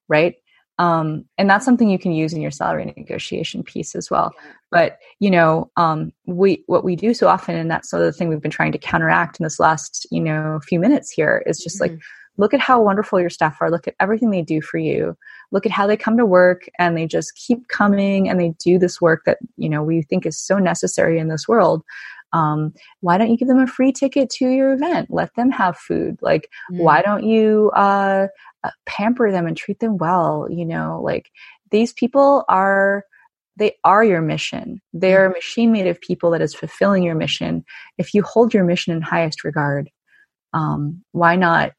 right? 0.08 0.36
Um, 0.78 1.24
and 1.38 1.48
that's 1.48 1.64
something 1.64 1.88
you 1.88 1.98
can 1.98 2.12
use 2.12 2.34
in 2.34 2.42
your 2.42 2.50
salary 2.50 2.84
negotiation 2.84 3.62
piece 3.62 3.94
as 3.94 4.10
well. 4.10 4.34
But 4.70 4.98
you 5.20 5.30
know 5.30 5.70
um, 5.76 6.12
we 6.26 6.64
what 6.66 6.84
we 6.84 6.96
do 6.96 7.14
so 7.14 7.28
often 7.28 7.56
and 7.56 7.70
that's 7.70 7.88
sort 7.88 8.02
of 8.02 8.06
the 8.06 8.12
thing 8.12 8.28
we've 8.28 8.42
been 8.42 8.50
trying 8.50 8.72
to 8.72 8.78
counteract 8.78 9.40
in 9.40 9.44
this 9.44 9.58
last 9.58 10.06
you 10.10 10.20
know 10.20 10.60
few 10.66 10.78
minutes 10.78 11.10
here 11.10 11.42
is 11.46 11.58
just 11.58 11.80
mm-hmm. 11.80 11.94
like 11.94 12.02
look 12.36 12.52
at 12.52 12.60
how 12.60 12.82
wonderful 12.82 13.18
your 13.18 13.30
staff 13.30 13.56
are 13.60 13.70
look 13.70 13.88
at 13.88 13.94
everything 14.00 14.30
they 14.30 14.42
do 14.42 14.60
for 14.60 14.76
you 14.76 15.16
look 15.52 15.64
at 15.64 15.72
how 15.72 15.86
they 15.86 15.96
come 15.96 16.18
to 16.18 16.26
work 16.26 16.68
and 16.78 16.96
they 16.96 17.06
just 17.06 17.34
keep 17.36 17.66
coming 17.68 18.28
and 18.28 18.38
they 18.38 18.52
do 18.58 18.78
this 18.78 19.00
work 19.00 19.22
that 19.24 19.38
you 19.56 19.68
know 19.68 19.82
we 19.82 20.02
think 20.02 20.26
is 20.26 20.38
so 20.38 20.58
necessary 20.58 21.18
in 21.18 21.28
this 21.28 21.48
world 21.48 21.82
um, 22.37 22.74
why 23.01 23.16
don't 23.16 23.30
you 23.30 23.37
give 23.37 23.49
them 23.49 23.59
a 23.59 23.66
free 23.66 23.93
ticket 23.93 24.28
to 24.30 24.49
your 24.49 24.72
event? 24.74 25.09
Let 25.11 25.34
them 25.34 25.51
have 25.51 25.76
food. 25.76 26.18
Like 26.20 26.51
mm. 26.70 26.78
why 26.78 27.03
don't 27.03 27.24
you 27.24 27.70
uh, 27.74 28.28
uh, 28.62 28.70
pamper 28.84 29.30
them 29.30 29.47
and 29.47 29.57
treat 29.57 29.80
them 29.80 29.97
well 29.97 30.47
you 30.51 30.66
know? 30.66 31.01
Like 31.03 31.30
these 31.70 31.93
people 31.93 32.45
are 32.49 33.05
they 33.57 33.72
are 33.84 34.05
your 34.05 34.20
mission. 34.20 34.82
They 34.93 35.14
are 35.14 35.24
a 35.24 35.32
machine 35.32 35.72
made 35.72 35.87
of 35.87 35.99
people 36.01 36.30
that 36.32 36.43
is 36.43 36.55
fulfilling 36.55 37.03
your 37.03 37.14
mission. 37.14 37.64
If 37.97 38.12
you 38.12 38.22
hold 38.22 38.53
your 38.53 38.64
mission 38.64 38.95
in 38.95 39.01
highest 39.01 39.45
regard 39.45 39.91
um, 40.53 41.03
why 41.12 41.37
not 41.37 41.72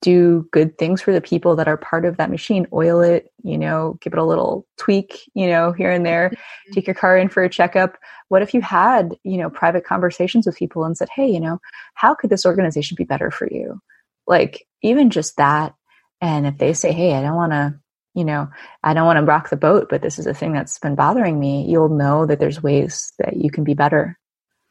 do 0.00 0.48
good 0.52 0.78
things 0.78 1.02
for 1.02 1.12
the 1.12 1.20
people 1.20 1.56
that 1.56 1.68
are 1.68 1.76
part 1.76 2.04
of 2.04 2.16
that 2.16 2.30
machine 2.30 2.66
oil 2.72 3.00
it 3.00 3.32
you 3.42 3.58
know 3.58 3.98
give 4.00 4.12
it 4.12 4.18
a 4.18 4.24
little 4.24 4.66
tweak 4.76 5.28
you 5.34 5.46
know 5.46 5.72
here 5.72 5.90
and 5.90 6.06
there. 6.06 6.30
Mm-hmm. 6.30 6.72
take 6.72 6.86
your 6.86 6.94
car 6.94 7.16
in 7.16 7.28
for 7.28 7.42
a 7.42 7.50
checkup. 7.50 7.96
What 8.28 8.42
if 8.42 8.54
you 8.54 8.60
had 8.60 9.16
you 9.24 9.38
know 9.38 9.50
private 9.50 9.84
conversations 9.84 10.46
with 10.46 10.56
people 10.56 10.84
and 10.84 10.96
said 10.96 11.08
hey 11.14 11.28
you 11.28 11.40
know 11.40 11.60
how 11.94 12.14
could 12.14 12.30
this 12.30 12.46
organization 12.46 12.94
be 12.94 13.04
better 13.04 13.30
for 13.30 13.48
you? 13.50 13.80
Like 14.26 14.66
even 14.82 15.10
just 15.10 15.36
that 15.36 15.74
and 16.20 16.46
if 16.46 16.58
they 16.58 16.72
say 16.72 16.92
hey 16.92 17.14
i 17.14 17.22
don't 17.22 17.36
want 17.36 17.52
to 17.52 17.74
you 18.14 18.24
know 18.24 18.48
i 18.82 18.94
don't 18.94 19.06
want 19.06 19.18
to 19.18 19.24
rock 19.24 19.50
the 19.50 19.56
boat 19.56 19.88
but 19.88 20.02
this 20.02 20.18
is 20.18 20.26
a 20.26 20.34
thing 20.34 20.52
that's 20.52 20.78
been 20.78 20.94
bothering 20.94 21.38
me 21.38 21.64
you'll 21.68 21.88
know 21.88 22.26
that 22.26 22.38
there's 22.38 22.62
ways 22.62 23.12
that 23.18 23.36
you 23.36 23.50
can 23.50 23.64
be 23.64 23.74
better. 23.74 24.18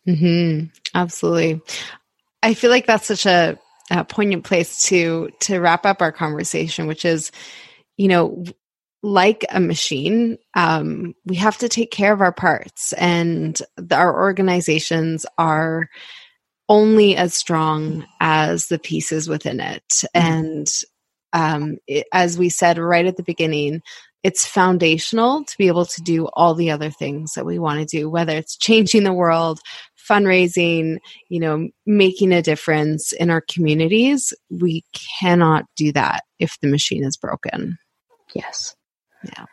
Hmm 0.06 0.66
absolutely. 0.94 1.62
I 2.42 2.54
feel 2.54 2.70
like 2.70 2.86
that's 2.86 3.08
such 3.08 3.26
a 3.26 3.60
uh, 3.92 4.04
poignant 4.04 4.44
place 4.44 4.84
to 4.84 5.30
to 5.42 5.60
wrap 5.60 5.86
up 5.86 6.02
our 6.02 6.12
conversation, 6.12 6.88
which 6.88 7.06
is, 7.06 7.32
you 7.98 8.08
know, 8.08 8.44
like 9.04 9.46
a 9.50 9.60
machine, 9.60 10.38
um, 10.56 11.14
we 11.26 11.36
have 11.36 11.58
to 11.60 11.70
take 11.70 11.92
care 11.92 12.12
of 12.12 12.22
our 12.22 12.34
parts, 12.34 12.94
and 12.94 13.62
the, 13.78 13.96
our 13.96 14.22
organizations 14.22 15.26
are 15.38 15.90
only 16.70 17.16
as 17.16 17.34
strong 17.34 18.06
as 18.20 18.68
the 18.68 18.80
pieces 18.80 19.30
within 19.30 19.60
it. 19.60 19.88
Mm-hmm. 19.90 20.08
And 20.34 20.74
um, 21.34 21.78
it, 21.88 22.08
as 22.12 22.38
we 22.38 22.50
said 22.50 22.78
right 22.78 23.06
at 23.06 23.16
the 23.16 23.24
beginning, 23.24 23.82
it's 24.24 24.46
foundational 24.46 25.46
to 25.46 25.58
be 25.58 25.68
able 25.68 25.86
to 25.86 26.02
do 26.02 26.26
all 26.34 26.56
the 26.56 26.72
other 26.72 26.90
things 26.90 27.34
that 27.34 27.46
we 27.46 27.60
want 27.60 27.80
to 27.80 27.98
do, 27.98 28.10
whether 28.10 28.36
it's 28.36 28.58
changing 28.58 29.04
the 29.04 29.14
world, 29.14 29.60
fundraising, 30.08 30.97
you 31.30 31.39
know, 31.39 31.70
making 31.86 32.34
a 32.34 32.41
difference 32.41 33.12
in 33.12 33.30
our 33.30 33.41
communities, 33.41 34.34
we 34.49 34.84
cannot 35.20 35.66
do 35.76 35.91
that 35.93 36.24
if 36.39 36.58
the 36.62 36.68
machine 36.68 37.03
is 37.03 37.18
broken. 37.18 37.78
Yes. 38.34 38.76
Yeah. 39.24 39.45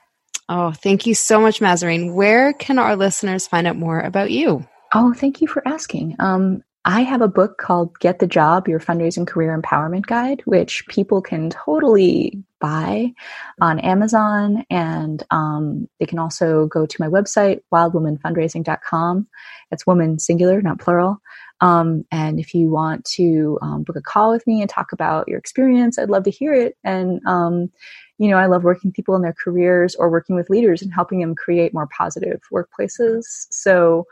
Oh, 0.49 0.73
thank 0.73 1.07
you 1.07 1.15
so 1.15 1.41
much, 1.41 1.61
Mazarine. 1.61 2.15
Where 2.15 2.53
can 2.53 2.79
our 2.79 2.97
listeners 2.97 3.47
find 3.47 3.67
out 3.67 3.77
more 3.77 4.01
about 4.01 4.31
you? 4.31 4.67
Oh, 4.93 5.15
thank 5.15 5.41
you 5.41 5.49
for 5.49 5.67
asking. 5.67 6.17
Um, 6.19 6.63
I 6.85 7.01
have 7.01 7.23
a 7.23 7.29
book 7.29 7.57
called 7.57 7.99
Get 7.99 8.19
the 8.19 8.27
Job 8.27 8.69
Your 8.69 8.79
Fundraising 8.79 9.27
Career 9.27 9.59
Empowerment 9.59 10.05
Guide, 10.05 10.43
which 10.45 10.87
people 10.89 11.23
can 11.23 11.49
totally 11.49 12.45
buy 12.65 13.13
on 13.61 13.79
Amazon. 13.81 14.65
And 14.71 15.23
um, 15.31 15.87
they 16.01 16.07
can 16.07 16.19
also 16.19 16.67
go 16.67 16.87
to 16.87 16.97
my 16.99 17.09
website, 17.09 17.61
wildwomanfundraising.com. 17.73 19.27
It's 19.71 19.87
woman 19.87 20.19
singular, 20.19 20.63
not 20.63 20.79
plural. 20.79 21.19
Um, 21.61 22.05
and 22.11 22.41
if 22.41 22.55
you 22.55 22.69
want 22.69 23.05
to 23.17 23.59
um, 23.61 23.83
book 23.83 23.97
a 23.97 24.01
call 24.01 24.31
with 24.33 24.47
me 24.47 24.63
and 24.63 24.71
talk 24.71 24.93
about 24.93 25.29
your 25.29 25.39
experience, 25.39 25.99
I'd 25.99 26.09
love 26.09 26.25
to 26.25 26.31
hear 26.31 26.55
it. 26.55 26.77
And, 26.85 27.21
um, 27.27 27.71
you 28.17 28.31
know, 28.31 28.39
I 28.39 28.47
love 28.47 28.65
working 28.65 28.93
people 28.93 29.15
in 29.15 29.23
their 29.23 29.35
careers 29.35 29.95
or 29.95 30.11
working 30.11 30.35
with 30.35 30.49
leaders 30.49 30.81
and 30.81 30.93
helping 30.93 31.21
them 31.21 31.35
create 31.35 31.75
more 31.75 31.89
positive 31.97 32.41
workplaces. 32.51 33.25
So, 33.51 34.07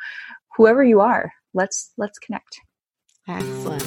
whoever 0.56 0.84
you 0.84 1.00
are, 1.00 1.32
let's 1.54 1.92
let's 1.96 2.18
connect. 2.18 2.60
Excellent. 3.28 3.82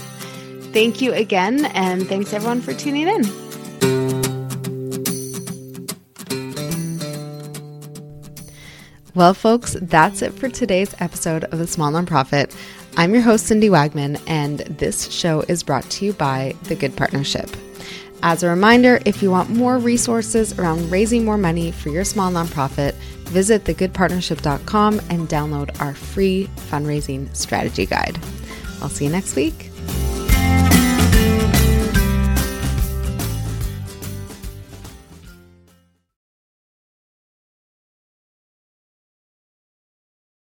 Thank 0.74 1.01
you 1.01 1.13
again, 1.13 1.66
and 1.66 2.07
thanks 2.07 2.34
everyone 2.34 2.61
for 2.61 2.74
tuning 2.74 3.07
in. 3.07 3.45
Well, 9.16 9.34
folks, 9.34 9.78
that's 9.82 10.22
it 10.22 10.34
for 10.34 10.49
today's 10.49 10.93
episode 10.99 11.45
of 11.45 11.57
The 11.57 11.68
Small 11.68 11.89
Nonprofit. 11.89 12.53
I'm 12.97 13.13
your 13.13 13.24
host, 13.24 13.47
Cindy 13.47 13.70
Wagman, 13.70 14.22
and 14.28 14.59
this 14.59 15.09
show 15.09 15.39
is 15.47 15.63
brought 15.63 15.89
to 15.91 16.05
you 16.05 16.11
by 16.11 16.53
The 16.63 16.76
Good 16.76 16.97
Partnership. 16.97 17.49
As 18.24 18.43
a 18.43 18.49
reminder, 18.49 18.99
if 19.05 19.24
you 19.24 19.32
want 19.32 19.49
more 19.49 19.78
resources 19.78 20.59
around 20.59 20.91
raising 20.91 21.24
more 21.24 21.38
money 21.38 21.72
for 21.72 21.88
your 21.88 22.03
small 22.03 22.30
nonprofit, 22.30 22.91
visit 23.30 23.63
thegoodpartnership.com 23.63 24.99
and 25.09 25.30
download 25.30 25.80
our 25.80 25.93
free 25.93 26.49
fundraising 26.70 27.34
strategy 27.34 27.86
guide. 27.86 28.20
I'll 28.82 28.89
see 28.89 29.05
you 29.05 29.11
next 29.11 29.38
week. 29.38 29.72